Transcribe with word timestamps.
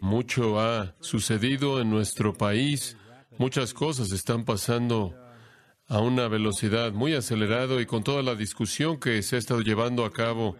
Mucho 0.00 0.60
ha 0.60 0.94
sucedido 1.00 1.80
en 1.80 1.90
nuestro 1.90 2.32
país. 2.34 2.96
Muchas 3.38 3.74
cosas 3.74 4.12
están 4.12 4.44
pasando 4.44 5.16
a 5.88 6.00
una 6.00 6.28
velocidad 6.28 6.92
muy 6.92 7.14
acelerada 7.14 7.80
y 7.80 7.86
con 7.86 8.04
toda 8.04 8.22
la 8.22 8.34
discusión 8.34 8.98
que 8.98 9.22
se 9.22 9.36
ha 9.36 9.38
estado 9.38 9.60
llevando 9.60 10.04
a 10.04 10.12
cabo, 10.12 10.56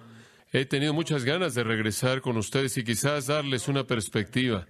he 0.52 0.64
tenido 0.66 0.92
muchas 0.92 1.24
ganas 1.24 1.54
de 1.54 1.64
regresar 1.64 2.20
con 2.20 2.36
ustedes 2.36 2.76
y 2.76 2.84
quizás 2.84 3.26
darles 3.26 3.68
una 3.68 3.86
perspectiva. 3.86 4.66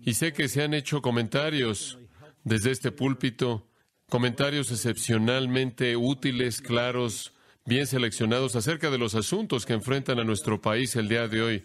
Y 0.00 0.14
sé 0.14 0.32
que 0.32 0.48
se 0.48 0.62
han 0.62 0.74
hecho 0.74 1.02
comentarios 1.02 1.98
desde 2.44 2.70
este 2.70 2.90
púlpito, 2.90 3.68
comentarios 4.08 4.70
excepcionalmente 4.70 5.96
útiles, 5.96 6.60
claros, 6.60 7.32
bien 7.66 7.86
seleccionados 7.86 8.56
acerca 8.56 8.90
de 8.90 8.98
los 8.98 9.14
asuntos 9.14 9.66
que 9.66 9.74
enfrentan 9.74 10.18
a 10.18 10.24
nuestro 10.24 10.60
país 10.60 10.96
el 10.96 11.08
día 11.08 11.28
de 11.28 11.42
hoy. 11.42 11.62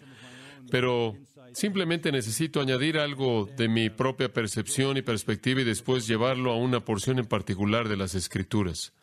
Pero 0.69 1.15
Simplemente 1.53 2.11
necesito 2.11 2.61
añadir 2.61 2.97
algo 2.97 3.45
de 3.57 3.67
mi 3.67 3.89
propia 3.89 4.31
percepción 4.31 4.97
y 4.97 5.01
perspectiva 5.01 5.61
y 5.61 5.63
después 5.63 6.07
llevarlo 6.07 6.51
a 6.51 6.57
una 6.57 6.83
porción 6.83 7.19
en 7.19 7.25
particular 7.25 7.87
de 7.87 7.97
las 7.97 8.15
Escrituras. 8.15 8.93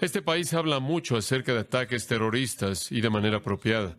Este 0.00 0.22
país 0.22 0.54
habla 0.54 0.80
mucho 0.80 1.16
acerca 1.16 1.52
de 1.52 1.60
ataques 1.60 2.06
terroristas 2.06 2.90
y 2.92 3.00
de 3.00 3.10
manera 3.10 3.38
apropiada. 3.38 3.96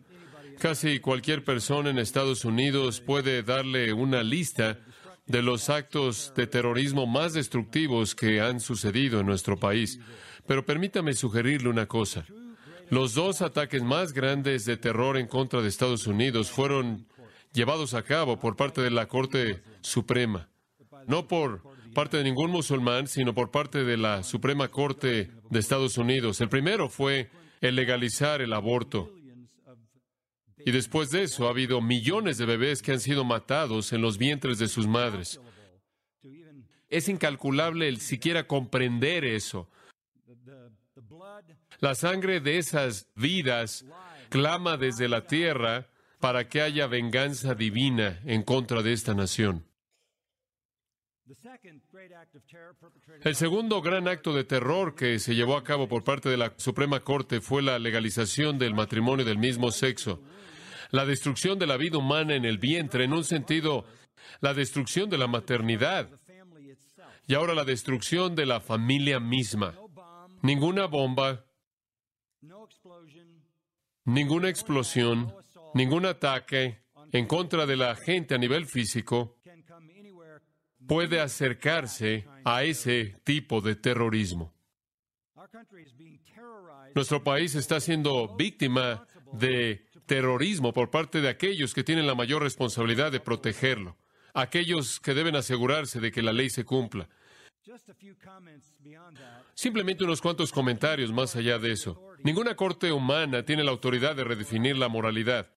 Casi 0.58 1.00
cualquier 1.00 1.44
persona 1.44 1.90
en 1.90 1.98
Estados 1.98 2.44
Unidos 2.44 3.00
puede 3.00 3.42
darle 3.42 3.92
una 3.92 4.22
lista 4.22 4.78
de 5.26 5.42
los 5.42 5.68
actos 5.68 6.32
de 6.34 6.46
terrorismo 6.46 7.06
más 7.06 7.34
destructivos 7.34 8.14
que 8.14 8.40
han 8.40 8.60
sucedido 8.60 9.20
en 9.20 9.26
nuestro 9.26 9.58
país. 9.58 10.00
Pero 10.46 10.64
permítame 10.64 11.12
sugerirle 11.12 11.68
una 11.68 11.86
cosa. 11.86 12.24
Los 12.90 13.14
dos 13.14 13.42
ataques 13.42 13.82
más 13.82 14.12
grandes 14.12 14.64
de 14.64 14.76
terror 14.76 15.16
en 15.16 15.26
contra 15.26 15.60
de 15.60 15.68
Estados 15.68 16.06
Unidos 16.06 16.50
fueron 16.50 17.06
llevados 17.52 17.94
a 17.94 18.02
cabo 18.02 18.38
por 18.38 18.54
parte 18.54 18.80
de 18.80 18.90
la 18.90 19.06
Corte 19.06 19.62
Suprema. 19.80 20.48
No 21.06 21.26
por 21.26 21.62
parte 21.94 22.18
de 22.18 22.24
ningún 22.24 22.50
musulmán, 22.50 23.08
sino 23.08 23.34
por 23.34 23.50
parte 23.50 23.82
de 23.84 23.96
la 23.96 24.22
Suprema 24.22 24.68
Corte 24.68 25.30
de 25.50 25.58
Estados 25.58 25.98
Unidos. 25.98 26.40
El 26.40 26.48
primero 26.48 26.88
fue 26.88 27.30
el 27.60 27.74
legalizar 27.74 28.40
el 28.40 28.52
aborto. 28.52 29.12
Y 30.58 30.72
después 30.72 31.10
de 31.10 31.22
eso 31.22 31.46
ha 31.46 31.50
habido 31.50 31.80
millones 31.80 32.38
de 32.38 32.46
bebés 32.46 32.82
que 32.82 32.92
han 32.92 33.00
sido 33.00 33.24
matados 33.24 33.92
en 33.92 34.02
los 34.02 34.18
vientres 34.18 34.58
de 34.58 34.68
sus 34.68 34.86
madres. 34.86 35.40
Es 36.88 37.08
incalculable 37.08 37.88
el 37.88 38.00
siquiera 38.00 38.46
comprender 38.46 39.24
eso. 39.24 39.68
La 41.80 41.94
sangre 41.94 42.40
de 42.40 42.58
esas 42.58 43.08
vidas 43.14 43.84
clama 44.28 44.76
desde 44.76 45.08
la 45.08 45.26
tierra 45.26 45.88
para 46.20 46.48
que 46.48 46.62
haya 46.62 46.86
venganza 46.86 47.54
divina 47.54 48.20
en 48.24 48.42
contra 48.42 48.82
de 48.82 48.92
esta 48.92 49.14
nación. 49.14 49.66
El 53.22 53.34
segundo 53.34 53.82
gran 53.82 54.06
acto 54.06 54.32
de 54.32 54.44
terror 54.44 54.94
que 54.94 55.18
se 55.18 55.34
llevó 55.34 55.56
a 55.56 55.64
cabo 55.64 55.88
por 55.88 56.04
parte 56.04 56.28
de 56.28 56.36
la 56.36 56.54
Suprema 56.56 57.00
Corte 57.00 57.40
fue 57.40 57.62
la 57.62 57.78
legalización 57.78 58.58
del 58.58 58.74
matrimonio 58.74 59.24
del 59.24 59.38
mismo 59.38 59.72
sexo, 59.72 60.22
la 60.90 61.04
destrucción 61.04 61.58
de 61.58 61.66
la 61.66 61.76
vida 61.76 61.98
humana 61.98 62.36
en 62.36 62.44
el 62.44 62.58
vientre, 62.58 63.04
en 63.04 63.12
un 63.12 63.24
sentido, 63.24 63.84
la 64.40 64.54
destrucción 64.54 65.10
de 65.10 65.18
la 65.18 65.26
maternidad 65.26 66.08
y 67.26 67.34
ahora 67.34 67.54
la 67.54 67.64
destrucción 67.64 68.36
de 68.36 68.46
la 68.46 68.60
familia 68.60 69.18
misma. 69.18 69.74
Ninguna 70.42 70.86
bomba, 70.86 71.44
ninguna 74.04 74.48
explosión, 74.48 75.34
ningún 75.74 76.06
ataque 76.06 76.82
en 77.12 77.26
contra 77.26 77.66
de 77.66 77.76
la 77.76 77.94
gente 77.94 78.34
a 78.34 78.38
nivel 78.38 78.66
físico 78.66 79.36
puede 80.86 81.20
acercarse 81.20 82.26
a 82.44 82.62
ese 82.64 83.16
tipo 83.24 83.60
de 83.60 83.76
terrorismo. 83.76 84.54
Nuestro 86.94 87.22
país 87.22 87.54
está 87.54 87.80
siendo 87.80 88.36
víctima 88.36 89.06
de 89.32 89.86
terrorismo 90.06 90.72
por 90.72 90.90
parte 90.90 91.20
de 91.20 91.28
aquellos 91.28 91.74
que 91.74 91.84
tienen 91.84 92.06
la 92.06 92.14
mayor 92.14 92.42
responsabilidad 92.42 93.10
de 93.10 93.20
protegerlo, 93.20 93.96
aquellos 94.34 95.00
que 95.00 95.14
deben 95.14 95.36
asegurarse 95.36 96.00
de 96.00 96.12
que 96.12 96.22
la 96.22 96.32
ley 96.32 96.48
se 96.50 96.64
cumpla. 96.64 97.08
Simplemente 99.54 100.04
unos 100.04 100.20
cuantos 100.20 100.52
comentarios 100.52 101.12
más 101.12 101.34
allá 101.34 101.58
de 101.58 101.72
eso. 101.72 102.14
Ninguna 102.22 102.54
corte 102.54 102.92
humana 102.92 103.44
tiene 103.44 103.64
la 103.64 103.72
autoridad 103.72 104.14
de 104.14 104.24
redefinir 104.24 104.76
la 104.76 104.88
moralidad. 104.88 105.52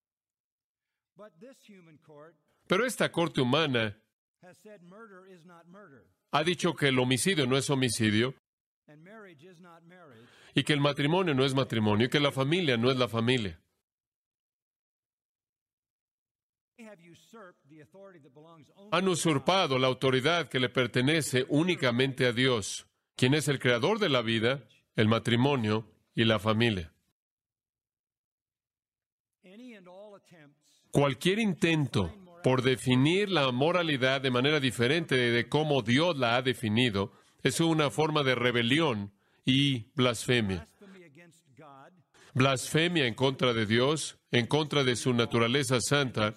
Pero 2.67 2.85
esta 2.85 3.11
corte 3.11 3.41
humana 3.41 3.95
ha 6.31 6.43
dicho 6.43 6.75
que 6.75 6.87
el 6.87 6.99
homicidio 6.99 7.45
no 7.45 7.57
es 7.57 7.69
homicidio 7.69 8.33
y 10.55 10.63
que 10.63 10.73
el 10.73 10.79
matrimonio 10.79 11.33
no 11.33 11.45
es 11.45 11.53
matrimonio 11.53 12.07
y 12.07 12.09
que 12.09 12.19
la 12.19 12.31
familia 12.31 12.77
no 12.77 12.89
es 12.89 12.97
la 12.97 13.07
familia. 13.07 13.59
Han 18.91 19.07
usurpado 19.07 19.77
la 19.77 19.87
autoridad 19.87 20.47
que 20.47 20.59
le 20.59 20.69
pertenece 20.69 21.45
únicamente 21.49 22.25
a 22.25 22.31
Dios, 22.31 22.87
quien 23.15 23.33
es 23.33 23.47
el 23.47 23.59
creador 23.59 23.99
de 23.99 24.09
la 24.09 24.21
vida, 24.21 24.63
el 24.95 25.07
matrimonio 25.07 25.85
y 26.15 26.23
la 26.23 26.39
familia. 26.39 26.93
Cualquier 30.91 31.39
intento 31.39 32.13
por 32.43 32.61
definir 32.61 33.29
la 33.29 33.51
moralidad 33.51 34.21
de 34.21 34.31
manera 34.31 34.59
diferente 34.59 35.15
de 35.15 35.49
cómo 35.49 35.81
Dios 35.81 36.17
la 36.17 36.37
ha 36.37 36.41
definido 36.41 37.11
es 37.43 37.59
una 37.59 37.89
forma 37.89 38.23
de 38.23 38.35
rebelión 38.35 39.11
y 39.45 39.91
blasfemia. 39.95 40.67
Blasfemia 42.33 43.05
en 43.05 43.15
contra 43.15 43.53
de 43.53 43.65
Dios, 43.65 44.17
en 44.31 44.47
contra 44.47 44.83
de 44.83 44.95
su 44.95 45.13
naturaleza 45.13 45.79
santa 45.81 46.35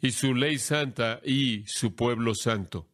y 0.00 0.12
su 0.12 0.34
ley 0.34 0.58
santa 0.58 1.20
y 1.24 1.64
su 1.66 1.94
pueblo 1.94 2.34
santo. 2.34 2.88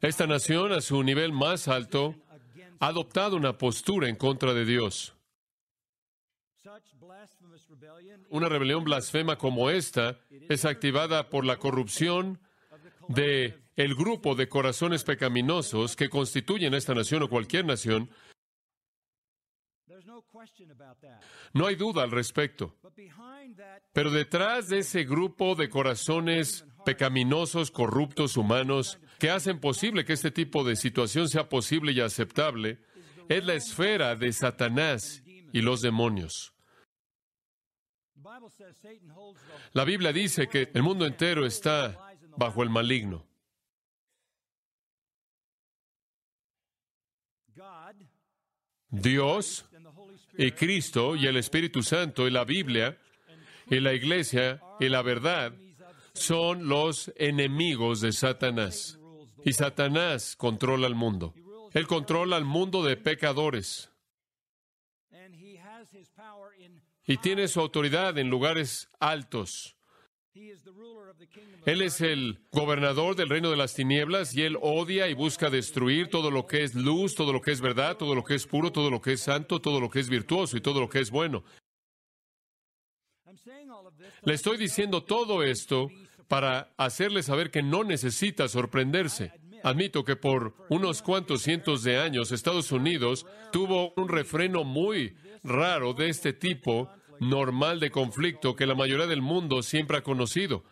Esta 0.00 0.26
nación, 0.26 0.72
a 0.72 0.80
su 0.80 1.02
nivel 1.02 1.32
más 1.32 1.68
alto, 1.68 2.14
ha 2.78 2.86
adoptado 2.86 3.36
una 3.36 3.58
postura 3.58 4.08
en 4.08 4.16
contra 4.16 4.54
de 4.54 4.64
Dios. 4.64 5.14
Una 8.30 8.48
rebelión 8.48 8.84
blasfema 8.84 9.36
como 9.36 9.70
esta 9.70 10.20
es 10.48 10.64
activada 10.64 11.28
por 11.28 11.44
la 11.44 11.58
corrupción 11.58 12.40
de 13.08 13.58
el 13.76 13.94
grupo 13.94 14.34
de 14.34 14.48
corazones 14.48 15.04
pecaminosos 15.04 15.96
que 15.96 16.08
constituyen 16.08 16.74
esta 16.74 16.94
nación 16.94 17.22
o 17.22 17.28
cualquier 17.28 17.64
nación. 17.64 18.10
No 21.52 21.66
hay 21.66 21.76
duda 21.76 22.02
al 22.02 22.10
respecto. 22.10 22.76
Pero 23.92 24.10
detrás 24.10 24.68
de 24.68 24.78
ese 24.78 25.04
grupo 25.04 25.54
de 25.54 25.68
corazones 25.68 26.64
pecaminosos, 26.84 27.70
corruptos, 27.70 28.36
humanos, 28.36 28.98
que 29.18 29.30
hacen 29.30 29.60
posible 29.60 30.04
que 30.04 30.14
este 30.14 30.30
tipo 30.30 30.64
de 30.64 30.76
situación 30.76 31.28
sea 31.28 31.48
posible 31.48 31.92
y 31.92 32.00
aceptable, 32.00 32.80
es 33.28 33.44
la 33.44 33.54
esfera 33.54 34.16
de 34.16 34.32
Satanás 34.32 35.22
y 35.52 35.60
los 35.60 35.82
demonios. 35.82 36.54
La 39.72 39.84
Biblia 39.84 40.12
dice 40.12 40.48
que 40.48 40.70
el 40.74 40.82
mundo 40.82 41.06
entero 41.06 41.46
está 41.46 41.96
bajo 42.36 42.62
el 42.62 42.70
maligno. 42.70 43.26
Dios 48.90 49.69
y 50.36 50.52
Cristo 50.52 51.16
y 51.16 51.26
el 51.26 51.36
Espíritu 51.36 51.82
Santo 51.82 52.26
y 52.26 52.30
la 52.30 52.44
Biblia 52.44 52.98
y 53.68 53.80
la 53.80 53.92
Iglesia 53.92 54.60
y 54.78 54.88
la 54.88 55.02
verdad 55.02 55.52
son 56.12 56.68
los 56.68 57.12
enemigos 57.16 58.00
de 58.00 58.12
Satanás. 58.12 58.98
Y 59.44 59.52
Satanás 59.52 60.36
controla 60.36 60.86
el 60.86 60.94
mundo. 60.94 61.34
Él 61.72 61.86
controla 61.86 62.36
el 62.36 62.44
mundo 62.44 62.82
de 62.82 62.96
pecadores. 62.96 63.90
Y 67.06 67.16
tiene 67.16 67.48
su 67.48 67.60
autoridad 67.60 68.18
en 68.18 68.28
lugares 68.28 68.88
altos. 69.00 69.76
Él 71.66 71.82
es 71.82 72.00
el 72.00 72.38
gobernador 72.52 73.16
del 73.16 73.28
reino 73.28 73.50
de 73.50 73.56
las 73.56 73.74
tinieblas 73.74 74.34
y 74.36 74.42
él 74.42 74.56
odia 74.60 75.08
y 75.08 75.14
busca 75.14 75.50
destruir 75.50 76.08
todo 76.08 76.30
lo 76.30 76.46
que 76.46 76.62
es 76.62 76.74
luz, 76.74 77.16
todo 77.16 77.32
lo 77.32 77.40
que 77.40 77.50
es 77.50 77.60
verdad, 77.60 77.96
todo 77.96 78.14
lo 78.14 78.22
que 78.22 78.36
es 78.36 78.46
puro, 78.46 78.70
todo 78.70 78.90
lo 78.90 79.00
que 79.00 79.14
es 79.14 79.22
santo, 79.22 79.60
todo 79.60 79.80
lo 79.80 79.90
que 79.90 79.98
es 79.98 80.08
virtuoso 80.08 80.56
y 80.56 80.60
todo 80.60 80.80
lo 80.80 80.88
que 80.88 81.00
es 81.00 81.10
bueno. 81.10 81.42
Le 84.22 84.34
estoy 84.34 84.56
diciendo 84.56 85.02
todo 85.02 85.42
esto 85.42 85.90
para 86.28 86.72
hacerle 86.76 87.22
saber 87.24 87.50
que 87.50 87.62
no 87.62 87.82
necesita 87.82 88.48
sorprenderse. 88.48 89.32
Admito 89.62 90.04
que 90.04 90.16
por 90.16 90.54
unos 90.68 91.02
cuantos 91.02 91.42
cientos 91.42 91.82
de 91.82 91.98
años 91.98 92.32
Estados 92.32 92.70
Unidos 92.72 93.26
tuvo 93.52 93.92
un 93.96 94.08
refreno 94.08 94.64
muy 94.64 95.16
raro 95.42 95.92
de 95.92 96.08
este 96.08 96.32
tipo, 96.32 96.90
normal 97.20 97.78
de 97.80 97.90
conflicto, 97.90 98.56
que 98.56 98.66
la 98.66 98.74
mayoría 98.74 99.06
del 99.06 99.22
mundo 99.22 99.62
siempre 99.62 99.98
ha 99.98 100.02
conocido. 100.02 100.64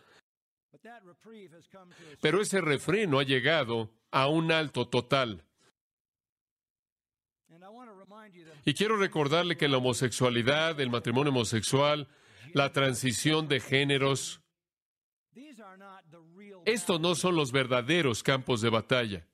Pero 2.21 2.41
ese 2.41 2.61
refreno 2.61 3.19
ha 3.19 3.23
llegado 3.23 3.91
a 4.11 4.27
un 4.27 4.51
alto 4.51 4.87
total. 4.87 5.45
Y 8.65 8.73
quiero 8.73 8.97
recordarle 8.97 9.57
que 9.57 9.67
la 9.67 9.77
homosexualidad, 9.77 10.79
el 10.79 10.89
matrimonio 10.89 11.31
homosexual, 11.31 12.07
la 12.53 12.71
transición 12.71 13.47
de 13.47 13.59
géneros, 13.59 14.41
estos 16.65 16.99
no 16.99 17.15
son 17.15 17.35
los 17.35 17.51
verdaderos 17.51 18.23
campos 18.23 18.61
de 18.61 18.69
batalla. 18.69 19.27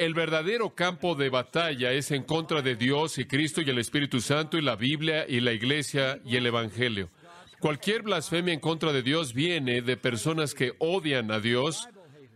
El 0.00 0.14
verdadero 0.14 0.74
campo 0.74 1.14
de 1.14 1.28
batalla 1.28 1.92
es 1.92 2.10
en 2.10 2.22
contra 2.22 2.62
de 2.62 2.74
Dios 2.74 3.18
y 3.18 3.26
Cristo 3.26 3.60
y 3.60 3.68
el 3.68 3.76
Espíritu 3.76 4.22
Santo 4.22 4.56
y 4.56 4.62
la 4.62 4.74
Biblia 4.74 5.26
y 5.28 5.40
la 5.40 5.52
Iglesia 5.52 6.18
y 6.24 6.36
el 6.36 6.46
Evangelio. 6.46 7.10
Cualquier 7.58 8.00
blasfemia 8.00 8.54
en 8.54 8.60
contra 8.60 8.94
de 8.94 9.02
Dios 9.02 9.34
viene 9.34 9.82
de 9.82 9.98
personas 9.98 10.54
que 10.54 10.72
odian 10.78 11.30
a 11.30 11.38
Dios, 11.38 11.86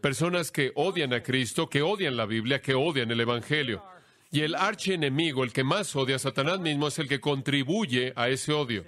personas 0.02 0.50
que 0.50 0.72
odian 0.74 1.14
a 1.14 1.22
Cristo, 1.22 1.70
que 1.70 1.80
odian 1.80 2.18
la 2.18 2.26
Biblia, 2.26 2.60
que 2.60 2.74
odian 2.74 3.10
el 3.10 3.20
Evangelio. 3.20 3.82
Y 4.30 4.42
el 4.42 4.56
archienemigo, 4.56 5.42
el 5.42 5.54
que 5.54 5.64
más 5.64 5.96
odia 5.96 6.16
a 6.16 6.18
Satanás 6.18 6.60
mismo, 6.60 6.88
es 6.88 6.98
el 6.98 7.08
que 7.08 7.18
contribuye 7.18 8.12
a 8.14 8.28
ese 8.28 8.52
odio. 8.52 8.84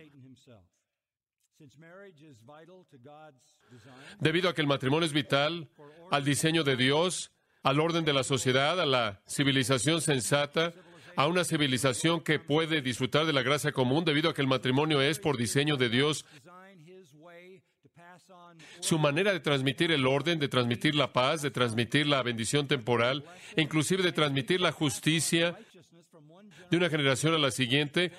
Debido 4.20 4.50
a 4.50 4.54
que 4.54 4.60
el 4.60 4.66
matrimonio 4.66 5.06
es 5.06 5.14
vital 5.14 5.66
al 6.10 6.24
diseño 6.26 6.62
de 6.62 6.76
Dios, 6.76 7.32
al 7.66 7.80
orden 7.80 8.04
de 8.04 8.12
la 8.12 8.22
sociedad, 8.22 8.80
a 8.80 8.86
la 8.86 9.20
civilización 9.26 10.00
sensata, 10.00 10.72
a 11.16 11.26
una 11.26 11.42
civilización 11.42 12.20
que 12.20 12.38
puede 12.38 12.80
disfrutar 12.80 13.26
de 13.26 13.32
la 13.32 13.42
gracia 13.42 13.72
común, 13.72 14.04
debido 14.04 14.30
a 14.30 14.34
que 14.34 14.40
el 14.40 14.46
matrimonio 14.46 15.02
es, 15.02 15.18
por 15.18 15.36
diseño 15.36 15.76
de 15.76 15.88
Dios, 15.88 16.24
su 18.78 19.00
manera 19.00 19.32
de 19.32 19.40
transmitir 19.40 19.90
el 19.90 20.06
orden, 20.06 20.38
de 20.38 20.46
transmitir 20.46 20.94
la 20.94 21.12
paz, 21.12 21.42
de 21.42 21.50
transmitir 21.50 22.06
la 22.06 22.22
bendición 22.22 22.68
temporal, 22.68 23.24
inclusive 23.56 24.04
de 24.04 24.12
transmitir 24.12 24.60
la 24.60 24.70
justicia 24.70 25.58
de 26.70 26.76
una 26.76 26.88
generación 26.88 27.34
a 27.34 27.38
la 27.38 27.50
siguiente. 27.50 28.12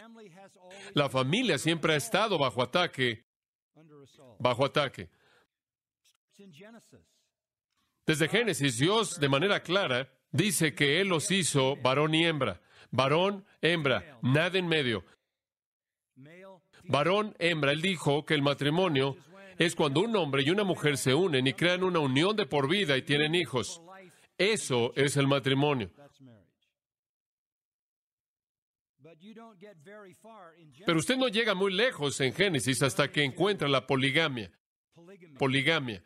La 0.94 1.08
familia 1.08 1.58
siempre 1.58 1.94
ha 1.94 1.96
estado 1.96 2.38
bajo 2.38 2.62
ataque, 2.62 3.24
bajo 4.40 4.66
ataque. 4.66 5.10
Desde 8.08 8.30
Génesis, 8.30 8.78
Dios 8.78 9.20
de 9.20 9.28
manera 9.28 9.62
clara 9.62 10.10
dice 10.32 10.74
que 10.74 11.02
Él 11.02 11.10
los 11.10 11.30
hizo 11.30 11.76
varón 11.76 12.16
y 12.16 12.26
hembra, 12.26 12.62
varón, 12.90 13.46
hembra, 13.62 14.18
nada 14.22 14.58
en 14.58 14.66
medio. 14.66 15.04
Varón, 16.86 17.36
hembra, 17.38 17.74
Él 17.74 17.82
dijo 17.82 18.26
que 18.26 18.34
el 18.34 18.42
matrimonio 18.42 19.18
es 19.58 19.76
cuando 19.76 20.00
un 20.00 20.16
hombre 20.16 20.44
y 20.44 20.52
una 20.52 20.64
mujer 20.64 20.98
se 20.98 21.14
unen 21.14 21.48
y 21.48 21.54
crean 21.54 21.84
una 21.84 22.00
unión 22.00 22.38
de 22.38 22.46
por 22.46 22.70
vida 22.70 22.96
y 22.96 23.02
tienen 23.02 23.36
hijos. 23.36 23.82
Eso 24.38 24.94
es 24.96 25.18
el 25.18 25.28
matrimonio. 25.28 25.92
Pero 30.86 31.00
usted 31.00 31.18
no 31.18 31.28
llega 31.28 31.54
muy 31.56 31.74
lejos 31.74 32.22
en 32.22 32.34
Génesis 32.34 32.82
hasta 32.84 33.12
que 33.12 33.26
encuentra 33.26 33.68
la 33.68 33.86
poligamia. 33.86 34.50
Poligamia. 35.38 36.02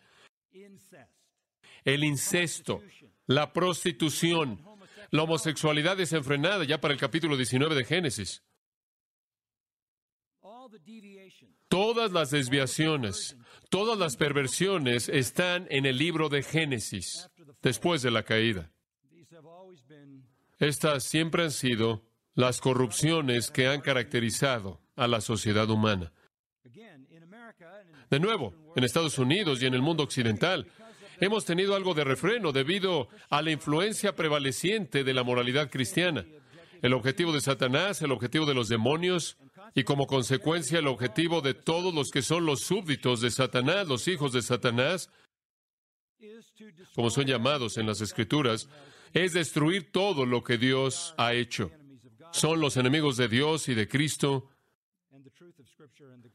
El 1.84 2.04
incesto, 2.04 2.82
la 3.28 3.54
prostitución, 3.54 4.64
la 5.10 5.24
homosexualidad 5.24 5.98
desenfrenada 5.98 6.64
ya 6.64 6.80
para 6.80 6.94
el 6.94 7.00
capítulo 7.00 7.36
19 7.36 7.76
de 7.76 7.86
Génesis. 7.86 8.44
Todas 11.68 12.12
las 12.12 12.32
desviaciones, 12.32 13.38
todas 13.70 13.98
las 13.98 14.18
perversiones 14.18 15.10
están 15.10 15.68
en 15.70 15.86
el 15.86 15.98
libro 15.98 16.30
de 16.30 16.44
Génesis, 16.44 17.30
después 17.62 18.02
de 18.02 18.12
la 18.12 18.24
caída. 18.24 18.72
Estas 20.60 21.04
siempre 21.04 21.44
han 21.44 21.52
sido 21.52 22.04
las 22.36 22.62
corrupciones 22.62 23.50
que 23.52 23.68
han 23.68 23.82
caracterizado 23.82 24.82
a 24.96 25.08
la 25.08 25.22
sociedad 25.22 25.70
humana. 25.70 26.14
De 28.10 28.20
nuevo, 28.20 28.54
en 28.76 28.84
Estados 28.84 29.18
Unidos 29.18 29.62
y 29.62 29.66
en 29.66 29.74
el 29.74 29.82
mundo 29.82 30.04
occidental, 30.04 30.68
hemos 31.22 31.46
tenido 31.46 31.76
algo 31.76 31.94
de 31.94 32.04
refreno 32.04 32.52
debido 32.52 33.08
a 33.30 33.42
la 33.42 33.52
influencia 33.52 34.16
prevaleciente 34.16 35.06
de 35.06 35.14
la 35.14 35.24
moralidad 35.24 35.70
cristiana. 35.70 36.26
El 36.82 36.94
objetivo 36.94 37.32
de 37.32 37.42
Satanás, 37.42 38.02
el 38.02 38.12
objetivo 38.12 38.48
de 38.48 38.56
los 38.56 38.68
demonios 38.68 39.38
y 39.76 39.84
como 39.84 40.08
consecuencia 40.08 40.80
el 40.80 40.88
objetivo 40.88 41.42
de 41.42 41.54
todos 41.54 41.94
los 41.94 42.10
que 42.10 42.24
son 42.24 42.46
los 42.46 42.62
súbditos 42.62 43.22
de 43.22 43.30
Satanás, 43.30 43.88
los 43.88 44.08
hijos 44.08 44.34
de 44.34 44.42
Satanás, 44.42 45.12
como 46.96 47.12
son 47.12 47.26
llamados 47.26 47.78
en 47.78 47.86
las 47.86 48.02
Escrituras, 48.02 48.68
es 49.14 49.34
destruir 49.34 49.92
todo 49.92 50.26
lo 50.26 50.44
que 50.44 50.58
Dios 50.58 51.14
ha 51.18 51.34
hecho. 51.34 51.72
Son 52.32 52.60
los 52.60 52.78
enemigos 52.78 53.16
de 53.18 53.28
Dios 53.28 53.70
y 53.70 53.76
de 53.76 53.88
Cristo 53.88 54.50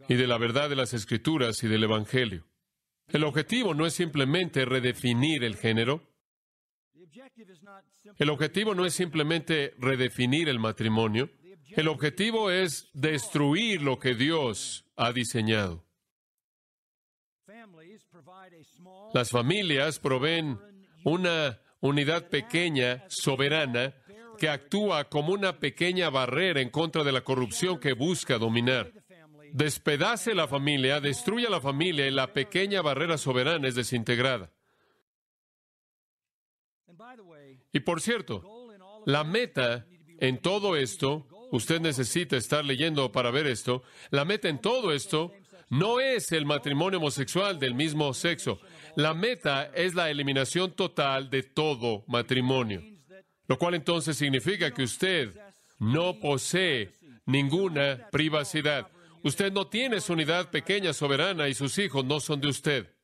y 0.08 0.14
de 0.14 0.26
la 0.28 0.38
verdad 0.38 0.68
de 0.68 0.76
las 0.76 0.94
Escrituras 0.94 1.64
y 1.64 1.68
del 1.68 1.82
Evangelio. 1.82 2.46
El 3.08 3.24
objetivo 3.24 3.74
no 3.74 3.86
es 3.86 3.94
simplemente 3.94 4.64
redefinir 4.64 5.44
el 5.44 5.56
género. 5.56 6.02
El 8.18 8.30
objetivo 8.30 8.74
no 8.74 8.84
es 8.84 8.94
simplemente 8.94 9.74
redefinir 9.78 10.48
el 10.48 10.58
matrimonio. 10.58 11.30
El 11.70 11.88
objetivo 11.88 12.50
es 12.50 12.88
destruir 12.94 13.82
lo 13.82 13.98
que 13.98 14.14
Dios 14.14 14.84
ha 14.96 15.12
diseñado. 15.12 15.84
Las 19.12 19.30
familias 19.30 19.98
proveen 19.98 20.58
una 21.04 21.60
unidad 21.80 22.28
pequeña, 22.28 23.04
soberana, 23.08 23.94
que 24.38 24.48
actúa 24.48 25.08
como 25.08 25.32
una 25.32 25.58
pequeña 25.58 26.10
barrera 26.10 26.60
en 26.60 26.70
contra 26.70 27.04
de 27.04 27.12
la 27.12 27.22
corrupción 27.22 27.78
que 27.78 27.92
busca 27.92 28.38
dominar. 28.38 28.92
Despedace 29.52 30.34
la 30.34 30.48
familia, 30.48 31.00
destruye 31.00 31.48
la 31.48 31.60
familia 31.60 32.06
y 32.06 32.10
la 32.10 32.32
pequeña 32.32 32.82
barrera 32.82 33.18
soberana 33.18 33.68
es 33.68 33.74
desintegrada. 33.74 34.50
Y 37.72 37.80
por 37.80 38.00
cierto, 38.00 38.42
la 39.04 39.24
meta 39.24 39.86
en 40.18 40.38
todo 40.38 40.76
esto, 40.76 41.26
usted 41.52 41.80
necesita 41.80 42.36
estar 42.36 42.64
leyendo 42.64 43.12
para 43.12 43.30
ver 43.30 43.46
esto, 43.46 43.82
la 44.10 44.24
meta 44.24 44.48
en 44.48 44.60
todo 44.60 44.92
esto 44.92 45.32
no 45.68 46.00
es 46.00 46.30
el 46.32 46.46
matrimonio 46.46 46.98
homosexual 46.98 47.58
del 47.58 47.74
mismo 47.74 48.14
sexo. 48.14 48.60
La 48.94 49.14
meta 49.14 49.70
es 49.74 49.94
la 49.94 50.10
eliminación 50.10 50.72
total 50.72 51.28
de 51.28 51.42
todo 51.42 52.04
matrimonio. 52.06 52.82
Lo 53.48 53.58
cual 53.58 53.74
entonces 53.74 54.16
significa 54.16 54.70
que 54.72 54.84
usted 54.84 55.34
no 55.78 56.18
posee 56.18 56.92
ninguna 57.26 58.08
privacidad. 58.10 58.88
Usted 59.26 59.52
no 59.52 59.66
tiene 59.66 60.00
su 60.00 60.12
unidad 60.12 60.52
pequeña, 60.52 60.92
soberana, 60.92 61.48
y 61.48 61.54
sus 61.54 61.76
hijos 61.78 62.04
no 62.04 62.20
son 62.20 62.40
de 62.40 62.46
usted. 62.46 62.94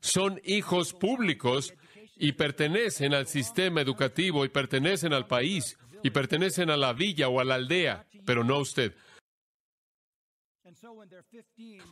Son 0.00 0.40
hijos 0.44 0.92
públicos 0.92 1.72
y 2.16 2.32
pertenecen 2.32 3.14
al 3.14 3.28
sistema 3.28 3.80
educativo 3.80 4.44
y 4.44 4.48
pertenecen 4.48 5.12
al 5.12 5.28
país 5.28 5.78
y 6.02 6.10
pertenecen 6.10 6.68
a 6.70 6.76
la 6.76 6.92
villa 6.92 7.28
o 7.28 7.38
a 7.38 7.44
la 7.44 7.54
aldea, 7.54 8.08
pero 8.26 8.42
no 8.42 8.56
a 8.56 8.62
usted. 8.62 8.96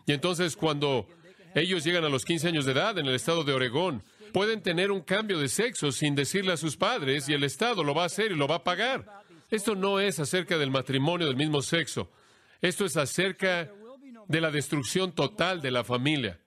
Y 0.05 0.13
entonces 0.13 0.57
cuando 0.57 1.07
ellos 1.55 1.85
llegan 1.85 2.05
a 2.05 2.09
los 2.09 2.25
15 2.25 2.49
años 2.49 2.65
de 2.65 2.73
edad 2.73 2.99
en 2.99 3.07
el 3.07 3.15
estado 3.15 3.45
de 3.45 3.53
Oregón, 3.53 4.03
pueden 4.33 4.63
tener 4.63 4.91
un 4.91 5.03
cambio 5.03 5.39
de 5.39 5.49
sexo 5.49 5.93
sin 5.93 6.17
decirle 6.17 6.55
a 6.55 6.57
sus 6.57 6.77
padres 6.77 7.29
y 7.29 7.35
el 7.35 7.45
Estado 7.45 7.85
lo 7.85 7.95
va 7.95 8.03
a 8.03 8.07
hacer 8.07 8.33
y 8.33 8.37
lo 8.37 8.49
va 8.49 8.57
a 8.57 8.65
pagar. 8.65 9.23
Esto 9.49 9.77
no 9.77 10.01
es 10.01 10.19
acerca 10.19 10.59
del 10.59 10.73
matrimonio 10.73 11.29
del 11.29 11.37
mismo 11.37 11.63
sexo. 11.63 12.11
Esto 12.62 12.85
es 12.85 12.97
acerca 12.97 13.71
de 14.28 14.40
la 14.40 14.50
destrucción 14.50 15.12
total 15.12 15.61
de 15.61 15.73
la 15.73 15.85
familia. 15.85 16.40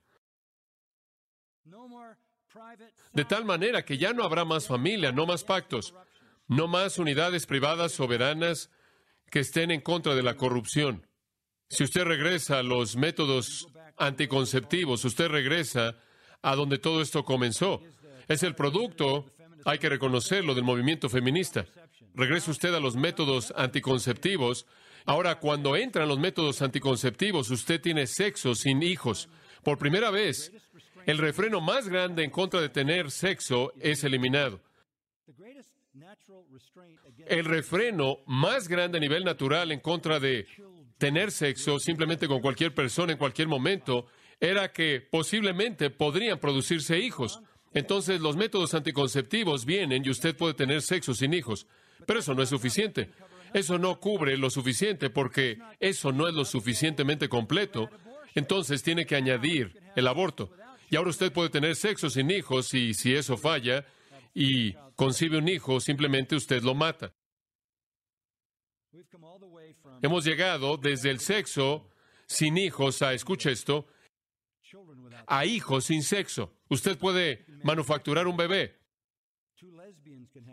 De 3.14 3.26
tal 3.26 3.44
manera 3.44 3.84
que 3.84 3.98
ya 3.98 4.14
no 4.14 4.24
habrá 4.24 4.46
más 4.46 4.68
familia, 4.68 5.12
no 5.12 5.26
más 5.26 5.44
pactos, 5.44 5.94
no 6.48 6.68
más 6.68 6.98
unidades 6.98 7.46
privadas 7.46 7.92
soberanas 7.92 8.70
que 9.30 9.40
estén 9.40 9.72
en 9.72 9.82
contra 9.82 10.16
de 10.16 10.24
la 10.24 10.36
corrupción. 10.36 11.06
Si 11.70 11.84
usted 11.84 12.04
regresa 12.04 12.60
a 12.60 12.64
los 12.64 12.96
métodos 12.96 13.68
anticonceptivos, 13.98 15.04
usted 15.04 15.28
regresa 15.28 15.98
a 16.42 16.56
donde 16.56 16.78
todo 16.78 17.02
esto 17.02 17.26
comenzó. 17.26 17.82
Es 18.28 18.44
el 18.44 18.56
producto, 18.56 19.26
hay 19.66 19.80
que 19.80 19.90
reconocerlo, 19.90 20.56
del 20.56 20.64
movimiento 20.64 21.10
feminista. 21.10 21.66
Regresa 22.14 22.52
usted 22.52 22.74
a 22.74 22.80
los 22.80 22.96
métodos 22.96 23.54
anticonceptivos. 23.58 24.66
Ahora, 25.06 25.40
cuando 25.40 25.76
entran 25.76 26.08
los 26.08 26.20
métodos 26.20 26.62
anticonceptivos, 26.62 27.52
usted 27.52 27.80
tiene 27.80 28.08
sexo 28.08 28.56
sin 28.56 28.82
hijos. 28.82 29.30
Por 29.64 29.78
primera 29.78 30.10
vez, 30.10 30.52
el 31.06 31.20
refreno 31.20 31.62
más 31.62 31.88
grande 31.88 32.24
en 32.24 32.32
contra 32.32 32.60
de 32.60 32.70
tener 32.70 33.12
sexo 33.12 33.72
es 33.80 34.04
eliminado. 34.04 34.62
El 37.28 37.46
refreno 37.46 38.18
más 38.26 38.68
grande 38.68 38.98
a 38.98 39.02
nivel 39.02 39.24
natural 39.24 39.72
en 39.72 39.80
contra 39.80 40.20
de 40.20 40.48
tener 40.98 41.32
sexo 41.32 41.80
simplemente 41.80 42.28
con 42.28 42.42
cualquier 42.42 42.74
persona 42.74 43.12
en 43.12 43.18
cualquier 43.18 43.48
momento 43.48 44.08
era 44.40 44.72
que 44.72 45.02
posiblemente 45.02 45.90
podrían 45.90 46.40
producirse 46.40 47.00
hijos. 47.00 47.42
Entonces 47.74 48.22
los 48.22 48.36
métodos 48.36 48.74
anticonceptivos 48.74 49.66
vienen 49.66 50.04
y 50.06 50.10
usted 50.10 50.36
puede 50.36 50.54
tener 50.54 50.82
sexo 50.82 51.14
sin 51.14 51.34
hijos. 51.34 51.68
Pero 52.06 52.20
eso 52.20 52.34
no 52.34 52.42
es 52.42 52.50
suficiente. 52.50 53.12
Eso 53.56 53.78
no 53.80 54.02
cubre 54.02 54.36
lo 54.36 54.50
suficiente 54.50 55.10
porque 55.10 55.60
eso 55.80 56.12
no 56.12 56.28
es 56.28 56.34
lo 56.34 56.44
suficientemente 56.44 57.30
completo. 57.30 57.90
Entonces 58.34 58.84
tiene 58.84 59.06
que 59.06 59.16
añadir 59.16 59.82
el 59.96 60.08
aborto. 60.08 60.52
Y 60.90 60.98
ahora 60.98 61.12
usted 61.12 61.32
puede 61.32 61.48
tener 61.50 61.78
sexo 61.78 62.10
sin 62.10 62.32
hijos 62.32 62.74
y 62.74 62.94
si 62.94 63.16
eso 63.16 63.38
falla 63.38 63.86
y 64.34 64.74
concibe 64.98 65.38
un 65.38 65.48
hijo, 65.48 65.80
simplemente 65.80 66.36
usted 66.36 66.64
lo 66.64 66.76
mata. 66.76 67.14
Hemos 70.02 70.26
llegado 70.26 70.76
desde 70.76 71.10
el 71.10 71.22
sexo 71.22 71.90
sin 72.26 72.58
hijos 72.58 73.02
a, 73.04 73.14
escuche 73.14 73.54
esto, 73.54 73.88
a 75.28 75.46
hijos 75.46 75.86
sin 75.86 76.04
sexo. 76.04 76.54
Usted 76.68 76.98
puede 76.98 77.46
manufacturar 77.64 78.28
un 78.28 78.36
bebé. 78.36 78.78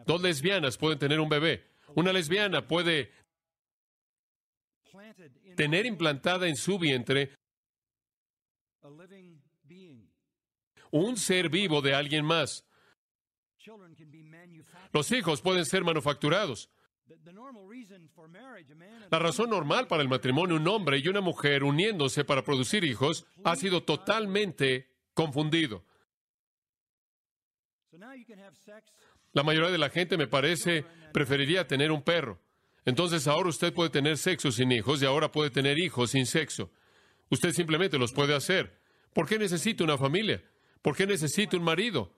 Dos 0.06 0.22
lesbianas 0.22 0.78
pueden 0.78 1.00
tener 1.00 1.18
un 1.18 1.28
bebé. 1.28 1.71
Una 1.94 2.12
lesbiana 2.12 2.66
puede 2.66 3.12
tener 5.56 5.86
implantada 5.86 6.48
en 6.48 6.56
su 6.56 6.78
vientre 6.78 7.34
un 10.90 11.16
ser 11.16 11.48
vivo 11.48 11.80
de 11.80 11.94
alguien 11.94 12.24
más. 12.24 12.64
Los 14.92 15.10
hijos 15.12 15.40
pueden 15.40 15.64
ser 15.64 15.84
manufacturados. 15.84 16.70
La 19.10 19.18
razón 19.18 19.50
normal 19.50 19.86
para 19.86 20.02
el 20.02 20.08
matrimonio, 20.08 20.56
un 20.56 20.68
hombre 20.68 20.98
y 20.98 21.08
una 21.08 21.20
mujer 21.20 21.64
uniéndose 21.64 22.24
para 22.24 22.42
producir 22.42 22.84
hijos, 22.84 23.26
ha 23.44 23.56
sido 23.56 23.82
totalmente 23.82 24.88
confundido. 25.14 25.84
La 29.32 29.42
mayoría 29.42 29.70
de 29.70 29.78
la 29.78 29.90
gente, 29.90 30.16
me 30.16 30.26
parece, 30.26 30.84
preferiría 31.12 31.66
tener 31.66 31.90
un 31.90 32.02
perro. 32.02 32.40
Entonces 32.84 33.26
ahora 33.28 33.48
usted 33.48 33.72
puede 33.72 33.90
tener 33.90 34.18
sexo 34.18 34.50
sin 34.50 34.72
hijos 34.72 35.02
y 35.02 35.06
ahora 35.06 35.30
puede 35.30 35.50
tener 35.50 35.78
hijos 35.78 36.10
sin 36.10 36.26
sexo. 36.26 36.70
Usted 37.30 37.52
simplemente 37.52 37.98
los 37.98 38.12
puede 38.12 38.34
hacer. 38.34 38.78
¿Por 39.14 39.28
qué 39.28 39.38
necesita 39.38 39.84
una 39.84 39.96
familia? 39.96 40.42
¿Por 40.82 40.96
qué 40.96 41.06
necesita 41.06 41.56
un 41.56 41.62
marido? 41.62 42.12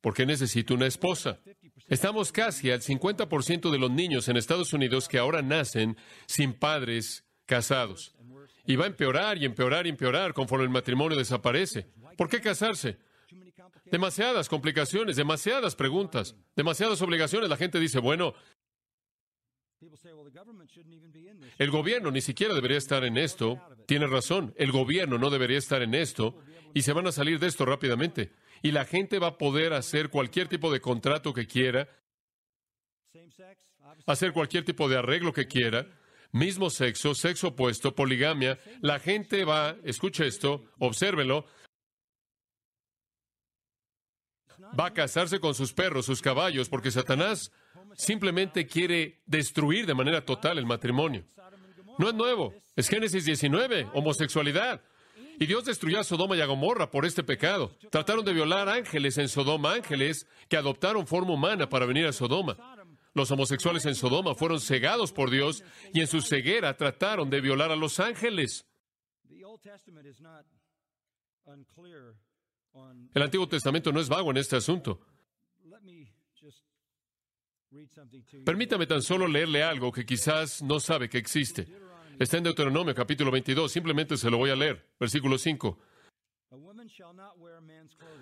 ¿Por 0.00 0.14
qué 0.14 0.24
necesita 0.24 0.74
una 0.74 0.86
esposa? 0.86 1.40
Estamos 1.88 2.32
casi 2.32 2.70
al 2.70 2.80
50% 2.80 3.70
de 3.70 3.78
los 3.78 3.90
niños 3.90 4.28
en 4.28 4.36
Estados 4.36 4.72
Unidos 4.72 5.08
que 5.08 5.18
ahora 5.18 5.42
nacen 5.42 5.96
sin 6.26 6.52
padres 6.52 7.24
casados. 7.44 8.14
Y 8.66 8.76
va 8.76 8.84
a 8.84 8.88
empeorar 8.88 9.38
y 9.38 9.44
empeorar 9.44 9.86
y 9.86 9.90
empeorar 9.90 10.32
conforme 10.32 10.64
el 10.64 10.70
matrimonio 10.70 11.18
desaparece. 11.18 11.86
¿Por 12.16 12.28
qué 12.28 12.40
casarse? 12.40 12.98
Demasiadas 13.84 14.48
complicaciones, 14.48 15.16
demasiadas 15.16 15.76
preguntas, 15.76 16.34
demasiadas 16.54 17.00
obligaciones. 17.02 17.48
La 17.48 17.56
gente 17.56 17.78
dice, 17.78 18.00
bueno, 18.00 18.34
el 21.58 21.70
gobierno 21.70 22.10
ni 22.10 22.20
siquiera 22.20 22.54
debería 22.54 22.78
estar 22.78 23.04
en 23.04 23.16
esto. 23.16 23.60
Tiene 23.86 24.06
razón, 24.06 24.54
el 24.56 24.72
gobierno 24.72 25.18
no 25.18 25.30
debería 25.30 25.58
estar 25.58 25.82
en 25.82 25.94
esto 25.94 26.36
y 26.74 26.82
se 26.82 26.92
van 26.92 27.06
a 27.06 27.12
salir 27.12 27.38
de 27.38 27.46
esto 27.46 27.64
rápidamente 27.64 28.32
y 28.62 28.72
la 28.72 28.84
gente 28.84 29.18
va 29.18 29.28
a 29.28 29.38
poder 29.38 29.72
hacer 29.72 30.10
cualquier 30.10 30.48
tipo 30.48 30.72
de 30.72 30.80
contrato 30.80 31.32
que 31.32 31.46
quiera, 31.46 31.88
hacer 34.06 34.32
cualquier 34.32 34.64
tipo 34.64 34.88
de 34.88 34.96
arreglo 34.96 35.32
que 35.32 35.46
quiera, 35.46 35.86
mismo 36.32 36.70
sexo, 36.70 37.14
sexo 37.14 37.48
opuesto, 37.48 37.94
poligamia, 37.94 38.58
la 38.80 38.98
gente 38.98 39.44
va, 39.44 39.76
escuche 39.84 40.26
esto, 40.26 40.64
obsérvelo, 40.78 41.46
va 44.78 44.86
a 44.86 44.92
casarse 44.92 45.40
con 45.40 45.54
sus 45.54 45.72
perros, 45.72 46.06
sus 46.06 46.22
caballos, 46.22 46.68
porque 46.68 46.90
Satanás 46.90 47.52
simplemente 47.94 48.66
quiere 48.66 49.20
destruir 49.26 49.86
de 49.86 49.94
manera 49.94 50.24
total 50.24 50.58
el 50.58 50.66
matrimonio. 50.66 51.24
No 51.98 52.08
es 52.08 52.14
nuevo, 52.14 52.54
es 52.74 52.88
Génesis 52.88 53.24
19, 53.24 53.88
homosexualidad. 53.94 54.82
Y 55.38 55.46
Dios 55.46 55.64
destruyó 55.64 56.00
a 56.00 56.04
Sodoma 56.04 56.36
y 56.36 56.40
a 56.40 56.46
Gomorra 56.46 56.90
por 56.90 57.04
este 57.04 57.22
pecado. 57.22 57.70
Trataron 57.90 58.24
de 58.24 58.32
violar 58.32 58.68
ángeles 58.68 59.18
en 59.18 59.28
Sodoma, 59.28 59.74
ángeles 59.74 60.26
que 60.48 60.56
adoptaron 60.56 61.06
forma 61.06 61.32
humana 61.32 61.68
para 61.68 61.86
venir 61.86 62.06
a 62.06 62.12
Sodoma. 62.12 62.56
Los 63.12 63.30
homosexuales 63.30 63.84
en 63.86 63.94
Sodoma 63.94 64.34
fueron 64.34 64.60
cegados 64.60 65.12
por 65.12 65.30
Dios 65.30 65.62
y 65.92 66.00
en 66.00 66.06
su 66.06 66.20
ceguera 66.20 66.76
trataron 66.76 67.30
de 67.30 67.40
violar 67.40 67.70
a 67.70 67.76
los 67.76 68.00
ángeles. 68.00 68.66
El 73.14 73.22
Antiguo 73.22 73.48
Testamento 73.48 73.92
no 73.92 74.00
es 74.00 74.08
vago 74.08 74.30
en 74.30 74.36
este 74.36 74.56
asunto. 74.56 75.00
Permítame 78.44 78.86
tan 78.86 79.02
solo 79.02 79.26
leerle 79.26 79.62
algo 79.62 79.92
que 79.92 80.04
quizás 80.04 80.62
no 80.62 80.80
sabe 80.80 81.08
que 81.08 81.18
existe. 81.18 81.66
Está 82.18 82.38
en 82.38 82.44
Deuteronomio 82.44 82.94
capítulo 82.94 83.30
22, 83.30 83.70
simplemente 83.70 84.16
se 84.16 84.30
lo 84.30 84.38
voy 84.38 84.50
a 84.50 84.56
leer. 84.56 84.86
Versículo 84.98 85.38
5. 85.38 85.78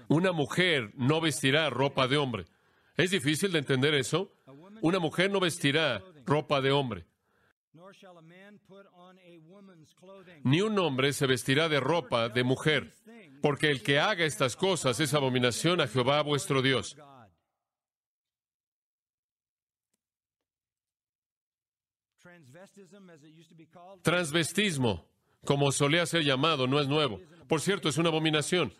Una 0.08 0.32
mujer 0.32 0.92
no 0.96 1.20
vestirá 1.20 1.70
ropa 1.70 2.08
de 2.08 2.16
hombre. 2.16 2.46
¿Es 2.96 3.10
difícil 3.10 3.52
de 3.52 3.58
entender 3.58 3.94
eso? 3.94 4.32
Una 4.80 4.98
mujer 4.98 5.30
no 5.30 5.40
vestirá 5.40 6.02
ropa 6.24 6.60
de 6.60 6.72
hombre. 6.72 7.06
Ni 10.44 10.60
un 10.60 10.78
hombre 10.78 11.12
se 11.12 11.26
vestirá 11.26 11.68
de 11.68 11.80
ropa 11.80 12.28
de 12.28 12.44
mujer, 12.44 12.92
porque 13.44 13.70
el 13.70 13.82
que 13.82 13.98
haga 13.98 14.24
estas 14.24 14.56
cosas 14.56 14.98
es 15.00 15.12
abominación 15.12 15.78
a 15.82 15.86
Jehová 15.86 16.22
vuestro 16.22 16.62
Dios. 16.62 16.96
Transvestismo, 24.00 25.06
como 25.44 25.72
solía 25.72 26.06
ser 26.06 26.24
llamado, 26.24 26.66
no 26.66 26.80
es 26.80 26.88
nuevo. 26.88 27.20
Por 27.46 27.60
cierto, 27.60 27.90
es 27.90 27.98
una 27.98 28.08
abominación. 28.08 28.72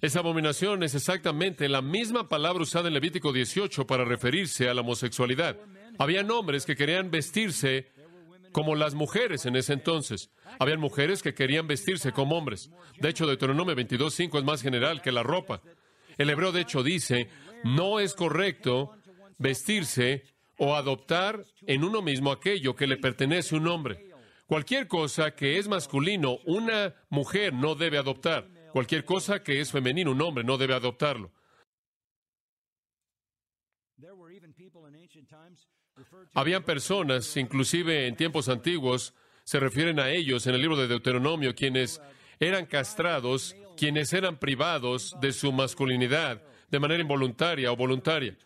Esa 0.00 0.18
abominación 0.18 0.82
es 0.82 0.96
exactamente 0.96 1.68
la 1.68 1.80
misma 1.80 2.28
palabra 2.28 2.64
usada 2.64 2.88
en 2.88 2.94
Levítico 2.94 3.32
18 3.32 3.86
para 3.86 4.04
referirse 4.04 4.68
a 4.68 4.74
la 4.74 4.80
homosexualidad. 4.80 5.56
Había 5.96 6.22
hombres 6.22 6.66
que 6.66 6.74
querían 6.74 7.12
vestirse 7.12 7.92
como 8.58 8.74
las 8.74 8.94
mujeres 8.94 9.46
en 9.46 9.54
ese 9.54 9.72
entonces. 9.72 10.32
Habían 10.58 10.80
mujeres 10.80 11.22
que 11.22 11.32
querían 11.32 11.68
vestirse 11.68 12.10
como 12.10 12.36
hombres. 12.36 12.72
De 12.98 13.08
hecho, 13.08 13.24
Deuteronomio 13.24 13.76
22.5 13.76 14.36
es 14.36 14.44
más 14.44 14.62
general 14.62 15.00
que 15.00 15.12
la 15.12 15.22
ropa. 15.22 15.62
El 16.16 16.28
hebreo, 16.28 16.50
de 16.50 16.62
hecho, 16.62 16.82
dice, 16.82 17.28
no 17.62 18.00
es 18.00 18.14
correcto 18.14 18.96
vestirse 19.38 20.24
o 20.56 20.74
adoptar 20.74 21.44
en 21.68 21.84
uno 21.84 22.02
mismo 22.02 22.32
aquello 22.32 22.74
que 22.74 22.88
le 22.88 22.96
pertenece 22.96 23.54
a 23.54 23.58
un 23.58 23.68
hombre. 23.68 24.10
Cualquier 24.48 24.88
cosa 24.88 25.36
que 25.36 25.58
es 25.58 25.68
masculino, 25.68 26.38
una 26.44 26.96
mujer 27.10 27.52
no 27.52 27.76
debe 27.76 27.96
adoptar. 27.96 28.48
Cualquier 28.72 29.04
cosa 29.04 29.40
que 29.40 29.60
es 29.60 29.70
femenino, 29.70 30.10
un 30.10 30.20
hombre 30.20 30.42
no 30.42 30.58
debe 30.58 30.74
adoptarlo. 30.74 31.30
Habían 36.34 36.64
personas, 36.64 37.36
inclusive 37.36 38.06
en 38.06 38.16
tiempos 38.16 38.48
antiguos, 38.48 39.14
se 39.44 39.60
refieren 39.60 39.98
a 39.98 40.10
ellos 40.10 40.46
en 40.46 40.54
el 40.54 40.60
libro 40.60 40.76
de 40.76 40.88
Deuteronomio, 40.88 41.54
quienes 41.54 42.00
eran 42.38 42.66
castrados, 42.66 43.56
quienes 43.76 44.12
eran 44.12 44.38
privados 44.38 45.16
de 45.20 45.32
su 45.32 45.52
masculinidad 45.52 46.42
de 46.70 46.80
manera 46.80 47.00
involuntaria 47.00 47.72
o 47.72 47.76
voluntaria. 47.76 48.36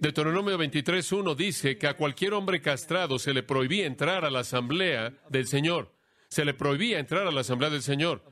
Deuteronomio 0.00 0.58
23.1 0.58 1.34
dice 1.34 1.78
que 1.78 1.86
a 1.86 1.96
cualquier 1.96 2.34
hombre 2.34 2.60
castrado 2.60 3.18
se 3.18 3.32
le 3.32 3.42
prohibía 3.42 3.86
entrar 3.86 4.24
a 4.24 4.30
la 4.30 4.40
asamblea 4.40 5.12
del 5.28 5.46
Señor. 5.46 5.92
Se 6.28 6.44
le 6.44 6.54
prohibía 6.54 6.98
entrar 6.98 7.26
a 7.26 7.30
la 7.30 7.40
asamblea 7.40 7.70
del 7.70 7.82
Señor. 7.82 8.22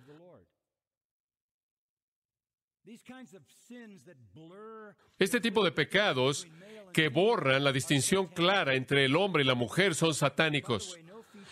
Este 5.18 5.40
tipo 5.40 5.64
de 5.64 5.72
pecados 5.72 6.46
que 6.94 7.08
borran 7.08 7.64
la 7.64 7.72
distinción 7.72 8.28
clara 8.28 8.74
entre 8.74 9.04
el 9.04 9.16
hombre 9.16 9.42
y 9.42 9.46
la 9.46 9.54
mujer 9.54 9.94
son 9.94 10.14
satánicos. 10.14 10.96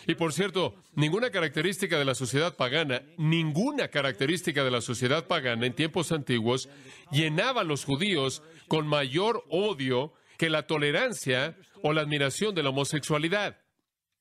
Y 0.07 0.15
por 0.15 0.33
cierto, 0.33 0.75
ninguna 0.95 1.29
característica 1.29 1.99
de 1.99 2.05
la 2.05 2.15
sociedad 2.15 2.55
pagana, 2.55 3.03
ninguna 3.17 3.89
característica 3.89 4.63
de 4.63 4.71
la 4.71 4.81
sociedad 4.81 5.27
pagana 5.27 5.65
en 5.65 5.73
tiempos 5.73 6.11
antiguos 6.11 6.69
llenaba 7.11 7.61
a 7.61 7.65
los 7.65 7.85
judíos 7.85 8.41
con 8.67 8.87
mayor 8.87 9.43
odio 9.49 10.13
que 10.37 10.49
la 10.49 10.65
tolerancia 10.65 11.55
o 11.83 11.93
la 11.93 12.01
admiración 12.01 12.55
de 12.55 12.63
la 12.63 12.69
homosexualidad. 12.69 13.59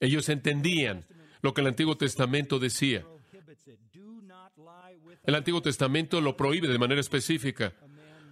Ellos 0.01 0.29
entendían 0.29 1.07
lo 1.41 1.55
que 1.55 1.61
el 1.61 1.69
Antiguo 1.69 1.97
Testamento 1.97 2.59
decía. 2.59 3.07
El 5.25 5.35
Antiguo 5.37 5.63
Testamento 5.63 6.21
lo 6.21 6.37
prohíbe 6.37 6.69
de 6.69 6.79
manera 6.79 7.01
específica. 7.01 7.75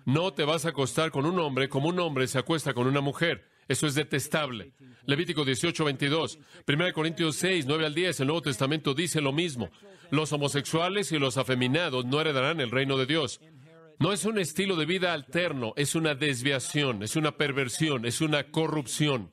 No 0.05 0.33
te 0.33 0.45
vas 0.45 0.65
a 0.65 0.71
acostar 0.71 1.11
con 1.11 1.27
un 1.27 1.39
hombre 1.39 1.69
como 1.69 1.89
un 1.89 1.99
hombre 2.01 2.27
se 2.27 2.39
acuesta 2.39 2.75
con 2.75 2.87
una 2.87 3.01
mujer. 3.01 3.49
Eso 3.69 3.87
es 3.87 3.95
detestable. 3.95 4.73
Levítico 5.07 5.45
18, 5.45 5.85
22. 5.85 6.39
1 6.67 6.93
Corintios 6.93 7.37
6, 7.37 7.67
9 7.67 7.87
al 7.87 7.95
10. 7.95 8.21
El 8.21 8.27
Nuevo 8.27 8.43
Testamento 8.43 8.95
dice 8.95 9.21
lo 9.21 9.33
mismo. 9.33 9.71
Los 10.11 10.33
homosexuales 10.33 11.13
y 11.13 11.19
los 11.19 11.37
afeminados 11.37 12.05
no 12.05 12.21
heredarán 12.21 12.61
el 12.61 12.71
reino 12.71 12.97
de 12.97 13.07
Dios. 13.07 13.41
No 14.01 14.13
es 14.13 14.25
un 14.25 14.39
estilo 14.39 14.77
de 14.77 14.87
vida 14.87 15.13
alterno, 15.13 15.75
es 15.77 15.95
una 15.95 16.15
desviación, 16.15 17.03
es 17.03 17.17
una 17.17 17.37
perversión, 17.37 18.07
es 18.07 18.23
una 18.23 18.45
corrupción. 18.45 19.31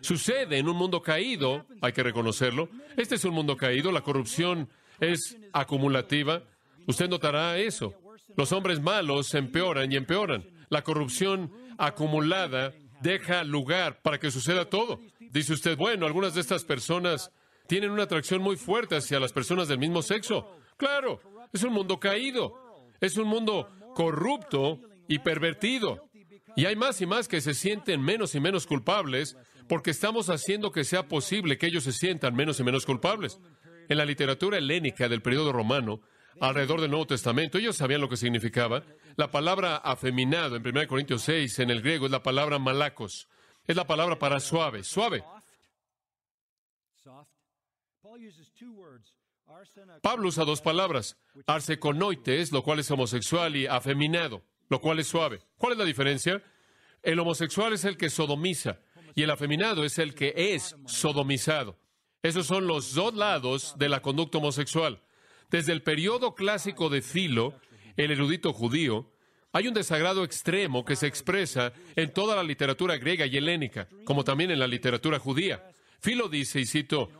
Sucede 0.00 0.58
en 0.58 0.68
un 0.68 0.76
mundo 0.76 1.02
caído, 1.02 1.66
hay 1.82 1.92
que 1.92 2.02
reconocerlo. 2.02 2.68
Este 2.96 3.16
es 3.16 3.24
un 3.24 3.34
mundo 3.34 3.56
caído, 3.56 3.92
la 3.92 4.00
corrupción 4.00 4.68
es 4.98 5.36
acumulativa. 5.52 6.42
Usted 6.86 7.08
notará 7.08 7.58
eso. 7.58 7.94
Los 8.36 8.52
hombres 8.52 8.80
malos 8.80 9.34
empeoran 9.34 9.92
y 9.92 9.96
empeoran. 9.96 10.44
La 10.68 10.82
corrupción 10.82 11.52
acumulada 11.78 12.74
deja 13.00 13.44
lugar 13.44 14.00
para 14.02 14.18
que 14.18 14.30
suceda 14.30 14.68
todo. 14.68 15.00
Dice 15.20 15.52
usted, 15.52 15.76
bueno, 15.76 16.06
algunas 16.06 16.34
de 16.34 16.40
estas 16.40 16.64
personas 16.64 17.30
tienen 17.66 17.90
una 17.90 18.04
atracción 18.04 18.42
muy 18.42 18.56
fuerte 18.56 18.96
hacia 18.96 19.20
las 19.20 19.32
personas 19.32 19.68
del 19.68 19.78
mismo 19.78 20.02
sexo. 20.02 20.50
Claro, 20.76 21.20
es 21.52 21.62
un 21.62 21.72
mundo 21.72 21.98
caído. 22.00 22.54
Es 23.00 23.16
un 23.16 23.28
mundo 23.28 23.68
corrupto 23.94 24.80
y 25.08 25.18
pervertido. 25.18 26.08
Y 26.56 26.64
hay 26.64 26.76
más 26.76 27.00
y 27.00 27.06
más 27.06 27.28
que 27.28 27.40
se 27.40 27.54
sienten 27.54 28.00
menos 28.00 28.34
y 28.34 28.40
menos 28.40 28.66
culpables 28.66 29.36
porque 29.68 29.90
estamos 29.90 30.30
haciendo 30.30 30.70
que 30.70 30.84
sea 30.84 31.08
posible 31.08 31.58
que 31.58 31.66
ellos 31.66 31.84
se 31.84 31.92
sientan 31.92 32.34
menos 32.34 32.60
y 32.60 32.64
menos 32.64 32.86
culpables. 32.86 33.40
En 33.88 33.98
la 33.98 34.04
literatura 34.04 34.58
helénica 34.58 35.08
del 35.08 35.22
periodo 35.22 35.52
romano, 35.52 36.00
alrededor 36.40 36.80
del 36.80 36.90
Nuevo 36.90 37.06
Testamento, 37.06 37.58
ellos 37.58 37.76
sabían 37.76 38.00
lo 38.00 38.08
que 38.08 38.16
significaba. 38.16 38.82
La 39.16 39.30
palabra 39.30 39.76
afeminado 39.76 40.56
en 40.56 40.66
1 40.66 40.86
Corintios 40.86 41.22
6 41.22 41.58
en 41.60 41.70
el 41.70 41.82
griego 41.82 42.06
es 42.06 42.12
la 42.12 42.22
palabra 42.22 42.58
malacos. 42.58 43.28
Es 43.66 43.76
la 43.76 43.86
palabra 43.86 44.18
para 44.18 44.40
suave, 44.40 44.84
suave. 44.84 45.24
Pablo 50.02 50.28
usa 50.28 50.44
dos 50.44 50.60
palabras, 50.60 51.16
arseconoites, 51.46 52.52
lo 52.52 52.62
cual 52.62 52.80
es 52.80 52.90
homosexual, 52.90 53.56
y 53.56 53.66
afeminado, 53.66 54.42
lo 54.68 54.80
cual 54.80 54.98
es 54.98 55.08
suave. 55.08 55.40
¿Cuál 55.56 55.72
es 55.72 55.78
la 55.78 55.84
diferencia? 55.84 56.42
El 57.02 57.18
homosexual 57.18 57.72
es 57.72 57.84
el 57.84 57.96
que 57.96 58.10
sodomiza 58.10 58.80
y 59.14 59.22
el 59.22 59.30
afeminado 59.30 59.84
es 59.84 59.98
el 59.98 60.14
que 60.14 60.34
es 60.36 60.76
sodomizado. 60.86 61.78
Esos 62.22 62.46
son 62.46 62.66
los 62.66 62.94
dos 62.94 63.14
lados 63.14 63.74
de 63.78 63.88
la 63.88 64.02
conducta 64.02 64.38
homosexual. 64.38 65.00
Desde 65.50 65.72
el 65.72 65.82
periodo 65.82 66.34
clásico 66.34 66.88
de 66.88 67.02
Filo, 67.02 67.54
el 67.96 68.10
erudito 68.10 68.52
judío, 68.52 69.10
hay 69.52 69.68
un 69.68 69.74
desagrado 69.74 70.24
extremo 70.24 70.84
que 70.84 70.96
se 70.96 71.06
expresa 71.06 71.72
en 71.94 72.12
toda 72.12 72.36
la 72.36 72.42
literatura 72.42 72.98
griega 72.98 73.26
y 73.26 73.36
helénica, 73.36 73.88
como 74.04 74.22
también 74.22 74.50
en 74.50 74.58
la 74.58 74.66
literatura 74.66 75.18
judía. 75.18 75.66
Filo 76.00 76.28
dice, 76.28 76.60
y 76.60 76.66
cito, 76.66 77.10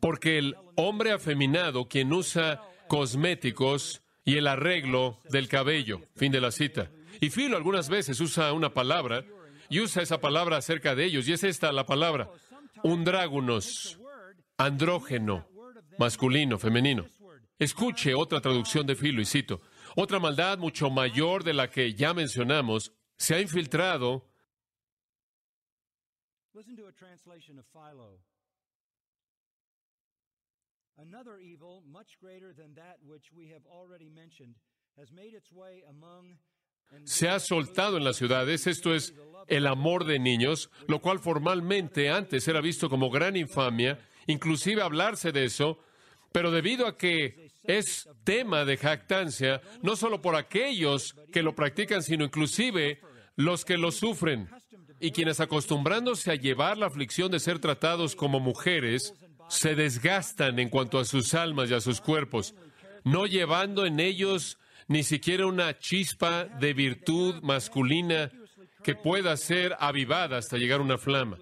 porque 0.00 0.38
el 0.38 0.56
hombre 0.74 1.12
afeminado, 1.12 1.86
quien 1.88 2.12
usa 2.12 2.62
cosméticos 2.88 4.02
y 4.24 4.38
el 4.38 4.46
arreglo 4.46 5.20
del 5.30 5.48
cabello. 5.48 6.02
Fin 6.16 6.32
de 6.32 6.40
la 6.40 6.50
cita. 6.50 6.90
Y 7.20 7.30
Filo 7.30 7.56
algunas 7.56 7.88
veces 7.88 8.20
usa 8.20 8.52
una 8.52 8.74
palabra 8.74 9.24
y 9.68 9.80
usa 9.80 10.02
esa 10.02 10.20
palabra 10.20 10.56
acerca 10.56 10.94
de 10.94 11.04
ellos, 11.04 11.28
y 11.28 11.32
es 11.32 11.44
esta 11.44 11.72
la 11.72 11.86
palabra, 11.86 12.28
undrágonos, 12.82 13.98
andrógeno, 14.58 15.46
masculino, 15.98 16.58
femenino. 16.58 17.06
Escuche 17.58 18.14
otra 18.14 18.40
traducción 18.40 18.86
de 18.86 18.96
Filo 18.96 19.20
y 19.20 19.24
cito, 19.24 19.60
otra 19.96 20.18
maldad 20.18 20.58
mucho 20.58 20.90
mayor 20.90 21.44
de 21.44 21.54
la 21.54 21.70
que 21.70 21.94
ya 21.94 22.12
mencionamos 22.12 22.92
se 23.16 23.34
ha 23.34 23.40
infiltrado. 23.40 24.24
Another 30.96 31.40
evil, 31.40 31.82
much 31.84 32.16
greater 32.20 32.54
than 32.54 32.74
that 32.76 32.98
which 33.04 33.32
we 33.32 33.48
have 33.48 33.66
already 33.66 34.08
mentioned, 34.08 34.54
has 34.96 35.10
made 35.10 35.34
its 35.34 35.50
way 35.50 35.82
among 35.88 36.38
se 37.04 37.28
ha 37.28 37.38
soltado 37.40 37.96
en 37.96 38.04
las 38.04 38.16
ciudades, 38.16 38.66
esto 38.66 38.94
es 38.94 39.14
el 39.48 39.66
amor 39.66 40.04
de 40.04 40.18
niños, 40.18 40.70
lo 40.86 41.00
cual 41.00 41.18
formalmente 41.18 42.10
antes 42.10 42.46
era 42.48 42.60
visto 42.60 42.88
como 42.88 43.10
gran 43.10 43.36
infamia, 43.36 43.98
inclusive 44.26 44.82
hablarse 44.82 45.32
de 45.32 45.44
eso, 45.44 45.78
pero 46.34 46.50
debido 46.50 46.88
a 46.88 46.98
que 46.98 47.52
es 47.62 48.08
tema 48.24 48.64
de 48.64 48.76
jactancia, 48.76 49.62
no 49.82 49.94
solo 49.94 50.20
por 50.20 50.34
aquellos 50.34 51.14
que 51.32 51.44
lo 51.44 51.54
practican, 51.54 52.02
sino 52.02 52.24
inclusive 52.24 53.00
los 53.36 53.64
que 53.64 53.78
lo 53.78 53.92
sufren, 53.92 54.50
y 54.98 55.12
quienes 55.12 55.38
acostumbrándose 55.38 56.32
a 56.32 56.34
llevar 56.34 56.76
la 56.76 56.86
aflicción 56.86 57.30
de 57.30 57.38
ser 57.38 57.60
tratados 57.60 58.16
como 58.16 58.40
mujeres, 58.40 59.14
se 59.48 59.76
desgastan 59.76 60.58
en 60.58 60.70
cuanto 60.70 60.98
a 60.98 61.04
sus 61.04 61.34
almas 61.34 61.70
y 61.70 61.74
a 61.74 61.80
sus 61.80 62.00
cuerpos, 62.00 62.56
no 63.04 63.26
llevando 63.26 63.86
en 63.86 64.00
ellos 64.00 64.58
ni 64.88 65.04
siquiera 65.04 65.46
una 65.46 65.78
chispa 65.78 66.46
de 66.46 66.74
virtud 66.74 67.42
masculina 67.42 68.32
que 68.82 68.96
pueda 68.96 69.36
ser 69.36 69.76
avivada 69.78 70.38
hasta 70.38 70.56
llegar 70.58 70.80
a 70.80 70.84
una 70.84 70.98
flama, 70.98 71.38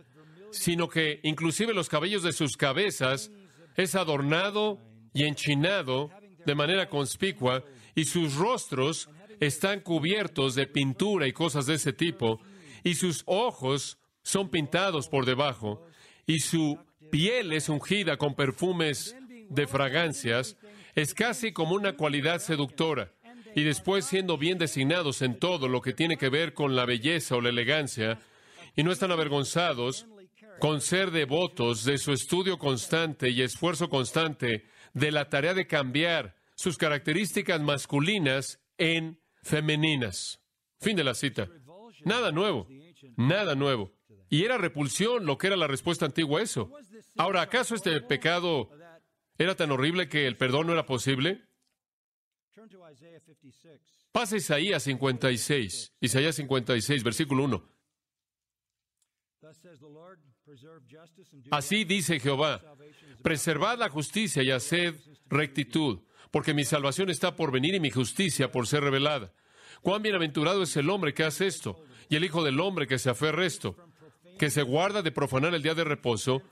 sino 0.51 0.91
que 0.91 1.21
inclusive 1.23 1.73
los 1.73 1.89
cabellos 1.89 2.23
de 2.23 2.35
sus 2.35 2.59
cabezas 2.59 3.31
es 3.77 3.95
adornado 3.95 4.79
y 5.15 5.25
enchinado 5.25 6.11
de 6.45 6.55
manera 6.55 6.89
conspicua 6.89 7.65
y 7.95 8.05
sus 8.05 8.37
rostros 8.37 9.09
están 9.41 9.81
cubiertos 9.81 10.55
de 10.55 10.67
pintura 10.67 11.27
y 11.27 11.33
cosas 11.33 11.67
de 11.67 11.75
ese 11.75 11.93
tipo, 11.93 12.41
y 12.85 12.95
sus 12.95 13.23
ojos 13.27 13.99
son 14.23 14.51
pintados 14.51 15.09
por 15.09 15.27
debajo, 15.27 15.85
y 16.27 16.41
su 16.41 16.79
piel 17.11 17.53
es 17.53 17.69
ungida 17.69 18.17
con 18.17 18.35
perfumes 18.35 19.17
de 19.49 19.67
fragancias, 19.67 20.57
es 20.95 21.15
casi 21.15 21.53
como 21.53 21.75
una 21.75 21.97
cualidad 21.97 22.41
seductora. 22.41 23.13
Y 23.55 23.65
después 23.65 24.07
siendo 24.07 24.39
bien 24.39 24.57
designados 24.57 25.21
en 25.21 25.39
todo 25.39 25.69
lo 25.69 25.83
que 25.83 25.93
tiene 25.93 26.17
que 26.17 26.31
ver 26.31 26.55
con 26.55 26.75
la 26.75 26.87
belleza 26.87 27.37
o 27.37 27.41
la 27.41 27.51
elegancia, 27.51 28.19
y 28.77 28.83
no 28.83 28.93
están 28.93 29.13
avergonzados 29.13 30.07
con 30.63 30.81
ser 30.81 31.11
devotos 31.11 31.83
de 31.83 31.99
su 31.99 32.13
estudio 32.13 32.57
constante 32.57 33.31
y 33.31 33.43
esfuerzo 33.43 33.89
constante 33.89 34.65
de 34.95 35.11
la 35.11 35.29
tarea 35.29 35.55
de 35.55 35.67
cambiar 35.67 36.37
sus 36.55 36.79
características 36.79 37.61
masculinas 37.61 38.61
en 38.79 39.21
femeninas. 39.43 40.41
Fin 40.79 40.95
de 40.95 41.03
la 41.03 41.15
cita. 41.15 41.49
Nada 42.05 42.31
nuevo, 42.31 42.69
nada 43.17 43.57
nuevo. 43.57 43.91
Y 44.31 44.45
era 44.45 44.57
repulsión 44.57 45.27
lo 45.27 45.37
que 45.37 45.49
era 45.49 45.57
la 45.57 45.67
respuesta 45.67 46.07
antigua 46.07 46.39
a 46.39 46.45
eso. 46.45 46.71
Ahora, 47.17 47.43
¿acaso 47.43 47.75
este 47.75 48.01
pecado 48.01 48.71
era 49.39 49.57
tan 49.57 49.73
horrible 49.73 50.09
que 50.09 50.29
el 50.29 50.37
perdón 50.37 50.69
no 50.69 50.75
era 50.75 50.87
posible? 50.87 51.43
Pasa 54.13 54.37
Isaías 54.37 54.85
56, 54.85 55.97
Isaías 55.99 56.37
56, 56.37 57.03
versículo 57.03 57.43
1. 57.47 57.69
Así 61.51 61.85
dice 61.85 62.21
Jehová, 62.21 62.61
preservad 63.23 63.79
la 63.79 63.89
justicia 63.89 64.43
y 64.43 64.51
haced 64.51 64.95
rectitud, 65.29 66.01
porque 66.31 66.55
mi 66.55 66.65
salvación 66.65 67.11
está 67.11 67.37
por 67.37 67.53
venir 67.53 67.75
y 67.75 67.81
mi 67.81 67.91
justicia 67.91 68.51
por 68.51 68.67
ser 68.67 68.83
revelada. 68.83 69.33
Cuán 69.81 70.03
bienaventurado 70.03 70.63
es 70.63 70.77
el 70.77 70.91
hombre 70.91 71.15
que 71.15 71.25
hace 71.25 71.47
esto, 71.47 71.85
y 72.09 72.17
el 72.17 72.25
Hijo 72.25 72.45
del 72.45 72.61
hombre 72.61 72.87
que 72.87 72.99
se 72.99 73.11
aferra 73.11 73.47
esto, 73.47 73.77
que 74.39 74.51
se 74.51 74.63
guarda 74.63 75.03
de 75.03 75.13
profanar 75.13 75.55
el 75.55 75.63
día 75.63 75.75
de 75.75 75.85
reposo, 75.85 76.43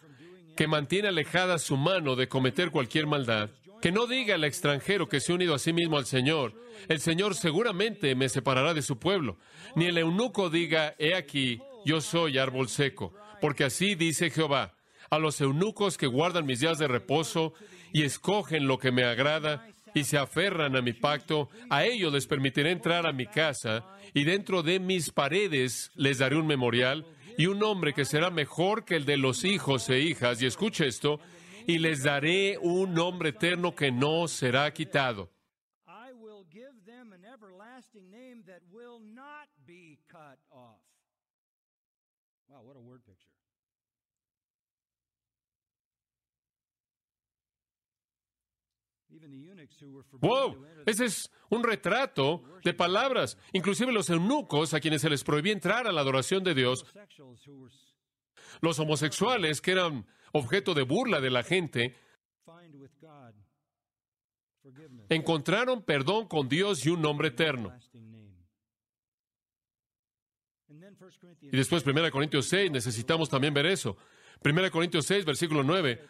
que 0.56 0.66
mantiene 0.66 1.08
alejada 1.08 1.58
su 1.58 1.76
mano 1.76 2.16
de 2.16 2.28
cometer 2.28 2.70
cualquier 2.70 3.06
maldad, 3.06 3.50
que 3.80 3.92
no 3.92 4.06
diga 4.06 4.34
al 4.34 4.44
extranjero 4.44 5.08
que 5.08 5.20
se 5.20 5.32
ha 5.32 5.34
unido 5.34 5.54
a 5.54 5.58
sí 5.58 5.72
mismo 5.72 5.96
al 5.96 6.06
Señor, 6.06 6.54
el 6.88 7.00
Señor 7.00 7.34
seguramente 7.34 8.14
me 8.14 8.28
separará 8.28 8.74
de 8.74 8.82
su 8.82 8.98
pueblo, 8.98 9.38
ni 9.74 9.86
el 9.86 9.98
eunuco 9.98 10.50
diga, 10.50 10.94
he 10.98 11.14
aquí, 11.14 11.60
yo 11.84 12.00
soy 12.00 12.36
árbol 12.38 12.68
seco, 12.68 13.14
porque 13.40 13.64
así 13.64 13.94
dice 13.94 14.30
Jehová, 14.30 14.74
a 15.10 15.18
los 15.18 15.40
eunucos 15.40 15.96
que 15.96 16.06
guardan 16.06 16.46
mis 16.46 16.60
días 16.60 16.78
de 16.78 16.88
reposo 16.88 17.54
y 17.92 18.02
escogen 18.02 18.66
lo 18.66 18.78
que 18.78 18.92
me 18.92 19.04
agrada 19.04 19.66
y 19.94 20.04
se 20.04 20.18
aferran 20.18 20.76
a 20.76 20.82
mi 20.82 20.92
pacto, 20.92 21.48
a 21.68 21.84
ellos 21.84 22.12
les 22.12 22.26
permitiré 22.26 22.70
entrar 22.70 23.06
a 23.06 23.12
mi 23.12 23.26
casa 23.26 23.84
y 24.14 24.24
dentro 24.24 24.62
de 24.62 24.78
mis 24.78 25.10
paredes 25.10 25.90
les 25.94 26.18
daré 26.18 26.36
un 26.36 26.46
memorial 26.46 27.04
y 27.36 27.46
un 27.46 27.58
nombre 27.58 27.92
que 27.92 28.04
será 28.04 28.30
mejor 28.30 28.84
que 28.84 28.96
el 28.96 29.04
de 29.04 29.16
los 29.16 29.44
hijos 29.44 29.88
e 29.88 30.00
hijas. 30.00 30.42
Y 30.42 30.46
escuche 30.46 30.86
esto, 30.86 31.20
y 31.66 31.78
les 31.78 32.02
daré 32.02 32.58
un 32.58 32.94
nombre 32.94 33.30
eterno 33.30 33.74
que 33.74 33.90
no 33.90 34.28
será 34.28 34.72
quitado. 34.72 35.30
Wow, 42.50 42.62
what 42.64 42.76
a 42.76 42.80
word 42.80 43.04
picture. 43.06 43.29
¡Wow! 50.20 50.64
Ese 50.86 51.04
es 51.06 51.30
un 51.48 51.62
retrato 51.62 52.42
de 52.64 52.74
palabras. 52.74 53.38
Inclusive 53.52 53.92
los 53.92 54.10
eunucos, 54.10 54.74
a 54.74 54.80
quienes 54.80 55.02
se 55.02 55.10
les 55.10 55.24
prohibía 55.24 55.52
entrar 55.52 55.86
a 55.86 55.92
la 55.92 56.00
adoración 56.00 56.44
de 56.44 56.54
Dios, 56.54 56.86
los 58.60 58.78
homosexuales, 58.78 59.60
que 59.60 59.72
eran 59.72 60.06
objeto 60.32 60.74
de 60.74 60.82
burla 60.82 61.20
de 61.20 61.30
la 61.30 61.42
gente, 61.42 61.96
encontraron 65.08 65.82
perdón 65.82 66.28
con 66.28 66.48
Dios 66.48 66.84
y 66.86 66.90
un 66.90 67.02
nombre 67.02 67.28
eterno. 67.28 67.68
Everlasting 67.68 68.10
name. 68.10 68.46
And 70.68 70.80
then 70.80 70.96
1 70.98 71.10
Corinthians 71.20 71.54
Y 71.54 71.56
después, 71.56 71.84
1 71.86 72.10
Corintios 72.10 72.46
6, 72.46 72.70
necesitamos 72.70 73.28
también 73.28 73.54
ver 73.54 73.66
eso. 73.66 73.96
1 74.44 74.70
Corintios 74.70 75.06
6, 75.06 75.24
versículo 75.24 75.62
9. 75.62 76.00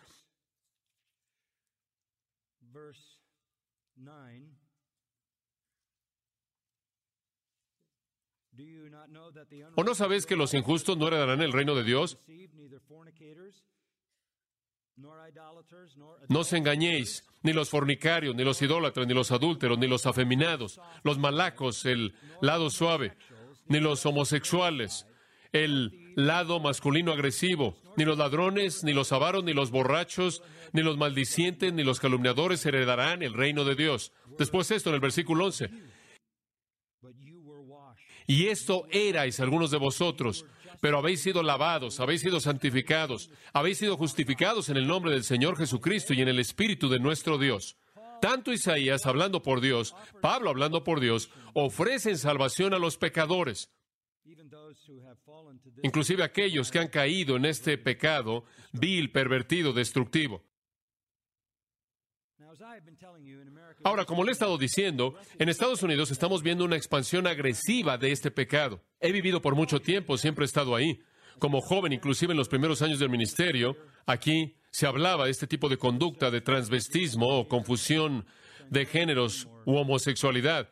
¿O 9.77 9.85
no 9.85 9.95
sabéis 9.95 10.27
que 10.27 10.37
los 10.37 10.55
injustos 10.55 10.97
no 10.97 11.09
heredarán 11.09 11.41
el 11.41 11.53
reino 11.53 11.75
de 11.75 11.85
Dios? 11.85 12.19
No 16.29 16.41
os 16.41 16.53
engañéis, 16.53 17.25
ni 17.43 17.53
los 17.53 17.71
fornicarios, 17.71 18.35
ni 18.35 18.45
los 18.45 18.61
idólatras, 18.61 19.07
ni 19.07 19.15
los 19.15 19.31
adúlteros, 19.31 19.79
ni 19.79 19.87
los 19.87 20.07
afeminados, 20.07 20.81
los 21.03 21.19
malacos, 21.19 21.87
el 21.87 22.15
lado 22.41 22.71
suave, 22.71 23.17
ni 23.67 23.81
los 23.81 24.05
homosexuales, 24.05 25.07
el 25.53 26.13
lado 26.17 26.61
masculino 26.61 27.13
agresivo, 27.13 27.77
ni 27.97 28.05
los 28.05 28.19
ladrones, 28.19 28.85
ni 28.85 28.93
los 28.93 29.13
avaros, 29.13 29.45
ni 29.45 29.55
los 29.55 29.71
borrachos, 29.71 30.43
ni 30.73 30.83
los 30.83 30.97
maldicientes, 30.97 31.73
ni 31.73 31.83
los 31.83 32.01
calumniadores 32.01 32.65
heredarán 32.67 33.23
el 33.23 33.35
reino 33.35 33.65
de 33.65 33.75
Dios. 33.75 34.13
Después 34.39 34.71
esto 34.71 34.91
en 34.91 34.95
el 34.97 35.01
versículo 35.01 35.47
11. 35.47 35.71
Y 38.31 38.47
esto 38.47 38.87
erais 38.93 39.41
algunos 39.41 39.73
de 39.73 39.77
vosotros, 39.77 40.47
pero 40.81 40.99
habéis 40.99 41.21
sido 41.21 41.43
lavados, 41.43 41.99
habéis 41.99 42.21
sido 42.21 42.39
santificados, 42.39 43.29
habéis 43.53 43.79
sido 43.79 43.97
justificados 43.97 44.69
en 44.69 44.77
el 44.77 44.87
nombre 44.87 45.11
del 45.11 45.25
Señor 45.25 45.57
Jesucristo 45.59 46.15
y 46.15 46.23
en 46.23 46.29
el 46.29 46.39
Espíritu 46.39 46.89
de 46.89 47.01
nuestro 47.01 47.39
Dios. 47.39 47.77
Tanto 48.21 48.53
Isaías 48.53 49.05
hablando 49.05 49.43
por 49.43 49.61
Dios, 49.61 49.97
Pablo 50.21 50.49
hablando 50.49 50.85
por 50.85 51.01
Dios, 51.01 51.29
ofrecen 51.55 52.17
salvación 52.19 52.73
a 52.73 52.79
los 52.79 52.99
pecadores, 52.99 53.69
inclusive 55.83 56.23
aquellos 56.23 56.71
que 56.71 56.79
han 56.79 56.87
caído 56.87 57.35
en 57.35 57.47
este 57.47 57.79
pecado 57.79 58.45
vil, 58.73 59.11
pervertido, 59.11 59.73
destructivo. 59.73 60.45
Ahora, 63.85 64.05
como 64.05 64.25
le 64.25 64.31
he 64.31 64.33
estado 64.33 64.59
diciendo, 64.59 65.15
en 65.39 65.49
Estados 65.49 65.83
Unidos 65.83 66.11
estamos 66.11 66.43
viendo 66.43 66.65
una 66.65 66.77
expansión 66.77 67.27
agresiva 67.27 67.97
de 67.97 68.13
este 68.13 68.31
pecado. 68.31 68.83
He 69.01 69.13
vivido 69.13 69.41
por 69.41 69.55
mucho 69.55 69.81
tiempo, 69.81 70.19
siempre 70.19 70.45
he 70.45 70.47
estado 70.47 70.75
ahí. 70.75 71.03
Como 71.39 71.61
joven, 71.61 71.93
inclusive 71.93 72.33
en 72.33 72.37
los 72.37 72.49
primeros 72.49 72.83
años 72.83 72.99
del 72.99 73.09
ministerio, 73.09 73.77
aquí 74.05 74.57
se 74.71 74.87
hablaba 74.87 75.25
de 75.25 75.31
este 75.31 75.47
tipo 75.47 75.69
de 75.69 75.79
conducta 75.79 76.31
de 76.31 76.41
transvestismo 76.41 77.27
o 77.27 77.49
confusión 77.49 78.27
de 78.69 78.85
géneros 78.85 79.49
u 79.65 79.77
homosexualidad. 79.77 80.69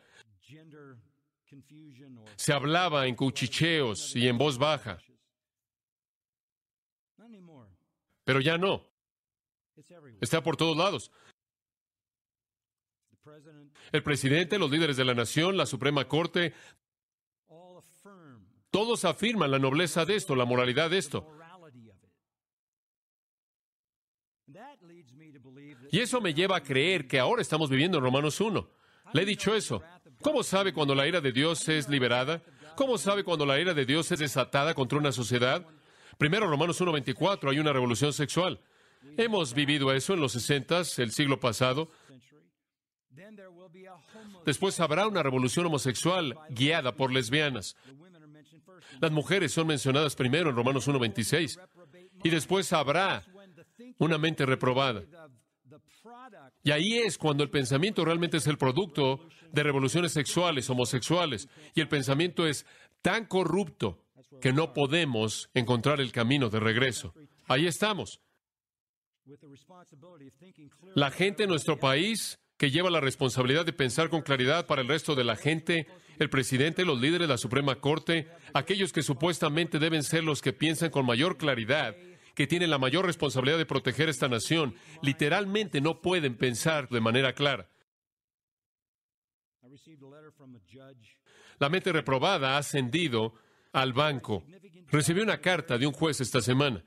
Se 2.35 2.53
hablaba 2.53 3.07
en 3.07 3.15
cuchicheos 3.15 4.15
y 4.15 4.27
en 4.27 4.37
voz 4.37 4.57
baja, 4.57 4.99
pero 8.23 8.39
ya 8.41 8.57
no. 8.57 8.85
Está 10.21 10.43
por 10.43 10.55
todos 10.55 10.77
lados. 10.77 11.11
El 13.91 14.03
presidente, 14.03 14.59
los 14.59 14.69
líderes 14.69 14.97
de 14.97 15.05
la 15.05 15.13
nación, 15.13 15.57
la 15.57 15.65
Suprema 15.65 16.07
Corte, 16.07 16.53
todos 18.69 19.05
afirman 19.05 19.51
la 19.51 19.59
nobleza 19.59 20.05
de 20.05 20.15
esto, 20.15 20.35
la 20.35 20.45
moralidad 20.45 20.89
de 20.89 20.97
esto. 20.97 21.27
Y 25.91 25.99
eso 25.99 26.21
me 26.21 26.33
lleva 26.33 26.57
a 26.57 26.63
creer 26.63 27.07
que 27.07 27.19
ahora 27.19 27.41
estamos 27.41 27.69
viviendo 27.69 27.97
en 27.97 28.03
Romanos 28.03 28.39
1. 28.39 28.69
Le 29.13 29.21
he 29.21 29.25
dicho 29.25 29.55
eso. 29.55 29.81
¿Cómo 30.21 30.43
sabe 30.43 30.73
cuando 30.73 30.93
la 30.93 31.07
ira 31.07 31.21
de 31.21 31.31
Dios 31.31 31.67
es 31.69 31.89
liberada? 31.89 32.43
¿Cómo 32.75 32.97
sabe 32.97 33.23
cuando 33.23 33.45
la 33.45 33.59
ira 33.59 33.73
de 33.73 33.85
Dios 33.85 34.11
es 34.11 34.19
desatada 34.19 34.73
contra 34.73 34.97
una 34.97 35.11
sociedad? 35.11 35.65
Primero, 36.17 36.47
Romanos 36.47 36.81
1.24, 36.81 37.49
hay 37.49 37.59
una 37.59 37.73
revolución 37.73 38.13
sexual. 38.13 38.59
Hemos 39.17 39.53
vivido 39.53 39.91
eso 39.93 40.13
en 40.13 40.19
los 40.19 40.33
60, 40.33 40.81
el 40.97 41.11
siglo 41.11 41.39
pasado. 41.39 41.89
Después 44.45 44.79
habrá 44.79 45.07
una 45.07 45.23
revolución 45.23 45.65
homosexual 45.65 46.37
guiada 46.49 46.95
por 46.95 47.11
lesbianas. 47.11 47.75
Las 48.99 49.11
mujeres 49.11 49.51
son 49.51 49.67
mencionadas 49.67 50.15
primero 50.15 50.49
en 50.49 50.55
Romanos 50.55 50.87
1.26. 50.87 51.55
Reprobate 51.55 52.09
Y 52.23 52.29
después 52.29 52.73
habrá 52.73 53.25
una 53.97 54.17
mente 54.17 54.45
reprobada. 54.45 55.03
Y 56.63 56.71
ahí 56.71 56.97
es 56.97 57.17
cuando 57.17 57.43
el 57.43 57.49
pensamiento 57.49 58.03
realmente 58.03 58.37
es 58.37 58.47
el 58.47 58.57
producto 58.57 59.19
de 59.51 59.63
revoluciones 59.63 60.11
sexuales, 60.11 60.69
homosexuales. 60.69 61.47
Y 61.73 61.81
el 61.81 61.87
pensamiento 61.87 62.45
es 62.45 62.65
tan 63.01 63.25
corrupto 63.25 64.05
que 64.41 64.53
no 64.53 64.73
podemos 64.73 65.49
encontrar 65.53 66.01
el 66.01 66.11
camino 66.11 66.49
de 66.49 66.59
regreso. 66.59 67.13
Ahí 67.47 67.67
estamos. 67.67 68.21
La 70.95 71.11
gente 71.11 71.43
en 71.43 71.49
nuestro 71.49 71.79
país 71.79 72.39
que 72.59 72.71
lleva 72.71 72.89
la 72.89 72.99
responsabilidad 72.99 73.65
de 73.65 73.71
pensar 73.71 74.09
con 74.09 74.21
claridad 74.21 74.67
para 74.67 74.81
el 74.81 74.89
resto 74.89 75.15
de 75.15 75.23
la 75.23 75.37
gente, 75.37 75.87
el 76.19 76.29
presidente, 76.29 76.83
los 76.83 76.99
líderes, 76.99 77.29
la 77.29 77.37
Suprema 77.37 77.79
Corte, 77.79 78.27
aquellos 78.53 78.91
que 78.91 79.01
supuestamente 79.01 79.79
deben 79.79 80.03
ser 80.03 80.25
los 80.25 80.41
que 80.41 80.51
piensan 80.51 80.89
con 80.89 81.05
mayor 81.05 81.37
claridad, 81.37 81.95
que 82.35 82.47
tienen 82.47 82.69
la 82.69 82.77
mayor 82.77 83.05
responsabilidad 83.05 83.57
de 83.57 83.65
proteger 83.65 84.09
esta 84.09 84.27
nación, 84.27 84.75
literalmente 85.01 85.79
no 85.79 86.01
pueden 86.01 86.35
pensar 86.35 86.89
de 86.89 86.99
manera 86.99 87.31
clara. 87.31 87.69
La 91.59 91.69
mente 91.69 91.93
reprobada 91.93 92.55
ha 92.55 92.57
ascendido 92.57 93.35
al 93.71 93.93
banco. 93.93 94.43
Recibí 94.91 95.21
una 95.21 95.39
carta 95.39 95.77
de 95.77 95.87
un 95.87 95.93
juez 95.93 96.19
esta 96.19 96.41
semana. 96.41 96.83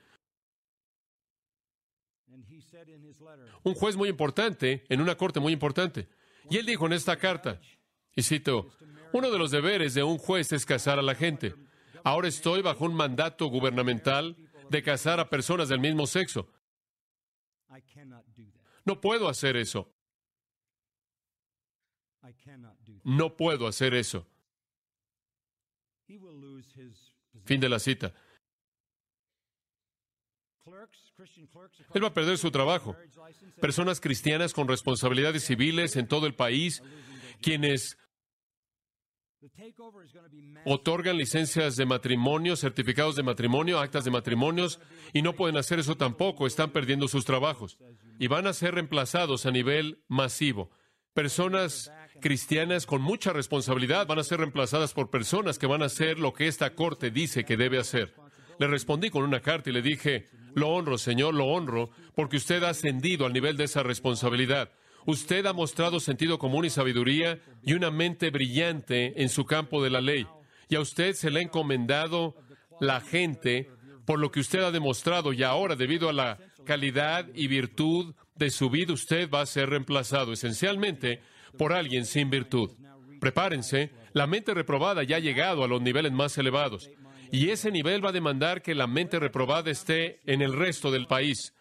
Un 3.63 3.75
juez 3.75 3.97
muy 3.97 4.09
importante, 4.09 4.85
en 4.89 5.01
una 5.01 5.17
corte 5.17 5.41
muy 5.41 5.53
importante. 5.53 6.09
Y 6.51 6.57
él 6.59 6.67
dijo 6.67 6.87
en 6.87 6.93
esta 6.93 7.17
carta, 7.17 7.61
y 8.15 8.23
cito, 8.23 8.73
uno 9.13 9.31
de 9.31 9.39
los 9.39 9.51
deberes 9.51 9.95
de 9.95 10.03
un 10.03 10.19
juez 10.19 10.53
es 10.53 10.67
casar 10.67 10.99
a 10.99 11.03
la 11.03 11.15
gente. 11.15 11.55
Ahora 12.05 12.29
estoy 12.29 12.63
bajo 12.63 12.85
un 12.85 12.95
mandato 12.95 13.47
gubernamental 13.47 14.37
de 14.69 14.83
casar 14.83 15.21
a 15.21 15.29
personas 15.29 15.69
del 15.69 15.81
mismo 15.81 16.07
sexo. 16.07 16.49
No 18.85 19.01
puedo 19.01 19.29
hacer 19.29 19.57
eso. 19.57 19.93
No 23.05 23.37
puedo 23.37 23.67
hacer 23.67 23.95
eso. 23.95 24.27
Fin 27.45 27.61
de 27.61 27.69
la 27.69 27.79
cita. 27.79 28.13
Él 31.95 32.03
va 32.03 32.09
a 32.09 32.15
perder 32.15 32.39
su 32.39 32.51
trabajo. 32.51 32.97
Personas 33.61 34.01
cristianas 34.01 34.53
con 34.53 34.69
responsabilidades 34.69 35.45
civiles 35.45 35.97
en 35.97 36.07
todo 36.09 36.27
el 36.27 36.35
país, 36.35 36.83
quienes 37.41 37.99
otorgan 40.65 41.17
licencias 41.17 41.77
de 41.77 41.87
matrimonio, 41.87 42.57
certificados 42.57 43.17
de 43.17 43.23
matrimonio, 43.23 43.81
actas 43.81 44.05
de 44.05 44.11
matrimonios, 44.11 44.81
y 45.13 45.23
no 45.23 45.35
pueden 45.35 45.57
hacer 45.57 45.79
eso 45.79 45.97
tampoco, 45.97 46.47
están 46.47 46.71
perdiendo 46.71 47.09
sus 47.09 47.25
trabajos. 47.25 47.77
Y 48.19 48.29
van 48.29 48.47
a 48.47 48.53
ser 48.53 48.75
reemplazados 48.75 49.47
a 49.47 49.51
nivel 49.51 50.03
masivo. 50.09 50.71
Personas 51.13 51.93
cristianas 52.21 52.87
con 52.87 53.03
mucha 53.03 53.33
responsabilidad 53.33 54.07
van 54.07 54.21
a 54.21 54.25
ser 54.25 54.39
reemplazadas 54.39 54.95
por 54.95 55.11
personas 55.11 55.59
que 55.59 55.67
van 55.67 55.83
a 55.83 55.87
hacer 55.87 56.19
lo 56.19 56.33
que 56.33 56.47
esta 56.47 56.75
corte 56.75 57.11
dice 57.11 57.45
que 57.45 57.57
debe 57.57 57.79
hacer. 57.79 58.15
Le 58.59 58.69
respondí 58.69 59.11
con 59.11 59.25
una 59.25 59.41
carta 59.41 59.71
y 59.71 59.73
le 59.73 59.83
dije, 59.83 60.31
lo 60.55 60.69
honro, 60.69 60.99
Señor, 60.99 61.35
lo 61.35 61.47
honro, 61.47 61.91
porque 62.15 62.37
usted 62.37 62.63
ha 62.63 62.71
ascendido 62.71 63.27
al 63.27 63.33
nivel 63.33 63.57
de 63.57 63.65
esa 63.65 63.83
responsabilidad. 63.83 64.71
Usted 65.07 65.47
ha 65.47 65.53
mostrado 65.53 65.99
sentido 65.99 66.39
común 66.39 66.65
y 66.65 66.71
sabiduría 66.71 67.41
y 67.63 67.73
una 67.73 67.91
mente 67.91 68.31
brillante 68.31 69.23
en 69.23 69.29
su 69.29 69.45
campo 69.45 69.83
de 69.83 69.91
la 69.91 70.01
ley. 70.01 70.27
Y 70.69 70.77
a 70.77 70.81
usted 70.81 71.15
se 71.15 71.31
le 71.31 71.41
ha 71.41 71.43
encomendado 71.43 72.37
la 72.81 73.01
gente 73.01 73.71
por 74.07 74.19
lo 74.19 74.31
que 74.31 74.41
usted 74.41 74.61
ha 74.61 74.71
demostrado 74.71 75.33
y 75.33 75.43
ahora, 75.43 75.77
debido 75.77 76.09
a 76.09 76.13
la 76.13 76.39
calidad 76.65 77.29
y 77.35 77.47
virtud 77.49 78.15
de 78.37 78.51
su 78.51 78.71
vida, 78.71 78.93
usted 78.93 79.29
va 79.31 79.41
a 79.41 79.47
ser 79.47 79.71
reemplazado 79.71 80.33
esencialmente 80.33 81.21
por 81.59 81.73
alguien 81.73 82.07
sin 82.07 82.31
virtud. 82.31 82.71
Prepárense, 83.21 83.93
la 84.13 84.27
mente 84.27 84.55
reprobada 84.55 85.03
ya 85.03 85.17
ha 85.17 85.21
llegado 85.21 85.63
a 85.65 85.69
los 85.69 85.81
niveles 85.81 86.13
más 86.13 86.37
elevados. 86.39 86.91
Y 87.33 87.49
ese 87.49 87.71
nivel 87.71 88.05
va 88.05 88.11
a 88.11 88.13
demandar 88.13 88.61
que 88.61 88.75
la 88.75 88.87
mente 88.87 89.19
reprobada 89.19 89.71
esté 89.71 90.21
en 90.31 90.43
el 90.43 90.53
resto 90.53 90.91
del 90.91 91.07
país. 91.07 91.55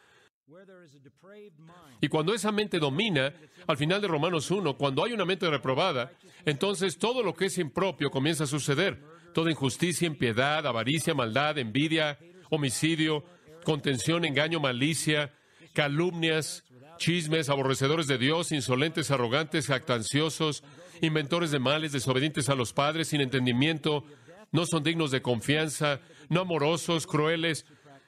Y 2.01 2.09
cuando 2.09 2.33
esa 2.33 2.51
mente 2.51 2.77
domina, 2.77 3.33
al 3.67 3.77
final 3.77 4.01
de 4.01 4.09
Romanos 4.09 4.51
1, 4.51 4.75
cuando 4.75 5.03
hay 5.05 5.13
una 5.13 5.23
mente 5.23 5.49
reprobada, 5.49 6.11
entonces 6.45 6.97
todo 6.97 7.23
lo 7.23 7.33
que 7.33 7.45
es 7.45 7.57
impropio 7.57 8.11
comienza 8.11 8.43
a 8.43 8.47
suceder. 8.47 9.01
Toda 9.33 9.49
injusticia, 9.49 10.05
impiedad, 10.05 10.67
avaricia, 10.67 11.13
maldad, 11.13 11.57
envidia, 11.57 12.19
homicidio, 12.49 13.23
contención, 13.63 14.25
engaño, 14.25 14.59
malicia, 14.59 15.33
calumnias, 15.73 16.65
chismes, 16.97 17.49
aborrecedores 17.49 18.07
de 18.07 18.17
Dios, 18.17 18.51
insolentes, 18.51 19.09
arrogantes, 19.09 19.67
jactanciosos, 19.67 20.63
inventores 21.01 21.51
de 21.51 21.59
males, 21.59 21.93
desobedientes 21.93 22.49
a 22.49 22.55
los 22.55 22.73
padres, 22.73 23.07
sin 23.07 23.21
entendimiento, 23.21 24.03
no 24.51 24.65
son 24.65 24.83
dignos 24.83 25.11
de 25.11 25.21
confianza, 25.21 26.01
no 26.29 26.41
amorosos, 26.41 27.07
crueles, 27.07 27.65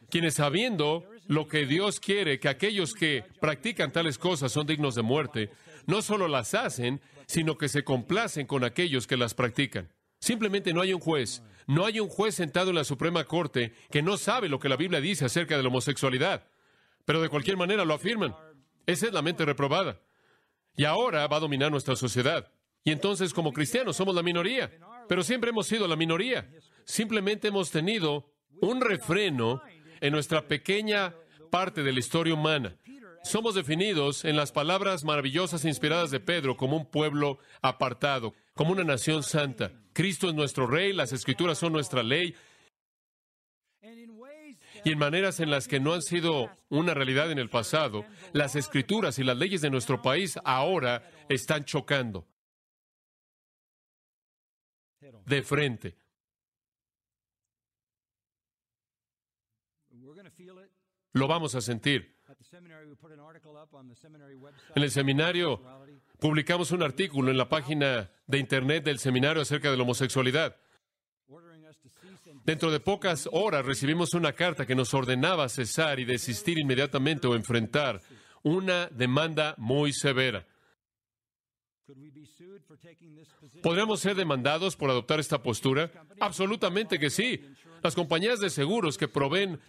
quienes 0.10 0.36
sabiendo 0.36 1.06
lo 1.28 1.48
que 1.48 1.66
Dios 1.66 2.00
quiere, 2.00 2.40
que 2.40 2.50
aquellos 2.50 2.94
que 2.94 3.24
practican 3.40 3.92
tales 3.92 4.18
cosas 4.18 4.52
son 4.52 4.68
dignos 4.68 4.96
de 4.96 5.02
muerte, 5.02 5.50
no 5.88 6.02
solo 6.02 6.28
las 6.28 6.54
hacen, 6.54 7.02
sino 7.26 7.58
que 7.58 7.70
se 7.70 7.84
complacen 7.84 8.46
con 8.46 8.64
aquellos 8.64 9.08
que 9.08 9.18
las 9.18 9.34
practican. 9.34 9.90
Simplemente 10.20 10.74
no 10.74 10.82
hay 10.82 10.94
un 10.94 11.02
juez, 11.02 11.42
no 11.68 11.86
hay 11.86 12.00
un 12.00 12.10
juez 12.10 12.36
sentado 12.36 12.70
en 12.70 12.76
la 12.76 12.84
Suprema 12.84 13.24
Corte 13.26 13.74
que 13.92 14.02
no 14.02 14.18
sabe 14.18 14.50
lo 14.50 14.60
que 14.60 14.70
la 14.70 14.78
Biblia 14.78 15.02
dice 15.02 15.26
acerca 15.26 15.58
de 15.58 15.64
la 15.64 15.70
homosexualidad, 15.70 16.48
pero 17.06 17.22
de 17.22 17.30
cualquier 17.30 17.58
manera 17.58 17.86
lo 17.86 17.94
afirman. 17.94 18.36
Esa 18.86 19.08
es 19.08 19.14
la 19.14 19.22
mente 19.22 19.46
reprobada. 19.46 20.00
Y 20.76 20.86
ahora 20.86 21.28
va 21.28 21.38
a 21.38 21.42
dominar 21.42 21.72
nuestra 21.72 21.96
sociedad. 21.96 22.52
Y 22.84 22.92
entonces 22.92 23.34
como 23.34 23.54
cristianos 23.54 23.96
somos 23.96 24.16
la 24.16 24.24
minoría, 24.24 24.72
pero 25.08 25.24
siempre 25.24 25.50
hemos 25.50 25.68
sido 25.68 25.88
la 25.88 25.96
minoría. 25.96 26.50
Simplemente 26.86 27.48
hemos 27.48 27.72
tenido 27.72 28.32
un 28.62 28.82
refreno 28.82 29.62
en 30.02 30.14
nuestra 30.14 30.48
pequeña 30.48 31.14
parte 31.50 31.84
de 31.84 31.94
la 31.94 32.00
historia 32.00 32.34
humana. 32.34 32.76
Somos 33.24 33.56
definidos 33.56 34.26
en 34.26 34.36
las 34.36 34.52
palabras 34.52 35.04
maravillosas 35.06 35.64
inspiradas 35.64 36.12
de 36.12 36.20
Pedro 36.20 36.58
como 36.58 36.76
un 36.76 36.86
pueblo 36.86 37.40
apartado, 37.62 38.34
como 38.54 38.74
una 38.74 38.84
nación 38.84 39.24
santa. 39.24 39.72
Cristo 39.94 40.28
es 40.28 40.34
nuestro 40.34 40.68
rey, 40.68 40.92
las 40.92 41.14
escrituras 41.14 41.58
son 41.58 41.72
nuestra 41.72 42.04
ley, 42.04 42.36
y 44.84 44.92
en 44.92 45.00
maneras 45.00 45.40
en 45.40 45.50
las 45.50 45.68
que 45.68 45.80
no 45.80 45.94
han 45.94 46.02
sido 46.02 46.50
una 46.70 46.94
realidad 46.94 47.32
en 47.32 47.40
el 47.40 47.50
pasado, 47.50 48.06
las 48.34 48.56
escrituras 48.56 49.18
y 49.20 49.24
las 49.24 49.38
leyes 49.38 49.62
de 49.62 49.70
nuestro 49.70 50.02
país 50.02 50.38
ahora 50.44 51.10
están 51.30 51.64
chocando 51.64 52.28
de 55.26 55.42
frente. 55.44 55.96
Lo 61.14 61.28
vamos 61.28 61.56
a 61.56 61.62
sentir. 61.62 62.18
En 64.76 64.84
el 64.84 64.92
seminario 64.92 65.62
publicamos 66.20 66.72
un 66.72 66.84
artículo 66.84 67.32
en 67.32 67.38
la 67.38 67.50
página 67.50 68.12
de 68.28 68.38
internet 68.38 68.84
del 68.84 69.00
seminario 69.00 69.42
acerca 69.42 69.70
de 69.70 69.78
la 69.78 69.84
homosexualidad. 69.84 70.58
Dentro 72.44 72.72
de 72.72 72.80
pocas 72.80 73.30
horas 73.32 73.66
recibimos 73.66 74.14
una 74.14 74.34
carta 74.34 74.66
que 74.66 74.76
nos 74.76 74.94
ordenaba 74.94 75.48
cesar 75.50 76.00
y 76.00 76.06
desistir 76.06 76.60
inmediatamente 76.60 77.28
o 77.28 77.36
enfrentar 77.36 78.02
una 78.44 78.88
demanda 78.88 79.56
muy 79.58 79.94
severa. 79.94 80.46
¿Podríamos 83.62 84.00
ser 84.00 84.16
demandados 84.16 84.76
por 84.76 84.90
adoptar 84.90 85.20
esta 85.20 85.44
postura? 85.44 85.92
Absolutamente 86.20 87.00
que 87.00 87.10
sí. 87.10 87.42
Las 87.82 87.96
compañías 87.96 88.40
de 88.40 88.50
seguros 88.50 88.98
que 88.98 89.08
proveen 89.08 89.60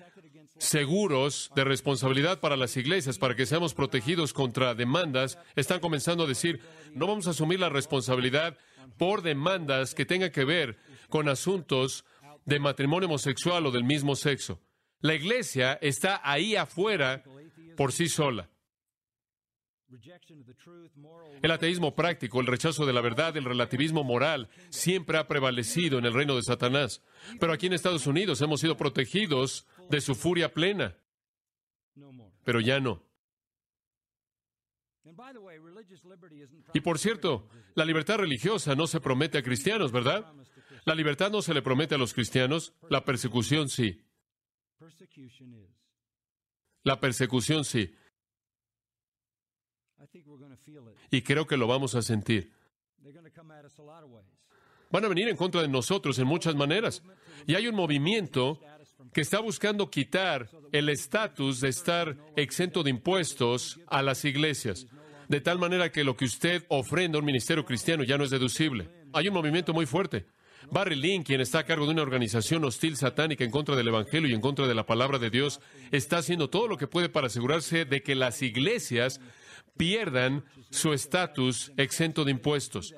seguros 0.58 1.50
de 1.56 1.64
responsabilidad 1.64 2.40
para 2.40 2.56
las 2.56 2.76
iglesias, 2.76 3.18
para 3.18 3.34
que 3.34 3.46
seamos 3.46 3.74
protegidos 3.74 4.32
contra 4.32 4.74
demandas, 4.74 5.38
están 5.56 5.80
comenzando 5.80 6.24
a 6.24 6.28
decir, 6.28 6.60
no 6.94 7.06
vamos 7.06 7.26
a 7.26 7.30
asumir 7.30 7.58
la 7.58 7.68
responsabilidad 7.68 8.56
por 8.96 9.22
demandas 9.22 9.94
que 9.94 10.06
tengan 10.06 10.30
que 10.30 10.44
ver 10.44 10.78
con 11.08 11.28
asuntos 11.28 12.04
de 12.44 12.60
matrimonio 12.60 13.08
homosexual 13.08 13.66
o 13.66 13.70
del 13.72 13.84
mismo 13.84 14.14
sexo. 14.14 14.60
La 15.00 15.14
iglesia 15.14 15.78
está 15.82 16.20
ahí 16.22 16.54
afuera 16.54 17.24
por 17.76 17.92
sí 17.92 18.08
sola. 18.08 18.48
El 21.42 21.50
ateísmo 21.50 21.94
práctico, 21.94 22.40
el 22.40 22.46
rechazo 22.46 22.86
de 22.86 22.92
la 22.92 23.00
verdad, 23.00 23.36
el 23.36 23.44
relativismo 23.44 24.04
moral, 24.04 24.48
siempre 24.70 25.18
ha 25.18 25.28
prevalecido 25.28 25.98
en 25.98 26.06
el 26.06 26.14
reino 26.14 26.36
de 26.36 26.42
Satanás. 26.42 27.02
Pero 27.40 27.52
aquí 27.52 27.66
en 27.66 27.72
Estados 27.72 28.06
Unidos 28.06 28.40
hemos 28.40 28.60
sido 28.60 28.76
protegidos 28.76 29.66
de 29.90 30.00
su 30.00 30.14
furia 30.14 30.52
plena. 30.52 30.96
Pero 32.44 32.60
ya 32.60 32.80
no. 32.80 33.02
Y 36.72 36.80
por 36.80 36.98
cierto, 36.98 37.48
la 37.74 37.84
libertad 37.84 38.18
religiosa 38.18 38.74
no 38.74 38.86
se 38.86 39.00
promete 39.00 39.38
a 39.38 39.42
cristianos, 39.42 39.92
¿verdad? 39.92 40.32
La 40.84 40.94
libertad 40.94 41.30
no 41.30 41.42
se 41.42 41.54
le 41.54 41.62
promete 41.62 41.94
a 41.94 41.98
los 41.98 42.14
cristianos, 42.14 42.74
la 42.90 43.04
persecución 43.04 43.68
sí. 43.68 44.02
La 46.82 47.00
persecución 47.00 47.64
sí. 47.64 47.94
Y 51.10 51.22
creo 51.22 51.46
que 51.46 51.56
lo 51.56 51.66
vamos 51.66 51.94
a 51.94 52.02
sentir. 52.02 52.52
Van 54.90 55.04
a 55.04 55.08
venir 55.08 55.28
en 55.28 55.36
contra 55.36 55.62
de 55.62 55.68
nosotros 55.68 56.18
en 56.18 56.26
muchas 56.26 56.54
maneras. 56.54 57.02
Y 57.46 57.54
hay 57.54 57.66
un 57.66 57.74
movimiento 57.74 58.60
que 59.12 59.20
está 59.20 59.40
buscando 59.40 59.90
quitar 59.90 60.48
el 60.72 60.88
estatus 60.88 61.60
de 61.60 61.68
estar 61.68 62.16
exento 62.36 62.82
de 62.82 62.90
impuestos 62.90 63.80
a 63.86 64.02
las 64.02 64.24
iglesias, 64.24 64.86
de 65.28 65.40
tal 65.40 65.58
manera 65.58 65.90
que 65.90 66.04
lo 66.04 66.16
que 66.16 66.24
usted 66.24 66.64
ofrenda 66.68 67.18
a 67.18 67.20
un 67.20 67.26
ministerio 67.26 67.64
cristiano 67.64 68.04
ya 68.04 68.18
no 68.18 68.24
es 68.24 68.30
deducible. 68.30 68.88
Hay 69.12 69.28
un 69.28 69.34
movimiento 69.34 69.72
muy 69.72 69.86
fuerte. 69.86 70.26
Barry 70.70 70.96
Lynn, 70.96 71.22
quien 71.22 71.40
está 71.40 71.60
a 71.60 71.64
cargo 71.64 71.86
de 71.86 71.92
una 71.92 72.02
organización 72.02 72.64
hostil 72.64 72.96
satánica 72.96 73.44
en 73.44 73.50
contra 73.50 73.76
del 73.76 73.88
Evangelio 73.88 74.28
y 74.28 74.34
en 74.34 74.40
contra 74.40 74.66
de 74.66 74.74
la 74.74 74.86
palabra 74.86 75.18
de 75.18 75.30
Dios, 75.30 75.60
está 75.90 76.18
haciendo 76.18 76.48
todo 76.48 76.68
lo 76.68 76.78
que 76.78 76.86
puede 76.86 77.08
para 77.08 77.26
asegurarse 77.26 77.84
de 77.84 78.02
que 78.02 78.14
las 78.14 78.40
iglesias 78.42 79.20
pierdan 79.76 80.44
su 80.70 80.92
estatus 80.92 81.72
exento 81.76 82.24
de 82.24 82.30
impuestos. 82.30 82.94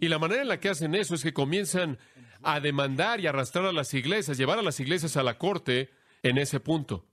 Y 0.00 0.08
la 0.08 0.18
manera 0.18 0.42
en 0.42 0.48
la 0.48 0.58
que 0.58 0.70
hacen 0.70 0.94
eso 0.94 1.14
es 1.14 1.22
que 1.22 1.32
comienzan 1.32 1.98
a 2.42 2.60
demandar 2.60 3.20
y 3.20 3.26
arrastrar 3.26 3.66
a 3.66 3.72
las 3.72 3.92
iglesias, 3.94 4.38
llevar 4.38 4.58
a 4.58 4.62
las 4.62 4.80
iglesias 4.80 5.16
a 5.16 5.22
la 5.22 5.36
corte 5.36 5.90
en 6.22 6.38
ese 6.38 6.60
punto. 6.60 7.04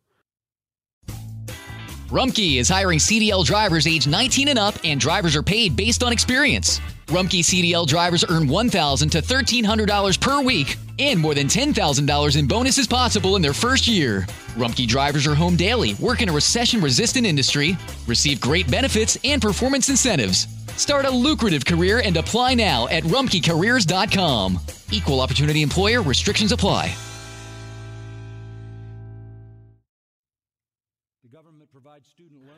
Rumkey 2.10 2.58
is 2.58 2.70
hiring 2.70 3.00
CDL 3.00 3.44
drivers 3.46 3.86
age 3.86 4.08
19 4.08 4.48
and 4.48 4.58
up, 4.58 4.76
and 4.86 4.98
drivers 4.98 5.36
are 5.36 5.44
paid 5.44 5.76
based 5.76 6.04
on 6.04 6.14
experience. 6.14 6.80
Rumkey 7.08 7.42
CDL 7.44 7.86
drivers 7.86 8.24
earn 8.30 8.48
$1,000 8.48 9.12
to 9.12 9.22
$1,300 9.22 10.18
per 10.22 10.42
week, 10.42 10.78
and 11.00 11.20
more 11.20 11.36
than 11.36 11.48
$10,000 11.48 12.36
in 12.36 12.48
bonuses 12.48 12.88
possible 12.88 13.36
in 13.36 13.42
their 13.42 13.54
first 13.54 13.88
year. 13.88 14.26
Rumkey 14.56 14.88
drivers 14.88 15.28
are 15.28 15.36
home 15.36 15.56
daily, 15.56 15.94
work 15.96 16.22
in 16.22 16.30
a 16.30 16.34
recession 16.34 16.82
resistant 16.82 17.26
industry, 17.26 17.78
receive 18.08 18.42
great 18.42 18.70
benefits 18.72 19.18
and 19.24 19.42
performance 19.42 19.90
incentives. 19.90 20.48
Start 20.76 21.06
a 21.06 21.12
lucrative 21.12 21.66
career 21.66 22.02
and 22.04 22.18
apply 22.18 22.56
now 22.56 22.88
at 22.88 23.04
rumkeycareers.com. 23.04 24.60
Equal 24.92 25.22
opportunity 25.22 25.62
employer 25.62 26.02
restrictions 26.02 26.52
apply. 26.52 26.96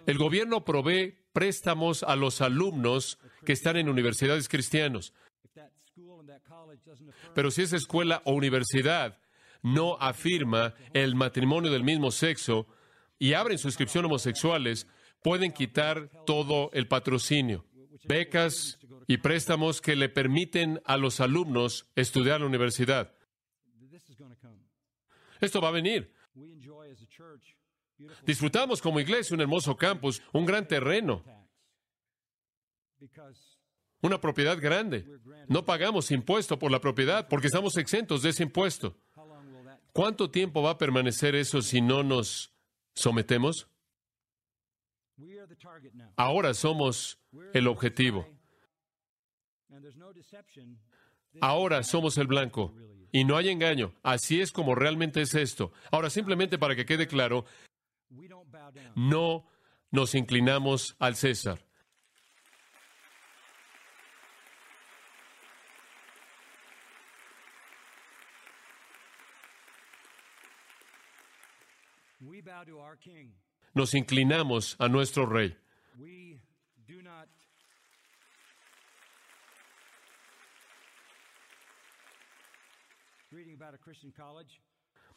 El 0.06 0.17
gobierno 0.17 0.65
provee 0.65 1.13
préstamos 1.34 2.04
a 2.04 2.15
los 2.15 2.41
alumnos 2.41 3.19
que 3.45 3.54
están 3.54 3.78
en 3.78 3.89
universidades 3.89 4.49
cristianos. 4.49 5.13
Pero 7.34 7.51
si 7.51 7.63
esa 7.63 7.75
escuela 7.75 8.21
o 8.25 8.34
universidad 8.34 9.19
no 9.62 9.97
afirma 9.99 10.73
el 10.93 11.15
matrimonio 11.15 11.71
del 11.71 11.84
mismo 11.84 12.12
sexo 12.12 12.67
y 13.17 13.34
abren 13.34 13.58
su 13.58 13.67
inscripción 13.67 14.05
homosexuales, 14.05 14.88
pueden 15.21 15.51
quitar 15.51 16.10
todo 16.25 16.69
el 16.73 16.88
patrocinio, 16.88 17.65
becas 18.05 18.79
y 19.08 19.17
préstamos 19.17 19.82
que 19.82 19.95
le 19.95 20.10
permiten 20.10 20.82
a 20.86 20.97
los 20.97 21.19
alumnos 21.19 21.88
estudiar 21.95 22.38
en 22.38 22.43
la 22.43 22.47
universidad. 22.47 23.13
Esto 25.41 25.62
va 25.62 25.69
a 25.69 25.71
venir. 25.71 26.13
Disfrutamos 28.25 28.82
como 28.82 28.99
iglesia 28.99 29.36
un 29.36 29.41
hermoso 29.41 29.75
campus, 29.75 30.21
un 30.32 30.45
gran 30.45 30.67
terreno, 30.67 31.23
una 34.02 34.22
propiedad 34.22 34.60
grande. 34.60 35.06
No 35.48 35.66
pagamos 35.66 36.12
impuesto 36.12 36.60
por 36.60 36.72
la 36.72 36.80
propiedad 36.80 37.28
porque 37.28 37.48
estamos 37.48 37.78
exentos 37.78 38.22
de 38.22 38.30
ese 38.30 38.44
impuesto. 38.44 38.98
¿Cuánto 39.94 40.30
tiempo 40.30 40.62
va 40.62 40.72
a 40.72 40.78
permanecer 40.78 41.36
eso 41.36 41.62
si 41.62 41.82
no 41.82 42.04
nos 42.04 42.54
sometemos? 42.96 43.68
Ahora 46.16 46.54
somos 46.54 47.20
el 47.54 47.68
objetivo. 47.68 48.28
Ahora 51.42 51.84
somos 51.84 52.18
el 52.18 52.28
blanco. 52.28 52.74
Y 53.12 53.24
no 53.24 53.38
hay 53.38 53.50
engaño. 53.50 53.94
Así 54.04 54.40
es 54.40 54.52
como 54.52 54.76
realmente 54.76 55.22
es 55.22 55.34
esto. 55.34 55.72
Ahora, 55.92 56.10
simplemente 56.10 56.58
para 56.58 56.76
que 56.76 56.86
quede 56.86 57.08
claro, 57.08 57.46
no 58.96 59.48
nos 59.92 60.16
inclinamos 60.16 60.96
al 61.00 61.16
César. 61.16 61.66
Nos 73.74 73.94
inclinamos 73.94 74.76
a 74.80 74.88
nuestro 74.88 75.26
rey. 75.26 75.56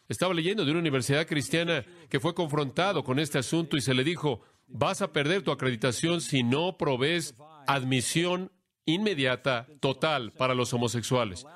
Estaba 0.09 0.35
leyendo 0.35 0.65
de 0.65 0.71
una 0.71 0.81
universidad 0.81 1.27
cristiana 1.27 1.85
que 2.11 2.21
fue 2.21 2.35
confrontado 2.35 3.03
con 3.03 3.19
este 3.19 3.39
asunto 3.39 3.77
y 3.77 3.81
se 3.81 3.95
le 3.95 4.05
dijo, 4.05 4.43
vas 4.67 5.01
a 5.01 5.13
perder 5.13 5.43
tu 5.43 5.51
acreditación 5.51 6.21
si 6.21 6.43
no 6.43 6.77
provees 6.77 7.35
admisión 7.67 8.53
inmediata, 8.85 9.67
total, 9.81 10.33
para 10.33 10.55
los 10.55 10.73
homosexuales. 10.75 11.47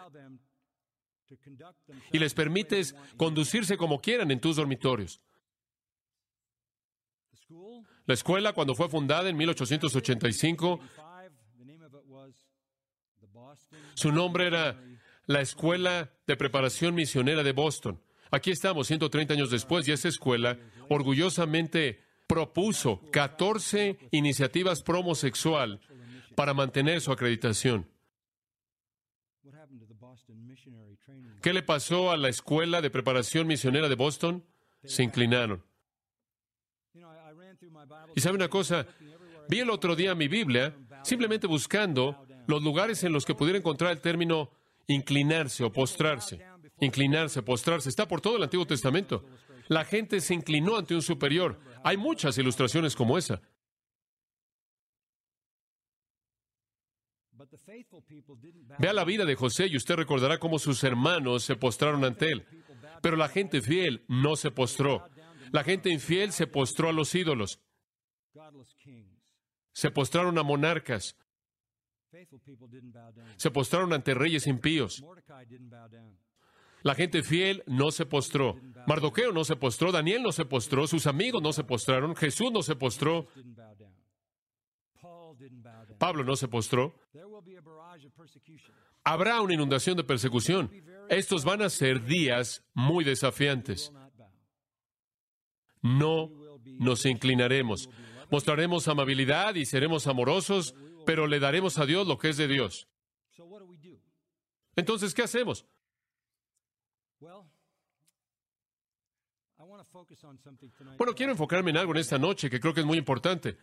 Y 2.12 2.18
les 2.18 2.34
permites 2.34 2.94
conducirse 3.16 3.76
como 3.76 4.00
quieran 4.00 4.30
en 4.30 4.40
tus 4.40 4.56
dormitorios. 4.56 5.20
La 8.06 8.14
escuela, 8.14 8.52
cuando 8.52 8.74
fue 8.74 8.88
fundada 8.88 9.28
en 9.28 9.36
1885, 9.36 10.80
su 13.94 14.12
nombre 14.12 14.46
era 14.46 14.80
la 15.26 15.40
Escuela 15.40 16.12
de 16.26 16.36
Preparación 16.36 16.94
Misionera 16.94 17.42
de 17.42 17.52
Boston. 17.52 18.00
Aquí 18.30 18.50
estamos, 18.52 18.86
130 18.86 19.34
años 19.34 19.50
después, 19.50 19.86
y 19.88 19.92
esa 19.92 20.08
escuela 20.08 20.58
orgullosamente 20.88 22.00
propuso 22.28 23.00
14 23.12 23.98
iniciativas 24.12 24.82
promosexual 24.82 25.80
para 26.36 26.54
mantener 26.54 27.00
su 27.00 27.10
acreditación. 27.10 27.88
¿Qué 31.42 31.52
le 31.52 31.62
pasó 31.62 32.10
a 32.10 32.16
la 32.16 32.28
Escuela 32.28 32.80
de 32.80 32.90
Preparación 32.90 33.46
Misionera 33.46 33.88
de 33.88 33.94
Boston? 33.94 34.44
Se 34.84 35.02
inclinaron. 35.02 35.64
Y 38.16 38.22
sabe 38.22 38.36
una 38.36 38.48
cosa, 38.48 38.86
vi 39.46 39.60
el 39.60 39.68
otro 39.68 39.94
día 39.94 40.14
mi 40.14 40.26
Biblia 40.26 40.74
simplemente 41.04 41.46
buscando 41.46 42.26
los 42.46 42.62
lugares 42.62 43.04
en 43.04 43.12
los 43.12 43.26
que 43.26 43.34
pudiera 43.34 43.58
encontrar 43.58 43.92
el 43.92 44.00
término 44.00 44.50
inclinarse 44.86 45.62
o 45.62 45.70
postrarse. 45.70 46.42
Inclinarse, 46.80 47.42
postrarse. 47.42 47.90
Está 47.90 48.08
por 48.08 48.22
todo 48.22 48.38
el 48.38 48.42
Antiguo 48.42 48.66
Testamento. 48.66 49.22
La 49.68 49.84
gente 49.84 50.20
se 50.22 50.32
inclinó 50.32 50.78
ante 50.78 50.94
un 50.94 51.02
superior. 51.02 51.60
Hay 51.84 51.98
muchas 51.98 52.38
ilustraciones 52.38 52.96
como 52.96 53.18
esa. 53.18 53.42
Vea 58.78 58.94
la 58.94 59.04
vida 59.04 59.26
de 59.26 59.34
José 59.34 59.66
y 59.66 59.76
usted 59.76 59.94
recordará 59.94 60.38
cómo 60.38 60.58
sus 60.58 60.82
hermanos 60.84 61.44
se 61.44 61.56
postraron 61.56 62.02
ante 62.02 62.32
él. 62.32 62.46
Pero 63.02 63.16
la 63.16 63.28
gente 63.28 63.60
fiel 63.60 64.06
no 64.08 64.36
se 64.36 64.50
postró. 64.50 65.06
La 65.52 65.64
gente 65.64 65.90
infiel 65.90 66.32
se 66.32 66.46
postró 66.46 66.88
a 66.88 66.92
los 66.92 67.14
ídolos. 67.14 67.60
Se 69.72 69.90
postraron 69.90 70.38
a 70.38 70.42
monarcas. 70.42 71.16
Se 73.36 73.50
postraron 73.50 73.92
ante 73.92 74.14
reyes 74.14 74.46
impíos. 74.46 75.02
La 76.82 76.94
gente 76.94 77.22
fiel 77.22 77.62
no 77.66 77.90
se 77.90 78.06
postró. 78.06 78.60
Mardoqueo 78.86 79.32
no 79.32 79.44
se 79.44 79.56
postró. 79.56 79.90
Daniel 79.92 80.22
no 80.22 80.32
se 80.32 80.44
postró. 80.44 80.86
Sus 80.86 81.06
amigos 81.06 81.42
no 81.42 81.52
se 81.52 81.64
postraron. 81.64 82.14
Jesús 82.14 82.52
no 82.52 82.62
se 82.62 82.76
postró. 82.76 83.26
Pablo 85.98 86.24
no 86.24 86.36
se 86.36 86.48
postró. 86.48 86.94
Habrá 89.04 89.40
una 89.40 89.54
inundación 89.54 89.96
de 89.96 90.04
persecución. 90.04 90.70
Estos 91.08 91.44
van 91.44 91.62
a 91.62 91.70
ser 91.70 92.04
días 92.04 92.64
muy 92.74 93.04
desafiantes. 93.04 93.92
No 95.82 96.30
nos 96.64 97.06
inclinaremos. 97.06 97.88
Mostraremos 98.30 98.88
amabilidad 98.88 99.54
y 99.54 99.66
seremos 99.66 100.06
amorosos, 100.06 100.74
pero 101.04 101.26
le 101.26 101.38
daremos 101.38 101.78
a 101.78 101.86
Dios 101.86 102.06
lo 102.06 102.18
que 102.18 102.30
es 102.30 102.36
de 102.36 102.48
Dios. 102.48 102.88
Entonces, 104.74 105.14
¿qué 105.14 105.22
hacemos? 105.22 105.64
Bueno, 110.98 111.14
quiero 111.14 111.32
enfocarme 111.32 111.70
en 111.70 111.76
algo 111.76 111.92
en 111.92 111.98
esta 111.98 112.18
noche 112.18 112.50
que 112.50 112.60
creo 112.60 112.74
que 112.74 112.80
es 112.80 112.86
muy 112.86 112.98
importante. 112.98 113.56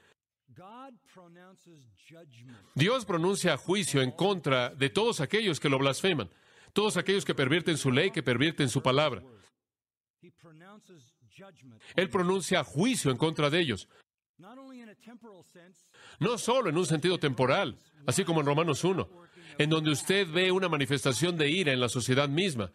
Dios 2.76 3.06
pronuncia 3.06 3.58
juicio 3.58 4.02
en 4.02 4.12
contra 4.12 4.69
de 4.69 4.89
todos 4.89 5.21
aquellos 5.21 5.60
que 5.60 5.69
lo 5.69 5.80
blasfeman, 5.80 6.30
todos 6.73 6.97
aquellos 6.97 7.26
que 7.26 7.36
pervierten 7.36 7.78
su 7.78 7.91
ley, 7.91 8.12
que 8.12 8.23
pervierten 8.23 8.69
su 8.69 8.82
palabra. 8.82 9.23
Él 11.95 12.10
pronuncia 12.10 12.63
juicio 12.63 13.12
en 13.12 13.17
contra 13.17 13.49
de 13.49 13.60
ellos. 13.60 13.88
No 16.19 16.37
solo 16.37 16.69
en 16.69 16.77
un 16.77 16.85
sentido 16.85 17.17
temporal, 17.19 17.77
así 18.05 18.23
como 18.23 18.41
en 18.41 18.45
Romanos 18.45 18.83
1, 18.83 19.09
en 19.57 19.69
donde 19.69 19.91
usted 19.91 20.27
ve 20.29 20.51
una 20.51 20.69
manifestación 20.69 21.37
de 21.37 21.49
ira 21.49 21.71
en 21.71 21.79
la 21.79 21.89
sociedad 21.89 22.27
misma, 22.27 22.71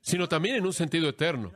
sino 0.00 0.28
también 0.28 0.56
en 0.56 0.66
un 0.66 0.72
sentido 0.72 1.08
eterno. 1.08 1.52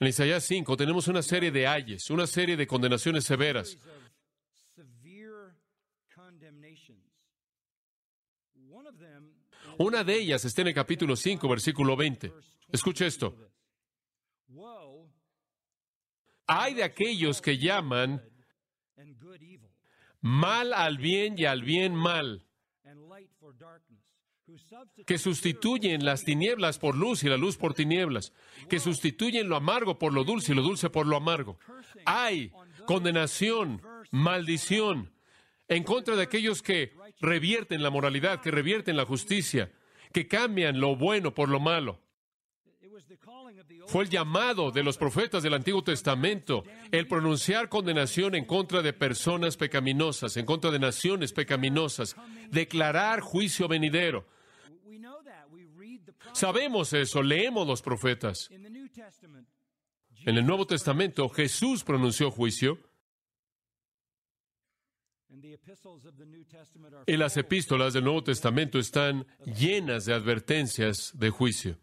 En 0.00 0.06
Isaías 0.06 0.44
5 0.44 0.76
tenemos 0.76 1.08
una 1.08 1.22
serie 1.22 1.50
de 1.50 1.66
ayes, 1.66 2.10
una 2.10 2.26
serie 2.26 2.56
de 2.56 2.66
condenaciones 2.66 3.24
severas. 3.24 3.78
Una 9.78 10.04
de 10.04 10.14
ellas 10.14 10.44
está 10.44 10.62
en 10.62 10.68
el 10.68 10.74
capítulo 10.74 11.16
5, 11.16 11.48
versículo 11.48 11.96
20. 11.96 12.32
Escuche 12.72 13.06
esto. 13.06 13.50
Hay 16.52 16.74
de 16.74 16.82
aquellos 16.82 17.40
que 17.40 17.58
llaman 17.58 18.20
mal 20.20 20.74
al 20.74 20.98
bien 20.98 21.38
y 21.38 21.44
al 21.44 21.62
bien 21.62 21.94
mal, 21.94 22.44
que 25.06 25.18
sustituyen 25.18 26.04
las 26.04 26.24
tinieblas 26.24 26.80
por 26.80 26.96
luz 26.96 27.22
y 27.22 27.28
la 27.28 27.36
luz 27.36 27.56
por 27.56 27.74
tinieblas, 27.74 28.32
que 28.68 28.80
sustituyen 28.80 29.48
lo 29.48 29.54
amargo 29.54 29.96
por 29.96 30.12
lo 30.12 30.24
dulce 30.24 30.50
y 30.50 30.56
lo 30.56 30.62
dulce 30.62 30.90
por 30.90 31.06
lo 31.06 31.16
amargo. 31.16 31.56
Hay 32.04 32.52
condenación, 32.84 33.80
maldición 34.10 35.12
en 35.68 35.84
contra 35.84 36.16
de 36.16 36.24
aquellos 36.24 36.62
que 36.62 36.96
revierten 37.20 37.80
la 37.80 37.90
moralidad, 37.90 38.40
que 38.40 38.50
revierten 38.50 38.96
la 38.96 39.06
justicia, 39.06 39.70
que 40.12 40.26
cambian 40.26 40.80
lo 40.80 40.96
bueno 40.96 41.32
por 41.32 41.48
lo 41.48 41.60
malo. 41.60 42.00
Fue 43.86 44.04
el 44.04 44.10
llamado 44.10 44.70
de 44.70 44.82
los 44.82 44.96
profetas 44.96 45.42
del 45.42 45.54
Antiguo 45.54 45.82
Testamento, 45.82 46.64
el 46.90 47.06
pronunciar 47.06 47.68
condenación 47.68 48.34
en 48.34 48.44
contra 48.44 48.82
de 48.82 48.92
personas 48.92 49.56
pecaminosas, 49.56 50.36
en 50.36 50.46
contra 50.46 50.70
de 50.70 50.78
naciones 50.78 51.32
pecaminosas, 51.32 52.16
declarar 52.50 53.20
juicio 53.20 53.68
venidero. 53.68 54.26
Sabemos 56.32 56.92
eso, 56.92 57.22
leemos 57.22 57.66
los 57.66 57.82
profetas. 57.82 58.50
En 60.26 60.36
el 60.36 60.46
Nuevo 60.46 60.66
Testamento, 60.66 61.28
Jesús 61.28 61.82
pronunció 61.82 62.30
juicio 62.30 62.78
y 67.06 67.16
las 67.16 67.36
epístolas 67.36 67.94
del 67.94 68.04
Nuevo 68.04 68.24
Testamento 68.24 68.78
están 68.78 69.26
llenas 69.44 70.04
de 70.04 70.14
advertencias 70.14 71.12
de 71.14 71.30
juicio. 71.30 71.78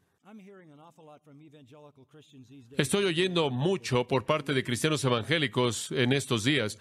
Estoy 2.77 3.05
oyendo 3.05 3.49
mucho 3.49 4.07
por 4.07 4.25
parte 4.25 4.53
de 4.53 4.63
cristianos 4.63 5.03
evangélicos 5.05 5.91
en 5.91 6.11
estos 6.11 6.43
días, 6.43 6.77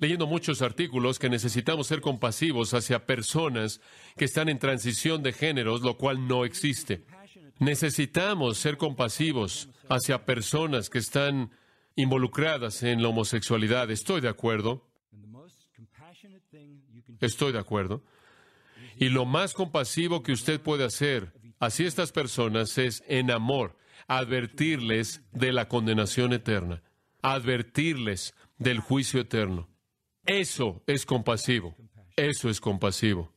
leyendo 0.00 0.26
muchos 0.26 0.62
artículos 0.62 1.20
que 1.20 1.30
necesitamos 1.30 1.86
ser 1.86 2.00
compasivos 2.00 2.74
hacia 2.74 3.06
personas 3.06 3.80
que 4.16 4.24
están 4.24 4.48
en 4.48 4.58
transición 4.58 5.22
de 5.22 5.32
géneros, 5.32 5.82
lo 5.82 5.96
cual 5.96 6.26
no 6.26 6.44
existe. 6.44 7.04
Necesitamos 7.60 8.58
ser 8.58 8.76
compasivos 8.78 9.68
hacia 9.88 10.24
personas 10.24 10.90
que 10.90 10.98
están 10.98 11.52
involucradas 11.94 12.82
en 12.82 13.00
la 13.00 13.10
homosexualidad. 13.10 13.92
Estoy 13.92 14.20
de 14.20 14.28
acuerdo, 14.28 14.84
estoy 17.20 17.52
de 17.52 17.58
acuerdo. 17.60 18.02
Y 18.98 19.08
lo 19.10 19.24
más 19.24 19.54
compasivo 19.54 20.22
que 20.22 20.32
usted 20.32 20.60
puede 20.60 20.84
hacer 20.84 21.32
hacia 21.58 21.86
estas 21.86 22.12
personas 22.12 22.76
es, 22.78 23.02
en 23.06 23.30
amor, 23.30 23.76
advertirles 24.06 25.22
de 25.32 25.52
la 25.52 25.68
condenación 25.68 26.32
eterna, 26.32 26.82
advertirles 27.22 28.34
del 28.58 28.80
juicio 28.80 29.20
eterno. 29.20 29.68
Eso 30.24 30.82
es 30.86 31.06
compasivo. 31.06 31.76
Eso 32.16 32.48
es 32.48 32.60
compasivo. 32.60 33.32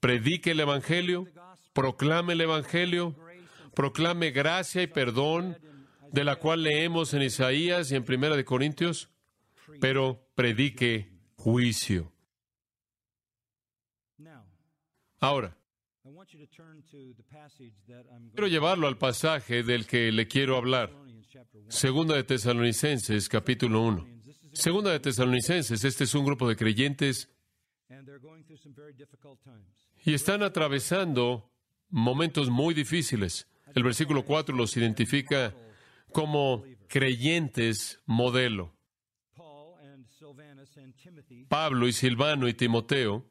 Predique 0.00 0.52
el 0.52 0.60
Evangelio, 0.60 1.26
proclame 1.72 2.34
el 2.34 2.42
Evangelio, 2.42 3.14
proclame 3.74 4.30
gracia 4.30 4.82
y 4.82 4.86
perdón, 4.86 5.58
de 6.12 6.24
la 6.24 6.36
cual 6.36 6.62
leemos 6.62 7.14
en 7.14 7.22
Isaías 7.22 7.90
y 7.90 7.96
en 7.96 8.04
Primera 8.04 8.36
de 8.36 8.44
Corintios, 8.44 9.10
pero 9.80 10.26
predique 10.34 11.12
juicio. 11.36 12.12
I'm 15.22 15.52
quiero 18.30 18.46
llevarlo 18.46 18.88
al 18.88 18.96
pasaje 18.96 19.62
del 19.62 19.86
que 19.86 20.10
le 20.10 20.26
quiero 20.26 20.56
hablar. 20.56 20.88
Thessalonians 20.88 21.28
chapter 21.28 21.60
1. 21.60 21.70
Segunda 21.70 22.14
de 22.14 22.24
Tesalonicenses, 22.24 23.28
capítulo 23.28 23.82
1. 23.82 24.06
Segunda 24.54 24.92
de 24.92 25.00
Tesalonicenses, 25.00 25.84
este 25.84 26.04
es 26.04 26.14
un 26.14 26.24
grupo 26.24 26.48
de 26.48 26.56
creyentes 26.56 27.28
y 30.04 30.14
están 30.14 30.42
atravesando 30.42 31.52
momentos 31.90 32.48
muy 32.48 32.72
difíciles. 32.72 33.46
El 33.74 33.82
versículo 33.82 34.24
4 34.24 34.56
los 34.56 34.74
identifica 34.78 35.54
como 36.12 36.64
creyentes 36.88 38.00
modelo. 38.06 38.72
Pablo 41.48 41.86
y 41.86 41.92
Silvano 41.92 42.48
y 42.48 42.54
Timoteo 42.54 43.29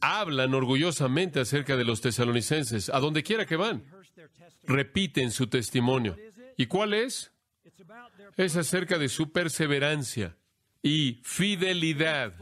hablan 0.00 0.54
orgullosamente 0.54 1.40
acerca 1.40 1.76
de 1.76 1.84
los 1.84 2.00
tesalonicenses, 2.00 2.88
a 2.88 3.00
donde 3.00 3.22
quiera 3.22 3.46
que 3.46 3.56
van. 3.56 3.84
Repiten 4.64 5.30
su 5.30 5.46
testimonio. 5.46 6.16
¿Y 6.56 6.66
cuál 6.66 6.94
es? 6.94 7.32
Es 8.36 8.56
acerca 8.56 8.98
de 8.98 9.08
su 9.08 9.32
perseverancia 9.32 10.36
y 10.82 11.20
fidelidad 11.24 12.34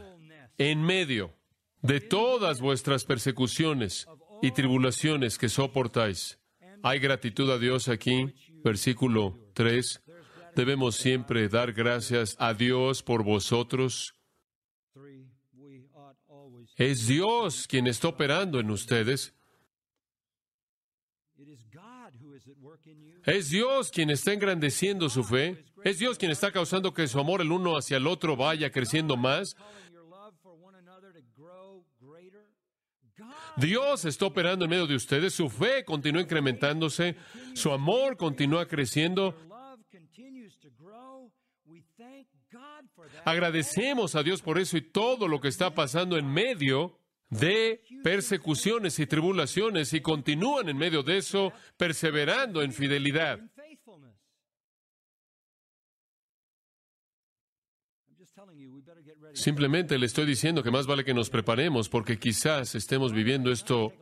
en 0.57 0.81
medio 0.81 1.33
de 1.81 1.99
todas 1.99 2.61
vuestras 2.61 3.05
persecuciones 3.05 4.07
y 4.41 4.51
tribulaciones 4.51 5.37
que 5.37 5.49
soportáis. 5.49 6.39
Hay 6.83 6.99
gratitud 6.99 7.49
a 7.49 7.57
Dios 7.57 7.87
aquí, 7.87 8.33
versículo 8.63 9.39
3. 9.53 10.01
Debemos 10.55 10.95
siempre 10.95 11.47
dar 11.49 11.73
gracias 11.73 12.35
a 12.39 12.53
Dios 12.53 13.01
por 13.03 13.23
vosotros. 13.23 14.15
Es 16.75 17.07
Dios 17.07 17.67
quien 17.67 17.87
está 17.87 18.07
operando 18.07 18.59
en 18.59 18.71
ustedes. 18.71 19.33
Es 23.25 23.49
Dios 23.49 23.91
quien 23.91 24.09
está 24.09 24.33
engrandeciendo 24.33 25.09
su 25.09 25.23
fe. 25.23 25.65
Es 25.83 25.99
Dios 25.99 26.17
quien 26.17 26.31
está 26.31 26.51
causando 26.51 26.93
que 26.93 27.07
su 27.07 27.19
amor 27.19 27.41
el 27.41 27.51
uno 27.51 27.77
hacia 27.77 27.97
el 27.97 28.07
otro 28.07 28.35
vaya 28.35 28.71
creciendo 28.71 29.15
más. 29.17 29.55
Dios 33.55 34.05
está 34.05 34.25
operando 34.25 34.65
en 34.65 34.71
medio 34.71 34.87
de 34.87 34.95
ustedes. 34.95 35.33
Su 35.33 35.49
fe 35.49 35.85
continúa 35.85 36.21
incrementándose. 36.21 37.15
Su 37.53 37.71
amor 37.71 38.17
continúa 38.17 38.67
creciendo. 38.67 39.35
Agradecemos 43.25 44.15
a 44.15 44.23
Dios 44.23 44.41
por 44.41 44.59
eso 44.59 44.77
y 44.77 44.81
todo 44.81 45.27
lo 45.27 45.39
que 45.39 45.47
está 45.47 45.73
pasando 45.73 46.17
en 46.17 46.31
medio 46.31 46.99
de 47.29 47.81
persecuciones 48.03 48.99
y 48.99 49.07
tribulaciones 49.07 49.93
y 49.93 50.01
continúan 50.01 50.69
en 50.69 50.77
medio 50.77 51.03
de 51.03 51.17
eso 51.17 51.51
perseverando 51.77 52.61
en 52.61 52.73
fidelidad. 52.73 53.39
Simplemente 59.33 59.97
le 59.97 60.05
estoy 60.05 60.25
diciendo 60.25 60.63
que 60.63 60.71
más 60.71 60.85
vale 60.85 61.03
que 61.03 61.13
nos 61.13 61.29
preparemos 61.29 61.89
porque 61.89 62.19
quizás 62.19 62.75
estemos 62.75 63.13
viviendo 63.13 63.51
esto 63.51 63.93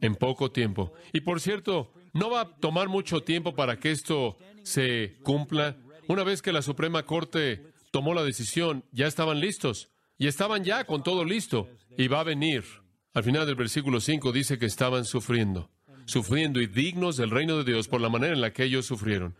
en 0.00 0.14
poco 0.14 0.50
tiempo. 0.50 0.92
Y 1.12 1.20
por 1.20 1.40
cierto, 1.40 1.92
no 2.12 2.30
va 2.30 2.42
a 2.42 2.56
tomar 2.56 2.88
mucho 2.88 3.20
tiempo 3.22 3.54
para 3.54 3.78
que 3.78 3.90
esto 3.90 4.36
se 4.62 5.16
cumpla. 5.22 5.76
Una 6.08 6.24
vez 6.24 6.42
que 6.42 6.52
la 6.52 6.62
Suprema 6.62 7.04
Corte 7.04 7.73
tomó 7.94 8.12
la 8.12 8.24
decisión, 8.24 8.84
ya 8.90 9.06
estaban 9.06 9.38
listos 9.38 9.88
y 10.18 10.26
estaban 10.26 10.64
ya 10.64 10.84
con 10.84 11.04
todo 11.04 11.24
listo. 11.24 11.68
Y 11.96 12.08
va 12.08 12.20
a 12.20 12.24
venir. 12.24 12.64
Al 13.12 13.22
final 13.22 13.46
del 13.46 13.54
versículo 13.54 14.00
5 14.00 14.32
dice 14.32 14.58
que 14.58 14.66
estaban 14.66 15.04
sufriendo, 15.04 15.70
sufriendo 16.04 16.60
y 16.60 16.66
dignos 16.66 17.16
del 17.16 17.30
reino 17.30 17.56
de 17.56 17.72
Dios 17.72 17.86
por 17.86 18.00
la 18.00 18.08
manera 18.08 18.34
en 18.34 18.40
la 18.40 18.52
que 18.52 18.64
ellos 18.64 18.84
sufrieron. 18.84 19.36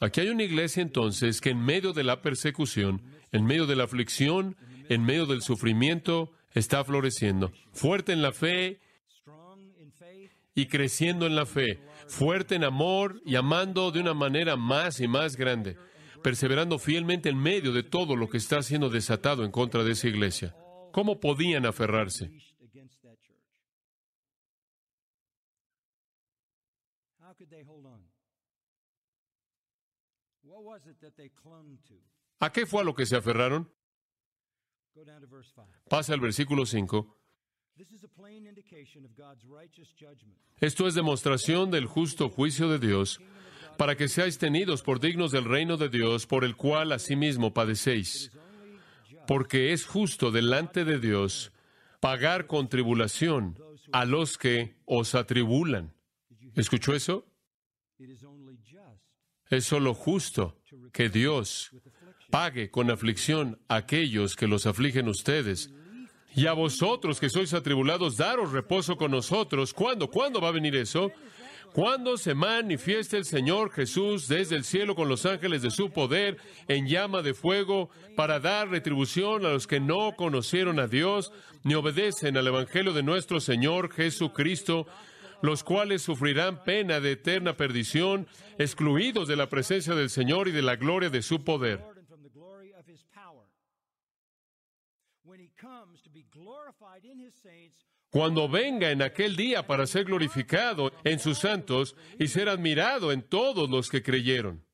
Aquí 0.00 0.20
hay 0.20 0.28
una 0.30 0.42
iglesia 0.42 0.82
entonces 0.82 1.40
que 1.40 1.50
en 1.50 1.64
medio 1.64 1.92
de 1.92 2.02
la 2.02 2.20
persecución, 2.20 3.00
en 3.30 3.44
medio 3.44 3.66
de 3.66 3.76
la 3.76 3.84
aflicción, 3.84 4.56
en 4.88 5.04
medio 5.04 5.26
del 5.26 5.42
sufrimiento, 5.42 6.32
está 6.52 6.82
floreciendo, 6.82 7.52
fuerte 7.72 8.12
en 8.12 8.22
la 8.22 8.32
fe 8.32 8.80
y 10.56 10.66
creciendo 10.66 11.28
en 11.28 11.36
la 11.36 11.46
fe, 11.46 11.80
fuerte 12.10 12.56
en 12.56 12.64
amor 12.64 13.22
y 13.24 13.36
amando 13.36 13.90
de 13.92 14.00
una 14.00 14.14
manera 14.14 14.56
más 14.56 15.00
y 15.00 15.08
más 15.08 15.36
grande, 15.36 15.78
perseverando 16.22 16.78
fielmente 16.78 17.28
en 17.28 17.38
medio 17.38 17.72
de 17.72 17.82
todo 17.82 18.16
lo 18.16 18.28
que 18.28 18.36
está 18.36 18.62
siendo 18.62 18.90
desatado 18.90 19.44
en 19.44 19.52
contra 19.52 19.84
de 19.84 19.92
esa 19.92 20.08
iglesia. 20.08 20.54
¿Cómo 20.92 21.20
podían 21.20 21.66
aferrarse? 21.66 22.30
¿A 32.40 32.52
qué 32.52 32.66
fue 32.66 32.80
a 32.80 32.84
lo 32.84 32.94
que 32.94 33.06
se 33.06 33.16
aferraron? 33.16 33.72
Go 34.94 35.04
down 35.04 35.20
to 35.20 35.28
verse 35.28 35.52
5. 35.54 35.68
Pasa 35.88 36.12
al 36.12 36.20
versículo 36.20 36.66
5. 36.66 37.19
Esto 40.60 40.86
es 40.86 40.94
demostración 40.94 41.70
del 41.70 41.86
justo 41.86 42.28
juicio 42.28 42.68
de 42.68 42.78
Dios, 42.78 43.20
para 43.76 43.96
que 43.96 44.08
seáis 44.08 44.38
tenidos 44.38 44.82
por 44.82 45.00
dignos 45.00 45.32
del 45.32 45.44
reino 45.44 45.76
de 45.76 45.88
Dios, 45.88 46.26
por 46.26 46.44
el 46.44 46.56
cual 46.56 46.92
asimismo 46.92 47.54
padecéis. 47.54 48.30
Porque 49.26 49.72
es 49.72 49.86
justo 49.86 50.30
delante 50.30 50.84
de 50.84 50.98
Dios 50.98 51.52
pagar 52.00 52.46
con 52.46 52.68
tribulación 52.68 53.56
a 53.92 54.04
los 54.04 54.36
que 54.36 54.76
os 54.84 55.14
atribulan. 55.14 55.94
¿Escuchó 56.54 56.94
eso? 56.94 57.26
Es 59.48 59.64
solo 59.64 59.94
justo 59.94 60.60
que 60.92 61.08
Dios 61.08 61.70
pague 62.30 62.70
con 62.70 62.90
aflicción 62.90 63.58
a 63.68 63.76
aquellos 63.76 64.36
que 64.36 64.46
los 64.46 64.66
afligen 64.66 65.08
ustedes. 65.08 65.70
Y 66.34 66.46
a 66.46 66.52
vosotros 66.52 67.18
que 67.18 67.28
sois 67.28 67.52
atribulados, 67.54 68.16
daros 68.16 68.52
reposo 68.52 68.96
con 68.96 69.10
nosotros. 69.10 69.74
¿Cuándo? 69.74 70.08
¿Cuándo 70.08 70.40
va 70.40 70.48
a 70.48 70.52
venir 70.52 70.76
eso? 70.76 71.12
Cuando 71.72 72.16
se 72.16 72.34
manifieste 72.34 73.16
el 73.16 73.24
Señor 73.24 73.70
Jesús 73.70 74.26
desde 74.26 74.56
el 74.56 74.64
cielo 74.64 74.96
con 74.96 75.08
los 75.08 75.24
ángeles 75.24 75.62
de 75.62 75.70
su 75.70 75.90
poder 75.90 76.36
en 76.66 76.88
llama 76.88 77.22
de 77.22 77.32
fuego 77.32 77.90
para 78.16 78.40
dar 78.40 78.68
retribución 78.68 79.46
a 79.46 79.50
los 79.50 79.68
que 79.68 79.78
no 79.78 80.16
conocieron 80.16 80.80
a 80.80 80.88
Dios 80.88 81.32
ni 81.62 81.74
obedecen 81.74 82.36
al 82.36 82.48
Evangelio 82.48 82.92
de 82.92 83.04
nuestro 83.04 83.38
Señor 83.38 83.92
Jesucristo, 83.92 84.86
los 85.42 85.62
cuales 85.62 86.02
sufrirán 86.02 86.64
pena 86.64 86.98
de 86.98 87.12
eterna 87.12 87.56
perdición, 87.56 88.26
excluidos 88.58 89.28
de 89.28 89.36
la 89.36 89.48
presencia 89.48 89.94
del 89.94 90.10
Señor 90.10 90.48
y 90.48 90.52
de 90.52 90.62
la 90.62 90.74
gloria 90.74 91.08
de 91.08 91.22
su 91.22 91.44
poder. 91.44 91.84
Cuando 98.10 98.48
venga 98.48 98.90
en 98.90 99.02
aquel 99.02 99.36
día 99.36 99.66
para 99.66 99.86
ser 99.86 100.04
glorificado 100.04 100.92
en 101.04 101.18
sus 101.18 101.38
santos 101.38 101.96
y 102.18 102.26
ser 102.28 102.48
admirado 102.48 103.12
en 103.12 103.22
todos 103.22 103.70
los 103.70 103.88
que 103.88 104.02
creyeron, 104.02 104.64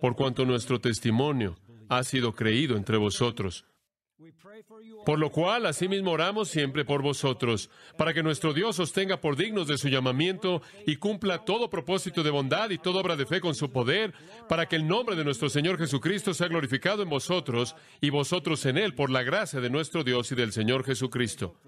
por 0.00 0.16
cuanto 0.16 0.44
nuestro 0.44 0.80
testimonio 0.80 1.56
ha 1.88 2.02
sido 2.02 2.34
creído 2.34 2.76
entre 2.76 2.96
vosotros. 2.96 3.64
Por 5.04 5.18
lo 5.18 5.30
cual, 5.30 5.66
asimismo 5.66 6.12
oramos 6.12 6.48
siempre 6.48 6.84
por 6.84 7.02
vosotros, 7.02 7.68
para 7.98 8.14
que 8.14 8.22
nuestro 8.22 8.52
Dios 8.52 8.78
os 8.78 8.92
tenga 8.92 9.20
por 9.20 9.36
dignos 9.36 9.66
de 9.66 9.76
su 9.76 9.88
llamamiento 9.88 10.62
y 10.86 10.96
cumpla 10.96 11.44
todo 11.44 11.68
propósito 11.68 12.22
de 12.22 12.30
bondad 12.30 12.70
y 12.70 12.78
toda 12.78 13.00
obra 13.00 13.16
de 13.16 13.26
fe 13.26 13.40
con 13.40 13.54
su 13.54 13.72
poder, 13.72 14.14
para 14.48 14.66
que 14.66 14.76
el 14.76 14.86
nombre 14.86 15.16
de 15.16 15.24
nuestro 15.24 15.48
Señor 15.48 15.78
Jesucristo 15.78 16.32
sea 16.32 16.48
glorificado 16.48 17.02
en 17.02 17.08
vosotros 17.08 17.74
y 18.00 18.10
vosotros 18.10 18.64
en 18.66 18.78
Él 18.78 18.94
por 18.94 19.10
la 19.10 19.22
gracia 19.22 19.60
de 19.60 19.70
nuestro 19.70 20.04
Dios 20.04 20.30
y 20.30 20.36
del 20.36 20.52
Señor 20.52 20.84
Jesucristo. 20.84 21.60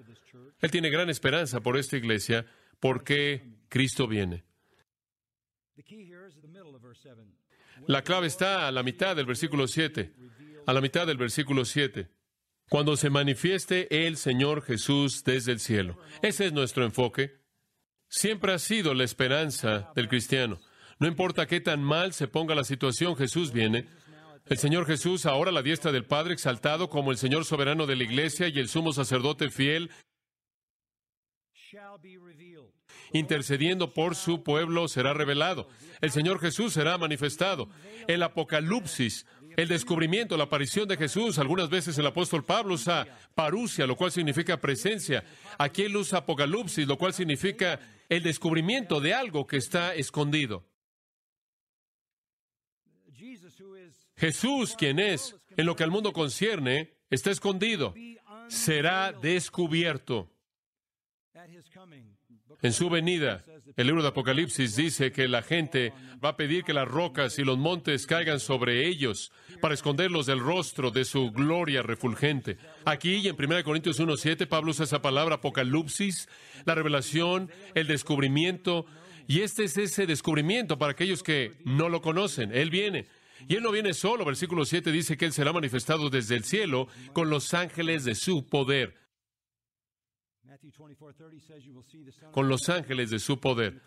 Él 0.61 0.71
tiene 0.71 0.91
gran 0.91 1.11
esperanza 1.11 1.61
por 1.61 1.77
esta 1.77 1.97
iglesia 1.97 2.47
porque 2.81 3.43
Cristo 3.69 4.07
viene. 4.07 4.45
The 5.77 5.83
key 5.83 6.09
here 6.09 6.27
is 6.27 6.37
at 6.37 6.43
the 6.43 6.49
middle 6.49 6.75
of 6.75 6.83
verse 6.83 7.01
7. 7.03 7.17
La 7.87 8.03
clave 8.03 8.27
está 8.27 8.67
a 8.67 8.73
la 8.73 8.83
mitad 8.83 9.15
del 9.15 9.27
versículo 9.27 9.67
7. 9.67 10.13
A 10.67 10.73
la 10.73 10.81
mitad 10.81 11.07
del 11.07 11.19
versículo 11.19 11.65
7. 11.65 12.09
Cuando 12.69 12.97
se 12.97 13.11
manifieste 13.11 14.07
el 14.07 14.17
Señor 14.17 14.63
Jesús 14.63 15.23
desde 15.25 15.53
el 15.53 15.61
cielo. 15.61 15.99
Ese 16.23 16.47
es 16.47 16.53
nuestro 16.53 16.85
enfoque. 16.85 17.41
Siempre 18.09 18.53
ha 18.53 18.59
sido 18.59 18.95
la 18.95 19.05
esperanza 19.05 19.93
del 19.95 20.09
cristiano. 20.09 20.61
No 20.99 21.07
importa 21.07 21.47
qué 21.47 21.61
tan 21.61 21.83
mal 21.83 22.13
se 22.13 22.27
ponga 22.27 22.55
la 22.55 22.65
situación, 22.65 23.17
Jesús 23.17 23.53
viene. 23.53 23.87
El 24.47 24.59
Señor 24.59 24.87
Jesús, 24.87 25.27
ahora 25.27 25.53
la 25.53 25.63
diestra 25.63 25.93
del 25.93 26.05
Padre, 26.05 26.33
exaltado 26.33 26.89
como 26.89 27.11
el 27.11 27.19
Señor 27.19 27.45
soberano 27.45 27.87
de 27.87 27.97
la 27.97 28.05
iglesia 28.05 28.49
y 28.49 28.59
el 28.59 28.69
sumo 28.69 28.93
sacerdote 28.93 29.51
fiel, 29.51 29.91
intercediendo 33.13 33.93
por 33.93 34.15
su 34.15 34.43
pueblo, 34.43 34.89
será 34.89 35.15
revelado. 35.15 35.69
El 36.01 36.11
Señor 36.11 36.41
Jesús 36.41 36.73
será 36.73 36.97
manifestado. 36.97 37.69
El 38.07 38.23
apocalipsis, 38.23 39.27
el 39.57 39.69
descubrimiento, 39.69 40.37
la 40.37 40.45
aparición 40.45 40.87
de 40.87 40.99
Jesús, 40.99 41.39
algunas 41.39 41.71
veces 41.71 41.97
el 41.97 42.07
apóstol 42.07 42.45
Pablo 42.45 42.75
usa 42.75 43.07
parusia, 43.35 43.87
lo 43.87 43.97
cual 43.97 44.13
significa 44.13 44.61
presencia. 44.61 45.25
Aquí 45.59 45.83
él 45.83 45.97
usa 45.97 46.19
apocalipsis, 46.19 46.87
lo 46.87 46.99
cual 46.99 47.15
significa 47.15 47.81
el 48.09 48.23
descubrimiento 48.23 49.01
de 49.01 49.15
algo 49.15 49.47
que 49.47 49.57
está 49.57 49.95
escondido. 49.95 50.65
Jesús, 54.17 54.75
quien 54.77 54.99
es, 54.99 55.37
en 55.57 55.67
lo 55.67 55.75
que 55.75 55.85
al 55.85 55.91
mundo 55.91 56.13
concierne, 56.13 56.95
está 57.11 57.31
escondido, 57.31 57.95
será 58.49 59.13
descubierto. 59.13 60.31
En 62.63 62.73
su 62.73 62.89
venida, 62.89 63.45
el 63.77 63.87
libro 63.87 64.03
de 64.03 64.09
Apocalipsis 64.09 64.77
dice 64.77 65.13
que 65.13 65.29
la 65.29 65.43
gente 65.43 65.93
va 66.25 66.31
a 66.31 66.37
pedir 66.37 66.65
que 66.65 66.73
las 66.73 66.89
rocas 66.89 67.39
y 67.39 67.45
los 67.45 67.59
montes 67.59 68.07
caigan 68.07 68.41
sobre 68.41 68.87
ellos 68.87 69.31
para 69.61 69.75
esconderlos 69.75 70.27
del 70.27 70.41
rostro 70.41 70.91
de 70.91 71.05
su 71.05 71.31
gloria 71.31 71.83
refulgente. 71.83 72.57
Aquí 72.87 73.17
y 73.17 73.29
en 73.29 73.37
1 73.39 73.63
Corintios 73.65 74.01
1.7 74.01 74.47
Pablo 74.47 74.71
usa 74.71 74.85
esa 74.85 75.03
palabra 75.03 75.37
Apocalipsis, 75.37 76.29
la 76.65 76.75
revelación, 76.75 77.51
el 77.75 77.87
descubrimiento, 77.87 78.87
y 79.29 79.41
este 79.41 79.65
es 79.65 79.77
ese 79.77 80.07
descubrimiento 80.07 80.79
para 80.79 80.93
aquellos 80.93 81.23
que 81.23 81.53
no 81.65 81.89
lo 81.89 82.01
conocen. 82.01 82.53
Él 82.55 82.71
viene. 82.71 83.07
Y 83.49 83.57
Él 83.57 83.63
no 83.63 83.71
viene 83.71 83.93
solo. 83.93 84.25
Versículo 84.25 84.65
7 84.65 84.91
dice 84.93 85.17
que 85.17 85.27
Él 85.27 85.33
será 85.33 85.53
manifestado 85.53 86.09
desde 86.11 86.37
el 86.37 86.45
cielo 86.45 86.89
con 87.13 87.29
los 87.29 87.53
ángeles 87.53 88.05
de 88.05 88.15
su 88.15 88.47
poder. 88.47 88.95
Con 92.33 92.49
los 92.49 92.69
ángeles 92.69 93.11
de 93.11 93.19
su 93.19 93.41
poder. 93.41 93.81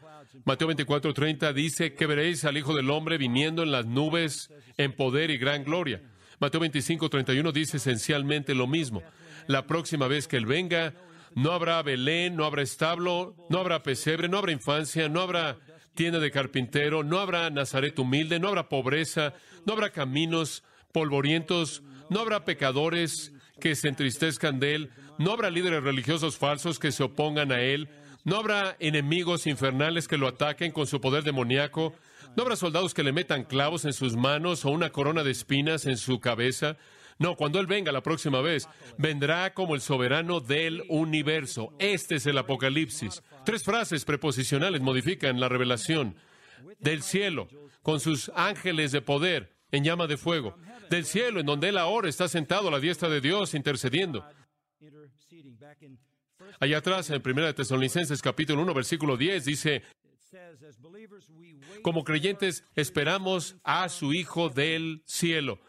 Mateo 0.46 0.68
24:30 0.68 1.54
dice 1.54 1.94
que 1.94 2.06
veréis 2.06 2.46
al 2.46 2.58
Hijo 2.58 2.76
del 2.76 2.90
Hombre 2.90 3.18
viniendo 3.18 3.64
en 3.64 3.72
las 3.72 3.86
nubes 3.86 4.50
en 4.78 4.96
poder 4.96 5.30
y 5.32 5.38
gran 5.38 5.64
gloria. 5.64 6.02
Mateo 6.40 6.62
25:31 6.62 7.52
dice 7.52 7.78
esencialmente 7.78 8.56
lo 8.56 8.68
mismo. 8.68 9.04
La 9.48 9.66
próxima 9.66 10.08
vez 10.08 10.28
que 10.28 10.38
Él 10.38 10.46
venga, 10.46 10.94
no 11.36 11.52
habrá 11.52 11.82
Belén, 11.82 12.36
no 12.36 12.46
habrá 12.46 12.62
establo, 12.62 13.36
no 13.50 13.60
habrá 13.60 13.84
pesebre, 13.84 14.30
no 14.30 14.38
habrá 14.38 14.52
infancia, 14.52 15.10
no 15.10 15.22
habrá 15.22 15.58
tienda 15.94 16.20
de 16.20 16.32
carpintero, 16.32 17.04
no 17.04 17.20
habrá 17.20 17.50
Nazaret 17.50 17.98
humilde, 18.00 18.40
no 18.40 18.48
habrá 18.48 18.70
pobreza, 18.70 19.34
no 19.66 19.74
habrá 19.74 19.92
caminos 19.92 20.64
polvorientos, 20.92 21.84
no 22.10 22.22
habrá 22.22 22.46
pecadores 22.46 23.34
que 23.60 23.76
se 23.76 23.88
entristezcan 23.88 24.60
de 24.60 24.76
Él, 24.76 24.90
no 25.18 25.32
habrá 25.32 25.50
líderes 25.50 25.84
religiosos 25.84 26.38
falsos 26.38 26.80
que 26.80 26.92
se 26.92 27.04
opongan 27.04 27.52
a 27.52 27.62
Él, 27.62 27.90
no 28.24 28.38
habrá 28.38 28.76
enemigos 28.80 29.48
infernales 29.48 30.08
que 30.08 30.18
lo 30.18 30.28
ataquen 30.28 30.72
con 30.72 30.88
su 30.88 31.00
poder 31.02 31.24
demoníaco, 31.24 31.94
no 32.36 32.44
habrá 32.44 32.56
soldados 32.56 32.94
que 32.94 33.04
le 33.04 33.12
metan 33.12 33.44
clavos 33.44 33.86
en 33.86 33.94
sus 33.94 34.16
manos 34.16 34.66
o 34.66 34.70
una 34.70 34.92
corona 34.92 35.24
de 35.24 35.32
espinas 35.32 35.86
en 35.86 35.98
su 35.98 36.20
cabeza. 36.20 36.78
No, 37.18 37.36
cuando 37.36 37.60
Él 37.60 37.68
venga 37.68 37.92
la 37.92 38.04
próxima 38.04 38.42
vez, 38.42 38.70
vendrá 38.98 39.54
como 39.54 39.76
el 39.76 39.82
soberano 39.82 40.40
del 40.40 40.84
universo. 40.88 41.74
Este 41.80 42.16
es 42.16 42.26
el 42.26 42.38
Apocalipsis. 42.38 43.24
Tres 43.46 43.64
frases 43.64 44.06
preposicionales 44.06 44.82
modifican 44.82 45.40
la 45.40 45.50
revelación. 45.50 46.16
Del 46.80 47.04
cielo, 47.04 47.50
con 47.82 48.00
sus 48.00 48.32
ángeles 48.36 48.92
de 48.92 49.02
poder 49.02 49.54
en 49.72 49.84
llama 49.84 50.08
de 50.08 50.18
fuego. 50.18 50.56
Del 50.90 51.06
cielo, 51.06 51.40
en 51.40 51.46
donde 51.46 51.70
Él 51.70 51.78
ahora 51.78 52.10
está 52.10 52.28
sentado 52.28 52.68
a 52.68 52.72
la 52.72 52.80
diestra 52.80 53.10
de 53.10 53.22
Dios 53.22 53.54
intercediendo. 53.54 54.26
Allá 56.60 56.78
atrás, 56.78 57.10
en 57.10 57.22
1 57.24 57.56
Tesalonicenses 57.56 58.22
capítulo 58.22 58.62
1, 58.64 58.74
versículo 58.74 59.18
10, 59.18 59.46
dice, 59.46 59.84
como 61.82 62.04
creyentes 62.04 62.64
esperamos 62.76 63.56
a 63.64 63.90
su 63.90 64.14
Hijo 64.14 64.50
del 64.50 65.02
cielo. 65.06 65.60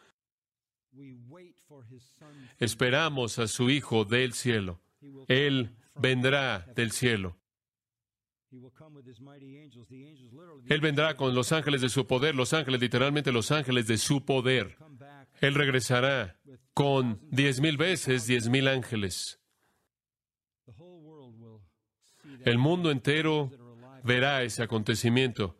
Esperamos 2.58 3.38
a 3.38 3.46
su 3.46 3.70
Hijo 3.70 4.04
del 4.04 4.32
cielo. 4.32 4.80
Él 5.28 5.76
vendrá 5.94 6.66
del 6.74 6.92
cielo. 6.92 7.36
Él 10.68 10.80
vendrá 10.80 11.16
con 11.16 11.34
los 11.34 11.52
ángeles 11.52 11.80
de 11.80 11.88
su 11.88 12.06
poder, 12.06 12.34
los 12.34 12.52
ángeles, 12.52 12.80
literalmente 12.80 13.30
los 13.30 13.52
ángeles 13.52 13.86
de 13.86 13.98
su 13.98 14.24
poder. 14.24 14.76
Él 15.40 15.54
regresará 15.54 16.36
con 16.74 17.20
diez 17.30 17.60
mil 17.60 17.76
veces 17.76 18.26
diez 18.26 18.48
mil 18.48 18.68
ángeles. 18.68 19.40
El 22.44 22.58
mundo 22.58 22.90
entero 22.90 23.50
verá 24.04 24.42
ese 24.42 24.62
acontecimiento. 24.62 25.56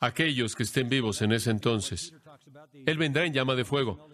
Aquellos 0.00 0.54
que 0.54 0.64
estén 0.64 0.88
vivos 0.88 1.22
en 1.22 1.32
ese 1.32 1.50
entonces. 1.50 2.14
Él 2.86 2.98
vendrá 2.98 3.24
en 3.24 3.32
llama 3.32 3.54
de 3.54 3.64
fuego. 3.64 4.08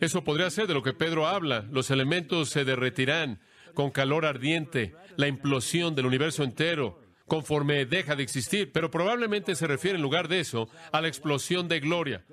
Eso 0.00 0.24
podría 0.24 0.50
ser 0.50 0.66
de 0.66 0.74
lo 0.74 0.82
que 0.82 0.92
Pedro 0.92 1.26
habla. 1.26 1.66
Los 1.70 1.90
elementos 1.90 2.50
se 2.50 2.64
derretirán 2.64 3.40
con 3.74 3.90
calor 3.90 4.24
ardiente, 4.24 4.94
la 5.16 5.28
implosión 5.28 5.94
del 5.94 6.06
universo 6.06 6.42
entero, 6.42 7.00
conforme 7.26 7.86
deja 7.86 8.16
de 8.16 8.22
existir. 8.22 8.72
Pero 8.72 8.90
probablemente 8.90 9.54
se 9.54 9.66
refiere 9.66 9.96
en 9.96 10.02
lugar 10.02 10.28
de 10.28 10.40
eso 10.40 10.68
a 10.92 11.00
la 11.00 11.08
explosión 11.08 11.68
de 11.68 11.80
gloria. 11.80 12.24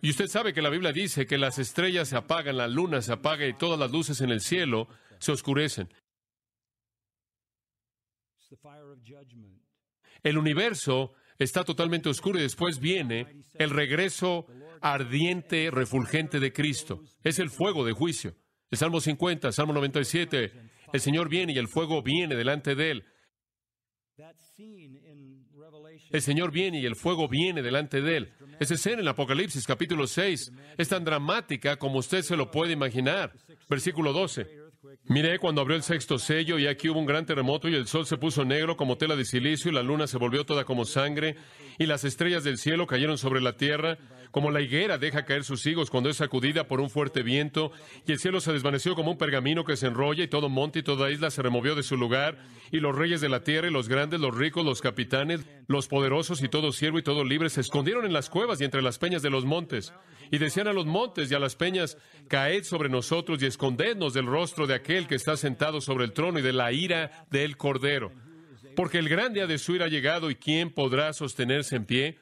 Y 0.00 0.10
usted 0.10 0.28
sabe 0.28 0.52
que 0.52 0.62
la 0.62 0.70
Biblia 0.70 0.92
dice 0.92 1.26
que 1.26 1.38
las 1.38 1.58
estrellas 1.58 2.08
se 2.08 2.16
apagan, 2.16 2.56
la 2.56 2.68
luna 2.68 3.02
se 3.02 3.12
apaga 3.12 3.46
y 3.46 3.54
todas 3.54 3.78
las 3.78 3.90
luces 3.90 4.20
en 4.20 4.30
el 4.30 4.40
cielo 4.40 4.88
se 5.18 5.32
oscurecen. 5.32 5.88
El 10.22 10.38
universo 10.38 11.14
está 11.38 11.64
totalmente 11.64 12.08
oscuro 12.08 12.38
y 12.38 12.42
después 12.42 12.80
viene 12.80 13.42
el 13.54 13.70
regreso 13.70 14.46
ardiente, 14.80 15.70
refulgente 15.70 16.40
de 16.40 16.52
Cristo. 16.52 17.02
Es 17.22 17.38
el 17.38 17.50
fuego 17.50 17.84
de 17.84 17.92
juicio. 17.92 18.36
El 18.70 18.78
Salmo 18.78 19.00
50, 19.00 19.50
Salmo 19.52 19.72
97, 19.72 20.52
el 20.92 21.00
Señor 21.00 21.28
viene 21.28 21.52
y 21.52 21.58
el 21.58 21.68
fuego 21.68 22.02
viene 22.02 22.36
delante 22.36 22.74
de 22.74 22.90
él. 22.90 23.04
El 26.10 26.22
Señor 26.22 26.50
viene 26.50 26.80
y 26.80 26.86
el 26.86 26.96
fuego 26.96 27.28
viene 27.28 27.62
delante 27.62 28.00
de 28.00 28.16
él. 28.16 28.32
Esa 28.58 28.74
escena 28.74 29.00
en 29.02 29.08
Apocalipsis 29.08 29.66
capítulo 29.66 30.06
6 30.06 30.52
es 30.76 30.88
tan 30.88 31.04
dramática 31.04 31.76
como 31.76 31.98
usted 31.98 32.22
se 32.22 32.36
lo 32.36 32.50
puede 32.50 32.72
imaginar. 32.72 33.32
Versículo 33.68 34.12
12. 34.12 34.67
Miré 35.04 35.38
cuando 35.38 35.60
abrió 35.60 35.76
el 35.76 35.82
sexto 35.82 36.18
sello 36.18 36.58
y 36.58 36.66
aquí 36.66 36.88
hubo 36.88 37.00
un 37.00 37.06
gran 37.06 37.26
terremoto 37.26 37.68
y 37.68 37.74
el 37.74 37.86
sol 37.86 38.06
se 38.06 38.18
puso 38.18 38.44
negro 38.44 38.76
como 38.76 38.98
tela 38.98 39.16
de 39.16 39.24
silicio 39.24 39.70
y 39.70 39.74
la 39.74 39.82
luna 39.82 40.06
se 40.06 40.18
volvió 40.18 40.44
toda 40.44 40.64
como 40.64 40.84
sangre 40.84 41.36
y 41.78 41.86
las 41.86 42.04
estrellas 42.04 42.44
del 42.44 42.58
cielo 42.58 42.86
cayeron 42.86 43.16
sobre 43.16 43.40
la 43.40 43.56
tierra 43.56 43.98
como 44.30 44.50
la 44.50 44.60
higuera 44.60 44.98
deja 44.98 45.24
caer 45.24 45.44
sus 45.44 45.64
higos 45.66 45.90
cuando 45.90 46.10
es 46.10 46.18
sacudida 46.18 46.68
por 46.68 46.80
un 46.80 46.90
fuerte 46.90 47.22
viento 47.22 47.72
y 48.06 48.12
el 48.12 48.18
cielo 48.18 48.40
se 48.40 48.52
desvaneció 48.52 48.94
como 48.94 49.12
un 49.12 49.18
pergamino 49.18 49.64
que 49.64 49.76
se 49.76 49.86
enrolla 49.86 50.24
y 50.24 50.28
todo 50.28 50.48
monte 50.48 50.80
y 50.80 50.82
toda 50.82 51.10
isla 51.10 51.30
se 51.30 51.42
removió 51.42 51.74
de 51.74 51.82
su 51.82 51.96
lugar 51.96 52.38
y 52.70 52.80
los 52.80 52.94
reyes 52.94 53.20
de 53.20 53.30
la 53.30 53.42
tierra 53.42 53.68
y 53.68 53.72
los 53.72 53.88
grandes, 53.88 54.20
los 54.20 54.36
ricos, 54.36 54.64
los 54.64 54.82
capitanes, 54.82 55.46
los 55.66 55.88
poderosos 55.88 56.42
y 56.42 56.48
todo 56.48 56.72
siervo 56.72 56.98
y 56.98 57.02
todo 57.02 57.24
libre 57.24 57.48
se 57.48 57.62
escondieron 57.62 58.04
en 58.04 58.12
las 58.12 58.28
cuevas 58.28 58.60
y 58.60 58.64
entre 58.64 58.82
las 58.82 58.98
peñas 58.98 59.22
de 59.22 59.30
los 59.30 59.44
montes 59.44 59.92
Y 60.30 60.38
decían 60.38 60.68
a 60.68 60.72
los 60.72 60.86
montes 60.86 61.30
y 61.30 61.34
a 61.34 61.38
las 61.38 61.56
peñas, 61.56 61.96
caed 62.28 62.64
sobre 62.64 62.88
nosotros 62.88 63.42
y 63.42 63.46
escondednos 63.46 64.14
del 64.14 64.26
rostro 64.26 64.66
de 64.66 64.74
aquel 64.74 65.06
que 65.06 65.14
está 65.14 65.36
sentado 65.36 65.80
sobre 65.80 66.04
el 66.04 66.12
trono 66.12 66.38
y 66.38 66.42
de 66.42 66.52
la 66.52 66.72
ira 66.72 67.26
del 67.30 67.56
Cordero. 67.56 68.12
Porque 68.76 68.98
el 68.98 69.08
gran 69.08 69.32
día 69.32 69.46
de 69.46 69.58
su 69.58 69.74
ira 69.74 69.86
ha 69.86 69.88
llegado 69.88 70.30
y 70.30 70.36
¿quién 70.36 70.70
podrá 70.70 71.12
sostenerse 71.12 71.76
en 71.76 71.84
pie? 71.84 72.18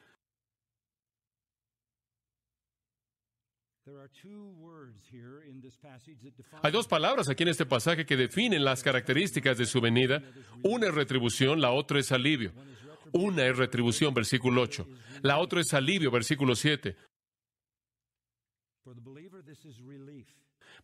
Hay 6.63 6.71
dos 6.71 6.87
palabras 6.87 7.29
aquí 7.29 7.43
en 7.43 7.49
este 7.49 7.65
pasaje 7.65 8.05
que 8.05 8.17
definen 8.17 8.63
las 8.63 8.83
características 8.83 9.57
de 9.57 9.65
su 9.65 9.81
venida. 9.81 10.23
Una 10.63 10.87
es 10.87 10.93
retribución, 10.93 11.61
la 11.61 11.71
otra 11.71 11.99
es 11.99 12.11
alivio. 12.11 12.53
Una 13.11 13.45
es 13.45 13.57
retribución, 13.57 14.13
versículo 14.13 14.61
8. 14.63 14.87
La 15.21 15.37
otra 15.39 15.61
es 15.61 15.73
alivio, 15.73 16.11
versículo 16.11 16.55
7. 16.55 16.95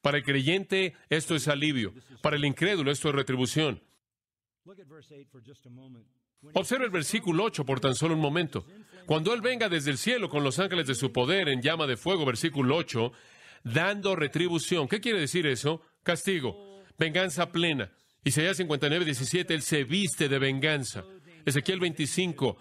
Para 0.01 0.17
el 0.17 0.23
creyente 0.23 0.95
esto 1.09 1.35
es 1.35 1.47
alivio. 1.47 1.93
Para 2.21 2.35
el 2.35 2.45
incrédulo 2.45 2.91
esto 2.91 3.09
es 3.09 3.15
retribución. 3.15 3.81
Observa 6.53 6.85
el 6.85 6.91
versículo 6.91 7.43
8 7.45 7.65
por 7.65 7.79
tan 7.79 7.95
solo 7.95 8.15
un 8.15 8.19
momento. 8.19 8.65
Cuando 9.05 9.33
Él 9.33 9.41
venga 9.41 9.69
desde 9.69 9.91
el 9.91 9.97
cielo 9.97 10.29
con 10.29 10.43
los 10.43 10.59
ángeles 10.59 10.87
de 10.87 10.95
su 10.95 11.11
poder 11.11 11.49
en 11.49 11.61
llama 11.61 11.87
de 11.87 11.97
fuego, 11.97 12.25
versículo 12.25 12.75
8, 12.75 13.11
dando 13.63 14.15
retribución. 14.15 14.87
¿Qué 14.87 14.99
quiere 14.99 15.19
decir 15.19 15.47
eso? 15.47 15.81
Castigo, 16.03 16.81
venganza 16.97 17.51
plena. 17.51 17.91
Isaías 18.23 18.57
59, 18.57 19.05
17, 19.05 19.53
Él 19.53 19.61
se 19.61 19.83
viste 19.83 20.29
de 20.29 20.39
venganza. 20.39 21.03
Ezequiel 21.45 21.79
25, 21.79 22.57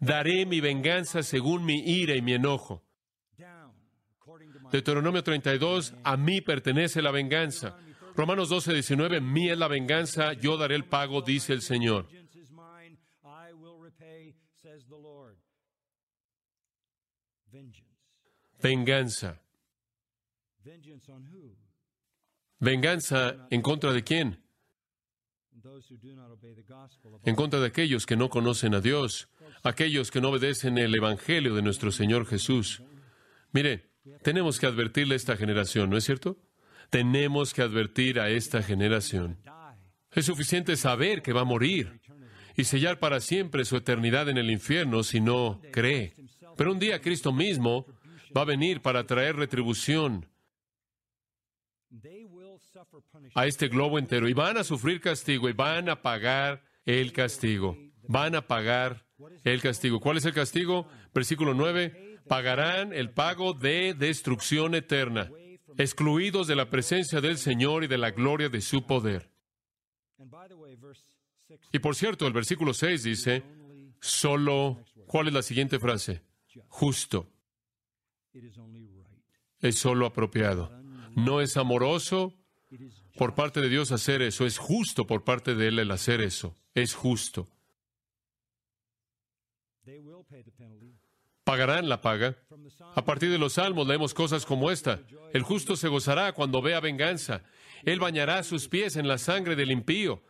daré 0.00 0.46
mi 0.46 0.60
venganza 0.60 1.22
según 1.22 1.64
mi 1.64 1.78
ira 1.78 2.14
y 2.16 2.22
mi 2.22 2.34
enojo. 2.34 2.82
Deuteronomio 4.72 5.22
32, 5.22 5.94
a 6.02 6.16
mí 6.16 6.40
pertenece 6.40 7.02
la 7.02 7.10
venganza. 7.10 7.76
Romanos 8.16 8.48
12, 8.48 8.72
19, 8.72 9.20
mí 9.20 9.50
es 9.50 9.58
la 9.58 9.68
venganza, 9.68 10.32
yo 10.34 10.56
daré 10.56 10.76
el 10.76 10.84
pago, 10.84 11.22
dice 11.22 11.52
el 11.52 11.62
Señor. 11.62 12.08
Venganza. 18.62 19.40
Venganza 22.58 23.46
en 23.50 23.62
contra 23.62 23.92
de 23.92 24.02
quién? 24.02 24.43
En 27.24 27.34
contra 27.34 27.60
de 27.60 27.66
aquellos 27.66 28.06
que 28.06 28.16
no 28.16 28.28
conocen 28.28 28.74
a 28.74 28.80
Dios, 28.80 29.28
aquellos 29.62 30.10
que 30.10 30.20
no 30.20 30.30
obedecen 30.30 30.78
el 30.78 30.94
Evangelio 30.94 31.54
de 31.54 31.62
nuestro 31.62 31.90
Señor 31.90 32.26
Jesús. 32.26 32.82
Mire, 33.52 33.90
tenemos 34.22 34.58
que 34.58 34.66
advertirle 34.66 35.14
a 35.14 35.16
esta 35.16 35.36
generación, 35.36 35.90
¿no 35.90 35.96
es 35.96 36.04
cierto? 36.04 36.38
Tenemos 36.90 37.54
que 37.54 37.62
advertir 37.62 38.20
a 38.20 38.28
esta 38.28 38.62
generación. 38.62 39.38
Es 40.12 40.26
suficiente 40.26 40.76
saber 40.76 41.22
que 41.22 41.32
va 41.32 41.40
a 41.40 41.44
morir 41.44 42.00
y 42.56 42.64
sellar 42.64 42.98
para 42.98 43.20
siempre 43.20 43.64
su 43.64 43.76
eternidad 43.76 44.28
en 44.28 44.38
el 44.38 44.50
infierno 44.50 45.02
si 45.02 45.20
no 45.20 45.60
cree. 45.72 46.14
Pero 46.56 46.72
un 46.72 46.78
día 46.78 47.00
Cristo 47.00 47.32
mismo 47.32 47.86
va 48.36 48.42
a 48.42 48.46
venir 48.46 48.80
para 48.80 49.06
traer 49.06 49.36
retribución 49.36 50.28
a 53.34 53.46
este 53.46 53.68
globo 53.68 53.98
entero 53.98 54.28
y 54.28 54.32
van 54.32 54.56
a 54.56 54.64
sufrir 54.64 55.00
castigo 55.00 55.48
y 55.48 55.52
van 55.52 55.88
a 55.88 56.02
pagar 56.02 56.62
el 56.84 57.12
castigo. 57.12 57.76
Van 58.06 58.34
a 58.34 58.46
pagar 58.46 59.06
el 59.44 59.60
castigo. 59.60 60.00
¿Cuál 60.00 60.18
es 60.18 60.24
el 60.24 60.34
castigo? 60.34 60.86
Versículo 61.14 61.54
9. 61.54 62.20
Pagarán 62.28 62.92
el 62.92 63.10
pago 63.10 63.52
de 63.52 63.94
destrucción 63.94 64.74
eterna, 64.74 65.30
excluidos 65.76 66.46
de 66.46 66.56
la 66.56 66.70
presencia 66.70 67.20
del 67.20 67.38
Señor 67.38 67.84
y 67.84 67.86
de 67.86 67.98
la 67.98 68.10
gloria 68.10 68.48
de 68.48 68.60
su 68.60 68.86
poder. 68.86 69.30
Y 71.72 71.78
por 71.78 71.94
cierto, 71.94 72.26
el 72.26 72.32
versículo 72.32 72.72
6 72.72 73.02
dice, 73.02 73.42
solo, 74.00 74.84
¿cuál 75.06 75.28
es 75.28 75.34
la 75.34 75.42
siguiente 75.42 75.78
frase? 75.78 76.22
Justo. 76.68 77.30
Es 79.60 79.76
solo 79.76 80.06
apropiado. 80.06 80.70
No 81.14 81.40
es 81.40 81.56
amoroso, 81.56 82.34
por 83.16 83.34
parte 83.34 83.60
de 83.60 83.68
Dios 83.68 83.92
hacer 83.92 84.22
eso, 84.22 84.46
es 84.46 84.58
justo 84.58 85.06
por 85.06 85.24
parte 85.24 85.54
de 85.54 85.68
Él 85.68 85.78
el 85.78 85.90
hacer 85.90 86.20
eso, 86.20 86.54
es 86.74 86.94
justo. 86.94 87.48
Pagarán 91.44 91.88
la 91.88 92.00
paga. 92.00 92.36
A 92.94 93.04
partir 93.04 93.30
de 93.30 93.38
los 93.38 93.54
salmos 93.54 93.86
leemos 93.86 94.14
cosas 94.14 94.46
como 94.46 94.70
esta. 94.70 95.00
El 95.32 95.42
justo 95.42 95.76
se 95.76 95.88
gozará 95.88 96.32
cuando 96.32 96.62
vea 96.62 96.80
venganza. 96.80 97.42
Él 97.84 98.00
bañará 98.00 98.42
sus 98.42 98.68
pies 98.68 98.96
en 98.96 99.06
la 99.06 99.18
sangre 99.18 99.54
del 99.54 99.70
impío. 99.70 100.22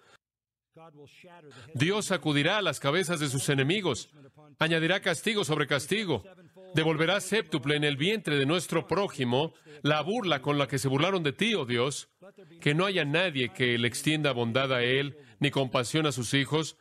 Dios 1.74 2.06
sacudirá 2.06 2.60
las 2.62 2.80
cabezas 2.80 3.20
de 3.20 3.28
sus 3.28 3.48
enemigos. 3.48 4.10
Añadirá 4.58 5.00
castigo 5.00 5.44
sobre 5.44 5.68
castigo. 5.68 6.24
Devolverá 6.74 7.20
séptuple 7.20 7.76
en 7.76 7.84
el 7.84 7.96
vientre 7.96 8.36
de 8.36 8.46
nuestro 8.46 8.86
prójimo 8.86 9.54
la 9.82 10.00
burla 10.02 10.42
con 10.42 10.58
la 10.58 10.66
que 10.66 10.78
se 10.78 10.88
burlaron 10.88 11.22
de 11.22 11.32
ti, 11.32 11.54
oh 11.54 11.64
Dios. 11.64 12.08
Que 12.60 12.74
no 12.74 12.84
haya 12.84 13.04
nadie 13.04 13.50
que 13.50 13.78
le 13.78 13.86
extienda 13.86 14.32
bondad 14.32 14.72
a 14.72 14.82
él, 14.82 15.16
ni 15.38 15.50
compasión 15.50 16.06
a 16.06 16.12
sus 16.12 16.34
hijos. 16.34 16.76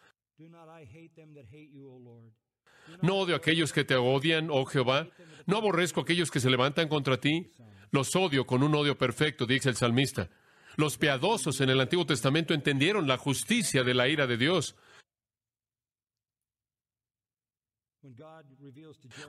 No 3.01 3.17
odio 3.17 3.35
a 3.35 3.37
aquellos 3.37 3.71
que 3.71 3.83
te 3.83 3.95
odian, 3.95 4.49
oh 4.49 4.65
Jehová. 4.65 5.09
No 5.45 5.57
aborrezco 5.57 5.99
a 5.99 6.03
aquellos 6.03 6.31
que 6.31 6.39
se 6.39 6.49
levantan 6.49 6.87
contra 6.87 7.19
ti. 7.19 7.51
Los 7.91 8.15
odio 8.15 8.47
con 8.47 8.63
un 8.63 8.73
odio 8.73 8.97
perfecto, 8.97 9.45
dice 9.45 9.69
el 9.69 9.75
salmista. 9.75 10.29
Los 10.75 10.97
piadosos 10.97 11.61
en 11.61 11.69
el 11.69 11.79
Antiguo 11.79 12.05
Testamento 12.05 12.55
entendieron 12.55 13.07
la 13.07 13.17
justicia 13.17 13.83
de 13.83 13.93
la 13.93 14.07
ira 14.07 14.25
de 14.25 14.37
Dios. 14.37 14.75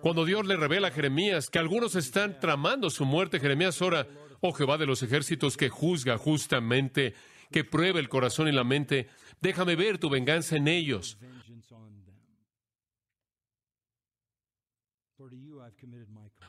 Cuando 0.01 0.25
Dios 0.25 0.47
le 0.47 0.57
revela 0.57 0.89
a 0.89 0.91
Jeremías 0.91 1.49
que 1.49 1.59
algunos 1.59 1.95
están 1.95 2.41
tramando 2.41 2.91
su 2.91 3.05
muerte, 3.05 3.39
Jeremías 3.39 3.81
ora, 3.81 4.07
oh 4.41 4.53
Jehová 4.53 4.79
de 4.79 4.87
los 4.87 5.03
ejércitos 5.03 5.57
que 5.57 5.69
juzga 5.69 6.19
justamente, 6.19 7.15
que 7.51 7.65
prueba 7.65 8.01
el 8.01 8.09
corazón 8.09 8.49
y 8.49 8.53
la 8.53 8.65
mente, 8.65 9.09
déjame 9.41 9.77
ver 9.77 9.99
tu 9.99 10.11
venganza 10.11 10.57
en 10.57 10.69
ellos. 10.69 11.19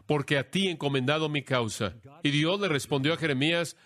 Porque 0.05 0.37
a 0.37 0.49
ti 0.49 0.67
he 0.67 0.71
encomendado 0.71 1.29
mi 1.29 1.43
causa. 1.43 1.95
Y 2.23 2.31
Dios 2.31 2.59
le 2.59 2.67
respondió 2.67 3.13
a 3.13 3.17
Jeremías, 3.17 3.77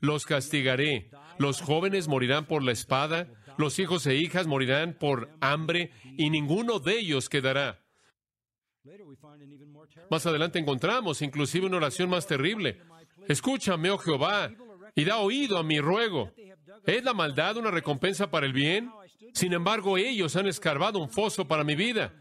los 0.00 0.24
castigaré. 0.24 1.10
Los 1.38 1.60
jóvenes 1.60 2.08
morirán 2.08 2.46
por 2.46 2.62
la 2.62 2.72
espada, 2.72 3.28
los 3.58 3.78
hijos 3.78 4.06
e 4.06 4.14
hijas 4.14 4.46
morirán 4.46 4.94
por 4.94 5.30
hambre, 5.40 5.90
y 6.16 6.30
ninguno 6.30 6.78
de 6.78 6.98
ellos 6.98 7.28
quedará. 7.28 7.80
Más 10.10 10.24
adelante 10.24 10.58
encontramos 10.58 11.20
inclusive 11.20 11.66
una 11.66 11.76
oración 11.76 12.08
más 12.08 12.26
terrible. 12.26 12.80
Escúchame, 13.26 13.90
oh 13.90 13.98
Jehová, 13.98 14.50
y 14.94 15.04
da 15.04 15.18
oído 15.18 15.58
a 15.58 15.62
mi 15.62 15.80
ruego. 15.80 16.32
¿Es 16.86 17.04
la 17.04 17.12
maldad 17.12 17.56
una 17.56 17.70
recompensa 17.70 18.30
para 18.30 18.46
el 18.46 18.52
bien? 18.52 18.90
Sin 19.34 19.52
embargo, 19.52 19.98
ellos 19.98 20.36
han 20.36 20.46
escarbado 20.46 20.98
un 20.98 21.10
foso 21.10 21.46
para 21.46 21.64
mi 21.64 21.74
vida. 21.74 22.14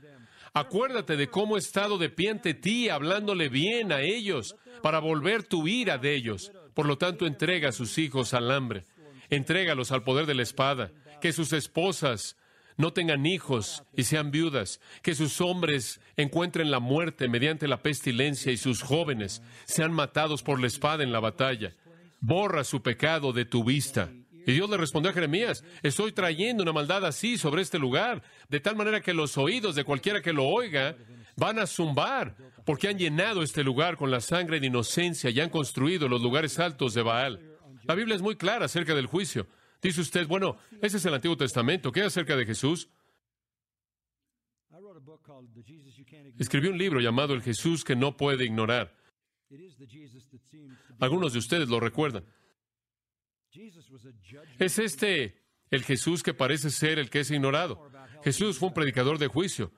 Acuérdate 0.54 1.16
de 1.16 1.30
cómo 1.30 1.56
he 1.56 1.60
estado 1.60 1.98
de 1.98 2.10
pie 2.10 2.32
ante 2.32 2.54
ti, 2.54 2.90
hablándole 2.90 3.48
bien 3.48 3.92
a 3.92 4.02
ellos, 4.02 4.56
para 4.82 5.00
volver 5.00 5.44
tu 5.44 5.68
ira 5.68 5.98
de 5.98 6.16
ellos. 6.16 6.52
Por 6.74 6.88
lo 6.88 6.98
tanto, 6.98 7.26
entrega 7.26 7.70
a 7.70 7.74
sus 7.74 7.98
hijos 7.98 8.34
al 8.34 8.52
hambre. 8.52 8.86
Entrégalos 9.30 9.92
al 9.92 10.04
poder 10.04 10.26
de 10.26 10.36
la 10.36 10.44
espada. 10.44 10.92
Que 11.22 11.34
sus 11.34 11.54
esposas 11.54 12.38
no 12.78 12.94
tengan 12.94 13.26
hijos 13.26 13.84
y 13.96 14.04
sean 14.04 14.32
viudas. 14.32 14.80
Que 15.02 15.16
sus 15.16 15.42
hombres 15.42 16.00
encuentren 16.16 16.72
la 16.72 16.80
muerte 16.80 17.28
mediante 17.28 17.68
la 17.68 17.82
pestilencia 17.82 18.52
y 18.52 18.58
sus 18.58 18.82
jóvenes 18.82 19.42
sean 19.66 19.92
matados 19.92 20.44
por 20.44 20.60
la 20.60 20.68
espada 20.68 21.04
en 21.04 21.12
la 21.12 21.20
batalla. 21.20 21.74
Borra 22.20 22.64
su 22.64 22.82
pecado 22.82 23.34
de 23.34 23.46
tu 23.46 23.64
vista. 23.64 24.10
Y 24.48 24.54
Dios 24.54 24.70
le 24.70 24.78
respondió 24.78 25.12
a 25.12 25.14
Jeremías, 25.14 25.66
estoy 25.84 26.14
trayendo 26.14 26.64
una 26.64 26.72
maldad 26.72 27.06
así 27.06 27.38
sobre 27.38 27.62
este 27.62 27.78
lugar, 27.78 28.24
de 28.48 28.62
tal 28.62 28.78
manera 28.78 29.02
que 29.02 29.14
los 29.14 29.38
oídos 29.38 29.76
de 29.76 29.84
cualquiera 29.84 30.22
que 30.22 30.32
lo 30.32 30.46
oiga 30.46 30.96
van 31.36 31.60
a 31.60 31.68
zumbar, 31.68 32.34
porque 32.66 32.88
han 32.88 32.98
llenado 32.98 33.44
este 33.44 33.62
lugar 33.62 33.98
con 33.98 34.10
la 34.10 34.22
sangre 34.22 34.62
de 34.62 34.68
inocencia 34.68 35.30
y 35.30 35.42
han 35.42 35.50
construido 35.50 36.08
los 36.08 36.22
lugares 36.22 36.60
altos 36.60 36.94
de 36.94 37.02
Baal. 37.02 37.42
La 37.84 37.94
Biblia 37.94 38.16
es 38.16 38.22
muy 38.22 38.38
clara 38.38 38.66
acerca 38.66 38.96
del 38.96 39.08
juicio. 39.08 39.48
Dice 39.82 40.02
usted, 40.02 40.28
bueno, 40.28 40.58
ese 40.82 40.98
es 40.98 41.06
el 41.06 41.14
Antiguo 41.14 41.38
Testamento. 41.38 41.92
¿Qué 41.92 42.02
acerca 42.02 42.36
de 42.36 42.46
Jesús? 42.46 42.90
Escribió 46.40 46.72
un 46.72 46.78
libro 46.78 47.00
llamado 47.00 47.34
El 47.34 47.42
Jesús 47.42 47.84
que 47.84 47.96
no 47.96 48.18
puede 48.18 48.46
ignorar. 48.46 48.96
Algunos 51.00 51.34
de 51.34 51.40
ustedes 51.40 51.70
lo 51.70 51.80
recuerdan. 51.80 52.26
Es 54.60 54.80
este 54.80 55.42
el 55.70 55.84
Jesús 55.84 56.24
que 56.24 56.34
parece 56.34 56.70
ser 56.70 57.00
el 57.00 57.10
que 57.10 57.22
es 57.22 57.32
ignorado. 57.32 57.90
Jesús 58.24 58.58
fue 58.58 58.70
un 58.70 58.74
predicador 58.74 59.18
de 59.18 59.28
juicio. 59.28 59.72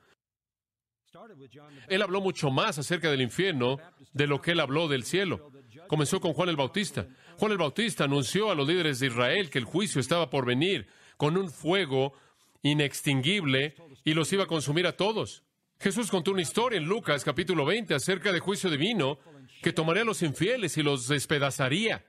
Él 1.88 2.01
habló 2.01 2.22
mucho 2.22 2.51
más 2.51 2.78
acerca 2.78 3.10
del 3.10 3.22
infierno 3.22 3.78
de 4.14 4.28
lo 4.28 4.41
que 4.41 4.51
él 4.51 4.60
habló 4.60 4.88
del 4.88 5.03
cielo. 5.03 5.51
Comenzó 5.88 6.20
con 6.20 6.34
Juan 6.34 6.49
el 6.49 6.55
Bautista. 6.55 7.07
Juan 7.38 7.51
el 7.51 7.57
Bautista 7.57 8.03
anunció 8.03 8.51
a 8.51 8.55
los 8.55 8.68
líderes 8.68 8.99
de 8.99 9.07
Israel 9.07 9.49
que 9.49 9.60
el 9.60 9.66
juicio 9.66 9.99
estaba 10.01 10.30
por 10.30 10.45
venir 10.45 10.88
con 11.18 11.38
un 11.38 11.49
fuego 11.49 12.14
inextinguible 12.62 13.76
y 14.03 14.14
los 14.14 14.32
iba 14.34 14.43
a 14.43 14.47
consumir 14.47 14.88
a 14.88 14.95
todos. 14.95 15.43
Jesús 15.80 16.12
contó 16.12 16.32
una 16.32 16.41
historia 16.41 16.78
en 16.78 16.86
Lucas 16.86 17.24
capítulo 17.24 17.66
20 17.66 17.93
acerca 17.93 18.32
de 18.34 18.39
juicio 18.39 18.70
divino 18.70 19.20
que 19.62 19.74
tomaría 19.74 20.03
a 20.03 20.05
los 20.05 20.22
infieles 20.22 20.78
y 20.78 20.84
los 20.84 21.07
despedazaría. 21.07 22.05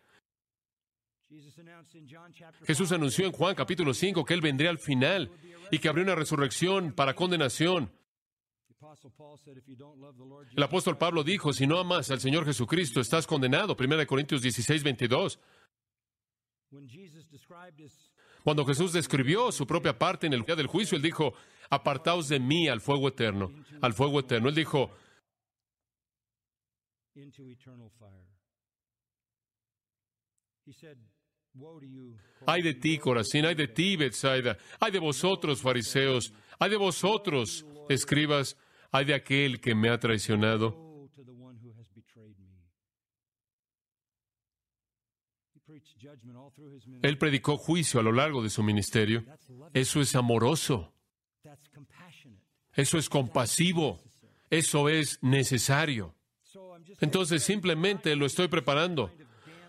Jesús 2.67 2.93
anunció 2.93 3.27
en 3.27 3.33
Juan 3.33 3.55
capítulo 3.55 3.95
5 3.95 4.25
que 4.25 4.35
Él 4.35 4.41
vendría 4.41 4.71
al 4.71 4.79
final 4.79 5.31
y 5.71 5.79
que 5.79 5.89
habría 5.89 6.05
una 6.05 6.17
resurrección 6.17 6.93
para 6.93 7.15
condenación. 7.15 7.93
El 10.57 10.63
apóstol 10.63 10.99
Pablo 10.99 11.23
dijo, 11.23 11.53
si 11.53 11.67
no 11.67 11.79
amas 11.79 12.11
al 12.11 12.21
Señor 12.21 12.45
Jesucristo, 12.45 13.01
estás 13.01 13.27
condenado. 13.27 13.77
1 13.79 14.07
Corintios 14.07 14.43
16, 14.43 14.83
22. 14.83 15.39
Cuando 18.43 18.65
Jesús 18.65 18.93
describió 18.93 19.53
su 19.53 19.67
propia 19.67 19.99
parte 19.99 20.27
en 20.27 20.33
el 20.33 20.43
día 20.43 20.57
del 20.57 20.67
juicio, 20.67 20.97
Él 20.97 21.03
dijo, 21.03 21.35
apartaos 21.69 22.29
de 22.29 22.41
mí 22.41 22.69
al 22.69 22.81
fuego 22.81 23.09
eterno, 23.09 23.53
al 23.81 23.93
fuego 23.93 24.21
eterno. 24.21 24.49
Él 24.49 24.55
dijo, 24.55 24.91
Ay 32.47 32.63
de 32.63 32.75
ti, 32.75 32.99
Corazín, 32.99 33.45
ay 33.45 33.55
de 33.55 33.69
ti, 33.69 33.97
Bethsaida, 33.97 34.57
ay 34.79 34.93
de 34.93 34.99
vosotros, 34.99 35.61
fariseos, 35.61 36.33
ay 36.59 36.71
de 36.71 36.77
vosotros, 36.77 37.67
escribas, 37.89 38.57
ay 38.91 39.05
de 39.05 39.15
aquel 39.15 39.61
que 39.61 39.75
me 39.75 39.89
ha 39.89 39.99
traicionado. 39.99 40.91
Él 47.03 47.19
predicó 47.19 47.57
juicio 47.57 48.01
a 48.01 48.03
lo 48.03 48.13
largo 48.13 48.43
de 48.43 48.51
su 48.51 48.63
ministerio. 48.63 49.25
Eso 49.75 50.01
es 50.01 50.15
amoroso. 50.15 50.93
Eso 52.73 52.99
es 52.99 53.09
compasivo. 53.09 54.01
Eso 54.49 54.89
es 54.89 55.19
necesario. 55.23 56.15
Entonces 57.01 57.43
simplemente 57.43 58.17
lo 58.17 58.27
estoy 58.27 58.49
preparando. 58.49 59.13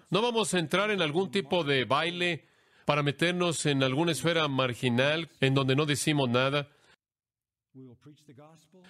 No 0.10 0.22
vamos 0.22 0.54
a 0.54 0.60
entrar 0.60 0.92
en 0.92 1.02
algún 1.02 1.32
tipo 1.32 1.64
de 1.64 1.86
baile 1.86 2.46
para 2.86 3.04
meternos 3.04 3.66
en 3.66 3.84
alguna 3.84 4.12
esfera 4.12 4.48
marginal 4.48 5.30
en 5.40 5.54
donde 5.54 5.76
no 5.76 5.86
decimos 5.86 6.30
nada. 6.30 6.68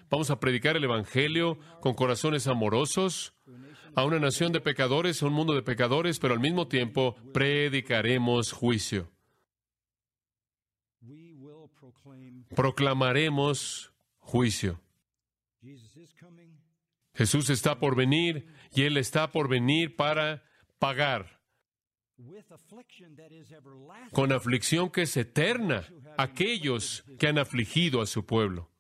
Vamos 0.09 0.31
a 0.31 0.39
predicar 0.39 0.75
el 0.75 0.83
Evangelio 0.83 1.59
con 1.81 1.93
corazones 1.93 2.47
amorosos 2.47 3.33
a 3.95 4.05
una 4.05 4.19
nación 4.19 4.51
de 4.51 4.61
pecadores, 4.61 5.21
a 5.21 5.27
un 5.27 5.33
mundo 5.33 5.53
de 5.53 5.61
pecadores, 5.61 6.19
pero 6.19 6.33
al 6.33 6.39
mismo 6.39 6.67
tiempo 6.67 7.15
predicaremos 7.33 8.51
juicio. 8.51 9.11
Proclamaremos 12.55 13.93
juicio. 14.19 14.81
Jesús 17.13 17.49
está 17.49 17.77
por 17.79 17.95
venir 17.95 18.47
y 18.73 18.83
Él 18.83 18.97
está 18.97 19.31
por 19.31 19.47
venir 19.47 19.95
para 19.95 20.43
pagar 20.79 21.39
con 24.11 24.31
aflicción 24.31 24.89
que 24.89 25.03
es 25.03 25.17
eterna 25.17 25.85
aquellos 26.17 27.03
que 27.19 27.27
han 27.27 27.37
afligido 27.37 28.01
a 28.01 28.05
su 28.05 28.25
pueblo. 28.25 28.70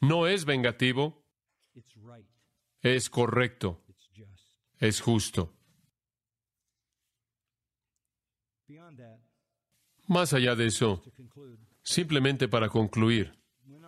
No 0.00 0.26
es 0.26 0.44
vengativo, 0.44 1.24
es 2.82 3.10
correcto, 3.10 3.82
es 4.78 5.00
justo. 5.00 5.52
Más 10.06 10.32
allá 10.32 10.54
de 10.54 10.66
eso, 10.66 11.02
simplemente 11.82 12.48
para 12.48 12.68
concluir, 12.68 13.32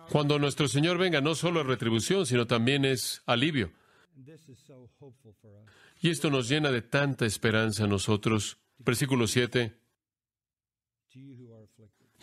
cuando 0.09 0.39
nuestro 0.39 0.67
Señor 0.67 0.97
venga 0.97 1.21
no 1.21 1.35
solo 1.35 1.61
es 1.61 1.67
retribución, 1.67 2.25
sino 2.25 2.47
también 2.47 2.83
es 2.83 3.21
alivio. 3.25 3.71
Y 6.01 6.09
esto 6.09 6.29
nos 6.29 6.49
llena 6.49 6.71
de 6.71 6.81
tanta 6.81 7.25
esperanza 7.25 7.83
a 7.83 7.87
nosotros. 7.87 8.57
Versículo 8.77 9.27
7. 9.27 9.77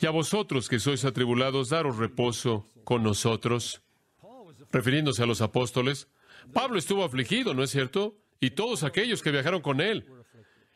Y 0.00 0.06
a 0.06 0.10
vosotros 0.10 0.68
que 0.68 0.78
sois 0.78 1.04
atribulados, 1.04 1.70
daros 1.70 1.96
reposo 1.96 2.68
con 2.84 3.02
nosotros. 3.02 3.82
Refiriéndose 4.70 5.22
a 5.22 5.26
los 5.26 5.40
apóstoles, 5.40 6.08
Pablo 6.52 6.78
estuvo 6.78 7.04
afligido, 7.04 7.54
¿no 7.54 7.62
es 7.62 7.70
cierto? 7.70 8.16
Y 8.40 8.50
todos 8.50 8.82
aquellos 8.82 9.22
que 9.22 9.30
viajaron 9.30 9.62
con 9.62 9.80
él. 9.80 10.06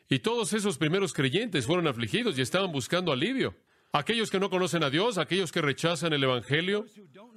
Y 0.09 0.19
todos 0.19 0.53
esos 0.53 0.77
primeros 0.77 1.13
creyentes 1.13 1.65
fueron 1.65 1.87
afligidos 1.87 2.37
y 2.37 2.41
estaban 2.41 2.71
buscando 2.71 3.11
alivio. 3.11 3.55
Aquellos 3.93 4.31
que 4.31 4.39
no 4.39 4.49
conocen 4.49 4.83
a 4.83 4.89
Dios, 4.89 5.17
aquellos 5.17 5.51
que 5.51 5.61
rechazan 5.61 6.13
el 6.13 6.23
Evangelio, 6.23 6.85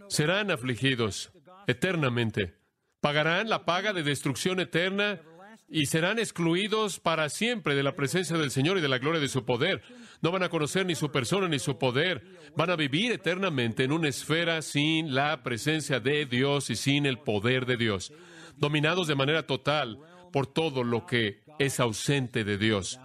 serán 0.09 0.51
afligidos 0.51 1.33
eternamente. 1.67 2.55
Pagarán 3.01 3.49
la 3.49 3.65
paga 3.65 3.93
de 3.93 4.03
destrucción 4.03 4.61
eterna 4.61 5.21
y 5.69 5.87
serán 5.87 6.19
excluidos 6.19 7.01
para 7.01 7.29
siempre 7.29 7.75
de 7.75 7.83
la 7.83 7.97
presencia 7.97 8.37
del 8.39 8.51
Señor 8.51 8.79
y 8.79 8.81
de 8.81 8.89
la 8.89 8.99
gloria 8.99 9.21
de 9.21 9.29
su 9.29 9.45
poder. 9.45 9.83
No 10.25 10.33
van 10.33 10.43
a 10.43 10.49
conocer 10.49 10.87
ni 10.87 10.95
su 10.95 11.13
persona 11.13 11.49
ni 11.49 11.59
su 11.59 11.77
poder. 11.77 12.25
Van 12.57 12.71
a 12.71 12.77
vivir 12.77 13.13
eternamente 13.13 13.85
en 13.85 13.93
una 13.93 14.09
esfera 14.09 14.63
sin 14.63 15.15
la 15.15 15.43
presencia 15.43 16.01
de 16.01 16.25
Dios 16.25 16.71
y 16.71 16.77
sin 16.77 17.05
el 17.05 17.19
poder 17.19 17.67
de 17.67 17.77
Dios, 17.77 18.11
dominados 18.57 19.07
de 19.07 19.17
manera 19.17 19.47
total 19.47 19.99
por 20.33 20.47
todo 20.47 20.83
lo 20.83 21.05
que 21.05 21.43
es 21.59 21.79
ausente 21.79 22.43
de 22.43 22.57
Dios. 22.57 22.99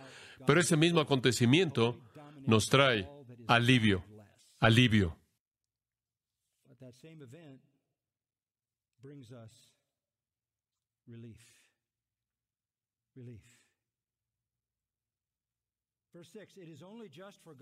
Pero 0.47 0.61
ese 0.61 0.78
mismo 0.78 1.01
acontecimiento 1.01 1.99
nos 2.45 2.67
trae 2.67 3.09
alivio, 3.49 4.05
alivio. 4.61 5.17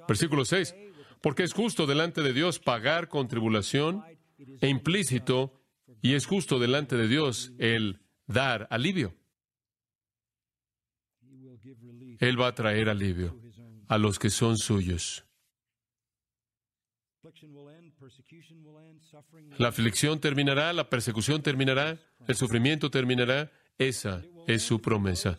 Versículo 0.08 0.46
6. 0.46 0.76
Porque 1.22 1.44
es 1.44 1.54
justo 1.54 1.86
delante 1.86 2.22
de 2.22 2.34
Dios 2.34 2.60
pagar 2.60 3.10
con 3.10 3.28
tribulación 3.28 4.04
e 4.38 4.68
implícito, 4.68 5.54
y 6.02 6.14
es 6.14 6.26
justo 6.26 6.60
delante 6.60 6.96
de 6.96 7.08
Dios 7.08 7.52
el 7.58 8.00
dar 8.28 8.68
alivio. 8.70 9.16
Él 12.20 12.40
va 12.40 12.48
a 12.48 12.56
traer 12.56 12.90
alivio 12.90 13.40
a 13.88 13.98
los 13.98 14.20
que 14.20 14.30
son 14.30 14.58
suyos. 14.58 15.26
La 19.58 19.68
aflicción 19.68 20.20
terminará, 20.20 20.72
la 20.74 20.90
persecución 20.90 21.42
terminará, 21.42 22.00
el 22.28 22.36
sufrimiento 22.36 22.90
terminará. 22.90 23.52
Esa 23.78 24.24
es 24.48 24.64
su 24.64 24.82
promesa 24.82 25.38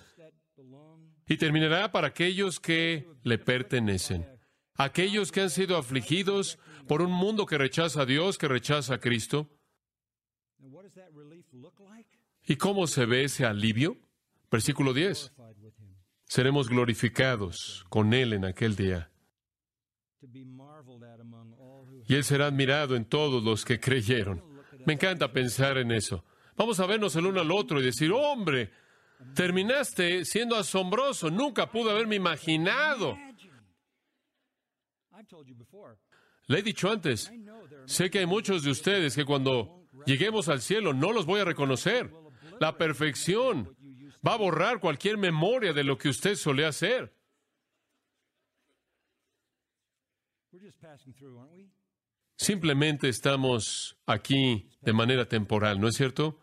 y 1.29 1.37
terminará 1.37 1.93
para 1.93 2.09
aquellos 2.09 2.59
que 2.59 3.07
le 3.23 3.39
pertenecen, 3.39 4.27
aquellos 4.75 5.31
que 5.31 5.43
han 5.43 5.51
sido 5.51 5.77
afligidos 5.77 6.59
por 6.87 7.03
un 7.03 7.13
mundo 7.13 7.45
que 7.45 7.59
rechaza 7.59 8.03
a 8.03 8.07
Dios, 8.07 8.39
que 8.39 8.49
rechaza 8.49 8.95
a 8.95 9.01
Cristo. 9.01 9.51
¿Y 12.47 12.57
cómo 12.57 12.87
se 12.87 13.05
ve 13.05 13.25
ese 13.25 13.45
alivio? 13.45 13.99
Versículo 14.51 14.95
10. 14.95 15.33
Seremos 16.25 16.69
glorificados 16.69 17.85
con 17.91 18.15
Él 18.15 18.33
en 18.33 18.47
aquel 18.47 18.75
día. 18.75 19.11
Y 22.07 22.15
Él 22.15 22.25
será 22.25 22.47
admirado 22.47 22.97
en 22.97 23.05
todos 23.05 23.45
los 23.45 23.67
que 23.67 23.79
creyeron. 23.79 24.43
Me 24.87 24.95
encanta 24.95 25.31
pensar 25.31 25.77
en 25.77 25.93
eso. 25.93 26.25
Vamos 26.57 26.81
a 26.81 26.87
vernos 26.87 27.15
el 27.17 27.27
uno 27.27 27.41
al 27.41 27.51
otro 27.51 27.81
y 27.81 27.85
decir, 27.85 28.11
hombre, 28.13 28.71
Terminaste 29.35 30.25
siendo 30.25 30.57
asombroso. 30.57 31.31
Nunca 31.31 31.71
pude 31.71 31.91
haberme 31.91 32.17
imaginado. 32.17 33.17
Le 36.47 36.59
he 36.59 36.63
dicho 36.63 36.91
antes, 36.91 37.31
sé 37.87 38.11
que 38.11 38.21
hay 38.21 38.27
muchos 38.27 38.63
de 38.63 38.71
ustedes 38.71 39.15
que 39.15 39.25
cuando 39.25 39.87
lleguemos 40.07 40.49
al 40.49 40.61
cielo 40.61 40.95
no 40.95 41.13
los 41.13 41.27
voy 41.27 41.41
a 41.41 41.45
reconocer. 41.45 42.11
La 42.61 42.77
perfección 42.77 43.77
va 44.27 44.35
a 44.35 44.39
borrar 44.39 44.81
cualquier 44.81 45.19
memoria 45.19 45.73
de 45.73 45.85
lo 45.85 45.99
que 45.99 46.09
usted 46.09 46.35
solía 46.35 46.69
hacer. 46.69 47.15
Simplemente 52.37 53.09
estamos 53.09 53.97
aquí 54.07 54.71
de 54.81 54.93
manera 54.93 55.27
temporal, 55.27 55.81
¿no 55.81 55.89
es 55.89 55.97
cierto? 55.97 56.41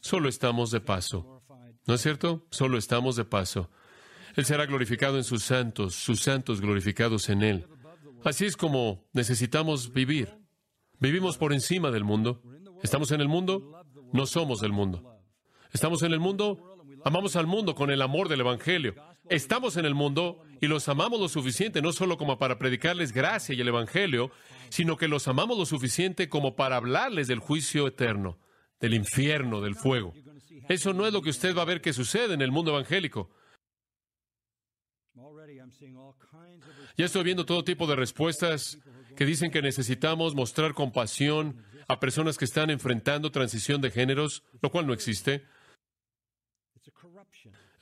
Solo 0.00 0.28
estamos 0.28 0.70
de 0.70 0.80
paso. 0.80 1.42
¿No 1.86 1.94
es 1.94 2.00
cierto? 2.00 2.46
Solo 2.50 2.78
estamos 2.78 3.16
de 3.16 3.24
paso. 3.24 3.70
Él 4.36 4.44
será 4.44 4.66
glorificado 4.66 5.16
en 5.16 5.24
sus 5.24 5.42
santos, 5.42 5.94
sus 5.94 6.20
santos 6.20 6.60
glorificados 6.60 7.28
en 7.28 7.42
Él. 7.42 7.66
Así 8.24 8.46
es 8.46 8.56
como 8.56 9.08
necesitamos 9.12 9.92
vivir. 9.92 10.38
Vivimos 10.98 11.38
por 11.38 11.52
encima 11.52 11.90
del 11.90 12.04
mundo. 12.04 12.42
¿Estamos 12.82 13.10
en 13.12 13.20
el 13.20 13.28
mundo? 13.28 13.84
No 14.12 14.26
somos 14.26 14.60
del 14.60 14.72
mundo. 14.72 15.18
¿Estamos 15.72 16.02
en 16.02 16.12
el 16.12 16.20
mundo? 16.20 16.76
Amamos 17.04 17.36
al 17.36 17.46
mundo 17.46 17.74
con 17.74 17.90
el 17.90 18.02
amor 18.02 18.28
del 18.28 18.40
Evangelio. 18.40 18.94
Estamos 19.28 19.76
en 19.76 19.84
el 19.84 19.94
mundo 19.94 20.42
y 20.60 20.66
los 20.66 20.88
amamos 20.88 21.20
lo 21.20 21.28
suficiente 21.28 21.80
no 21.80 21.92
solo 21.92 22.18
como 22.18 22.38
para 22.38 22.58
predicarles 22.58 23.12
gracia 23.12 23.54
y 23.54 23.60
el 23.60 23.68
Evangelio, 23.68 24.30
sino 24.68 24.96
que 24.96 25.08
los 25.08 25.28
amamos 25.28 25.56
lo 25.56 25.66
suficiente 25.66 26.28
como 26.28 26.56
para 26.56 26.76
hablarles 26.76 27.28
del 27.28 27.38
juicio 27.38 27.86
eterno, 27.86 28.38
del 28.80 28.94
infierno, 28.94 29.60
del 29.60 29.76
fuego. 29.76 30.14
Eso 30.68 30.92
no 30.92 31.06
es 31.06 31.12
lo 31.12 31.22
que 31.22 31.30
usted 31.30 31.56
va 31.56 31.62
a 31.62 31.66
ver 31.66 31.80
que 31.80 31.92
sucede 31.92 32.34
en 32.34 32.42
el 32.42 32.50
mundo 32.50 32.72
evangélico. 32.72 33.30
Ya 36.96 37.04
estoy 37.04 37.24
viendo 37.24 37.46
todo 37.46 37.64
tipo 37.64 37.86
de 37.86 37.96
respuestas 37.96 38.78
que 39.16 39.26
dicen 39.26 39.50
que 39.50 39.62
necesitamos 39.62 40.34
mostrar 40.34 40.74
compasión 40.74 41.64
a 41.88 42.00
personas 42.00 42.38
que 42.38 42.44
están 42.44 42.70
enfrentando 42.70 43.30
transición 43.30 43.80
de 43.80 43.90
géneros, 43.90 44.42
lo 44.62 44.70
cual 44.70 44.86
no 44.86 44.92
existe. 44.92 45.46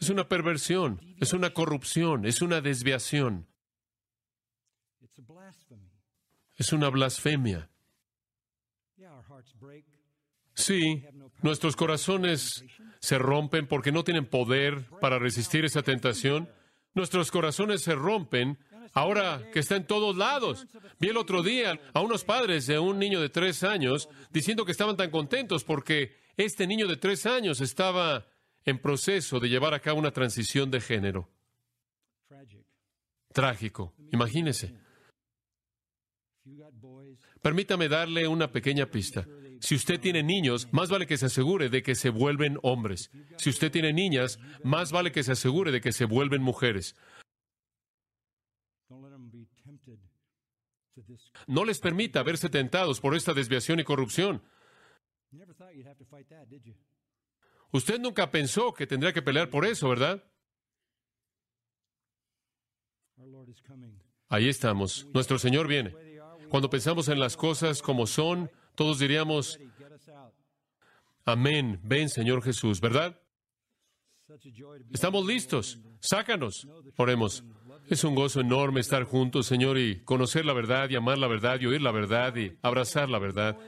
Es 0.00 0.10
una 0.10 0.28
perversión, 0.28 1.00
es 1.20 1.32
una 1.32 1.52
corrupción, 1.52 2.24
es 2.24 2.40
una 2.40 2.60
desviación, 2.60 3.46
es 6.56 6.72
una 6.72 6.88
blasfemia. 6.88 7.70
Sí, 10.58 11.04
nuestros 11.40 11.76
corazones 11.76 12.64
se 12.98 13.16
rompen 13.16 13.68
porque 13.68 13.92
no 13.92 14.02
tienen 14.02 14.26
poder 14.26 14.86
para 15.00 15.20
resistir 15.20 15.64
esa 15.64 15.82
tentación. 15.82 16.50
Nuestros 16.94 17.30
corazones 17.30 17.80
se 17.82 17.94
rompen 17.94 18.58
ahora 18.92 19.48
que 19.52 19.60
está 19.60 19.76
en 19.76 19.86
todos 19.86 20.16
lados. 20.16 20.66
Vi 20.98 21.10
el 21.10 21.16
otro 21.16 21.44
día 21.44 21.80
a 21.94 22.00
unos 22.00 22.24
padres 22.24 22.66
de 22.66 22.80
un 22.80 22.98
niño 22.98 23.20
de 23.20 23.28
tres 23.28 23.62
años 23.62 24.08
diciendo 24.32 24.64
que 24.64 24.72
estaban 24.72 24.96
tan 24.96 25.12
contentos 25.12 25.62
porque 25.62 26.16
este 26.36 26.66
niño 26.66 26.88
de 26.88 26.96
tres 26.96 27.24
años 27.24 27.60
estaba 27.60 28.26
en 28.64 28.80
proceso 28.80 29.38
de 29.38 29.48
llevar 29.48 29.74
a 29.74 29.80
cabo 29.80 30.00
una 30.00 30.10
transición 30.10 30.72
de 30.72 30.80
género. 30.80 31.30
Trágico. 33.32 33.94
Imagínese. 34.10 34.74
Permítame 37.40 37.88
darle 37.88 38.26
una 38.26 38.50
pequeña 38.50 38.86
pista. 38.86 39.24
Si 39.60 39.74
usted 39.74 40.00
tiene 40.00 40.22
niños, 40.22 40.68
más 40.72 40.88
vale 40.88 41.06
que 41.06 41.16
se 41.16 41.26
asegure 41.26 41.68
de 41.68 41.82
que 41.82 41.94
se 41.94 42.10
vuelven 42.10 42.58
hombres. 42.62 43.10
Si 43.36 43.50
usted 43.50 43.70
tiene 43.70 43.92
niñas, 43.92 44.38
más 44.62 44.92
vale 44.92 45.12
que 45.12 45.22
se 45.22 45.32
asegure 45.32 45.72
de 45.72 45.80
que 45.80 45.92
se 45.92 46.04
vuelven 46.04 46.42
mujeres. 46.42 46.96
No 51.46 51.64
les 51.64 51.78
permita 51.80 52.22
verse 52.22 52.48
tentados 52.48 53.00
por 53.00 53.14
esta 53.14 53.32
desviación 53.32 53.80
y 53.80 53.84
corrupción. 53.84 54.42
Usted 57.72 57.98
nunca 58.00 58.30
pensó 58.30 58.72
que 58.72 58.86
tendría 58.86 59.12
que 59.12 59.22
pelear 59.22 59.50
por 59.50 59.66
eso, 59.66 59.88
¿verdad? 59.88 60.24
Ahí 64.28 64.48
estamos. 64.48 65.06
Nuestro 65.12 65.38
Señor 65.38 65.66
viene. 65.68 65.94
Cuando 66.48 66.70
pensamos 66.70 67.08
en 67.08 67.20
las 67.20 67.36
cosas 67.36 67.82
como 67.82 68.06
son, 68.06 68.50
todos 68.78 69.00
diríamos, 69.00 69.58
amén, 71.24 71.80
ven 71.82 72.08
Señor 72.08 72.44
Jesús, 72.44 72.80
¿verdad? 72.80 73.20
Estamos 74.92 75.26
listos, 75.26 75.80
sácanos. 75.98 76.64
Oremos. 76.96 77.42
Es 77.88 78.04
un 78.04 78.14
gozo 78.14 78.40
enorme 78.40 78.78
estar 78.78 79.02
juntos, 79.02 79.46
Señor, 79.46 79.78
y 79.78 80.04
conocer 80.04 80.44
la 80.46 80.52
verdad, 80.52 80.88
y 80.90 80.94
amar 80.94 81.18
la 81.18 81.26
verdad, 81.26 81.58
y 81.60 81.66
oír 81.66 81.82
la 81.82 81.90
verdad, 81.90 82.36
y 82.36 82.56
abrazar 82.62 83.08
la 83.08 83.18
verdad. 83.18 83.58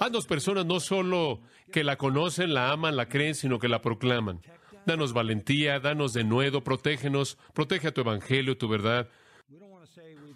Haznos 0.00 0.24
personas 0.26 0.64
no 0.64 0.80
solo 0.80 1.42
que 1.70 1.84
la 1.84 1.98
conocen, 1.98 2.54
la 2.54 2.72
aman, 2.72 2.96
la 2.96 3.10
creen, 3.10 3.34
sino 3.34 3.58
que 3.58 3.68
la 3.68 3.82
proclaman. 3.82 4.40
Danos 4.86 5.12
valentía, 5.12 5.78
danos 5.78 6.14
de 6.14 6.24
nuevo, 6.24 6.64
protégenos, 6.64 7.36
protege 7.52 7.88
a 7.88 7.92
tu 7.92 8.00
evangelio, 8.00 8.56
tu 8.56 8.66
verdad. 8.66 9.10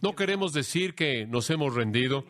No 0.03 0.15
queremos 0.15 0.53
decir 0.53 0.95
que 0.95 1.27
nos 1.27 1.49
hemos 1.49 1.75
rendido. 1.75 2.27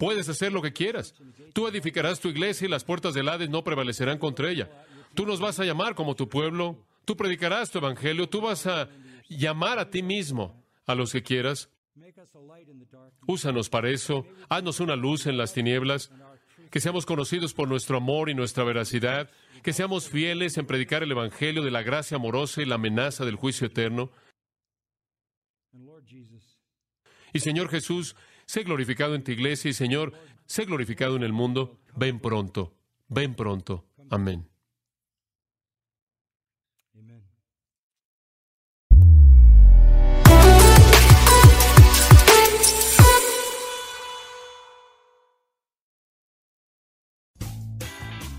Puedes 0.00 0.30
hacer 0.30 0.50
lo 0.50 0.62
que 0.62 0.72
quieras. 0.72 1.14
Tú 1.52 1.68
edificarás 1.68 2.20
tu 2.20 2.28
iglesia 2.28 2.64
y 2.64 2.70
las 2.70 2.84
puertas 2.84 3.12
del 3.12 3.28
Hades 3.28 3.50
no 3.50 3.62
prevalecerán 3.62 4.16
contra 4.16 4.50
ella. 4.50 4.70
Tú 5.12 5.26
nos 5.26 5.40
vas 5.40 5.60
a 5.60 5.64
llamar 5.66 5.94
como 5.94 6.16
tu 6.16 6.26
pueblo. 6.26 6.78
Tú 7.04 7.18
predicarás 7.18 7.70
tu 7.70 7.78
evangelio. 7.78 8.26
Tú 8.26 8.40
vas 8.40 8.66
a 8.66 8.88
llamar 9.28 9.78
a 9.78 9.90
ti 9.90 10.02
mismo 10.02 10.64
a 10.86 10.94
los 10.94 11.12
que 11.12 11.22
quieras. 11.22 11.68
Úsanos 13.26 13.68
para 13.68 13.90
eso. 13.90 14.26
Haznos 14.48 14.80
una 14.80 14.96
luz 14.96 15.26
en 15.26 15.36
las 15.36 15.52
tinieblas 15.52 16.10
que 16.70 16.80
seamos 16.80 17.04
conocidos 17.04 17.52
por 17.52 17.68
nuestro 17.68 17.98
amor 17.98 18.30
y 18.30 18.34
nuestra 18.34 18.64
veracidad, 18.64 19.28
que 19.62 19.74
seamos 19.74 20.08
fieles 20.08 20.56
en 20.56 20.64
predicar 20.64 21.02
el 21.02 21.10
Evangelio 21.10 21.62
de 21.62 21.72
la 21.72 21.82
gracia 21.82 22.16
amorosa 22.16 22.62
y 22.62 22.64
la 22.64 22.76
amenaza 22.76 23.26
del 23.26 23.36
juicio 23.36 23.66
eterno. 23.66 24.10
Y 27.32 27.40
Señor 27.40 27.68
Jesús, 27.68 28.16
sé 28.50 28.64
glorificado 28.64 29.14
en 29.14 29.22
tu 29.22 29.30
iglesia 29.30 29.70
y 29.70 29.74
Señor, 29.74 30.12
sé 30.44 30.64
glorificado 30.64 31.14
en 31.14 31.22
el 31.22 31.32
mundo. 31.32 31.78
Ven 31.94 32.18
pronto, 32.18 32.74
ven 33.06 33.36
pronto. 33.36 33.86
Amén. 34.10 34.49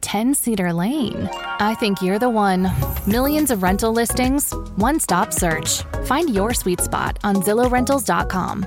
10 0.00 0.34
Cedar 0.34 0.72
Lane. 0.72 1.28
I 1.60 1.74
think 1.74 2.02
you're 2.02 2.18
the 2.18 2.28
one. 2.28 2.70
Millions 3.06 3.50
of 3.50 3.62
rental 3.62 3.92
listings, 3.92 4.52
one 4.76 5.00
stop 5.00 5.32
search. 5.32 5.82
Find 6.04 6.34
your 6.34 6.52
sweet 6.52 6.80
spot 6.80 7.18
on 7.24 7.36
ZillowRentals.com. 7.36 8.66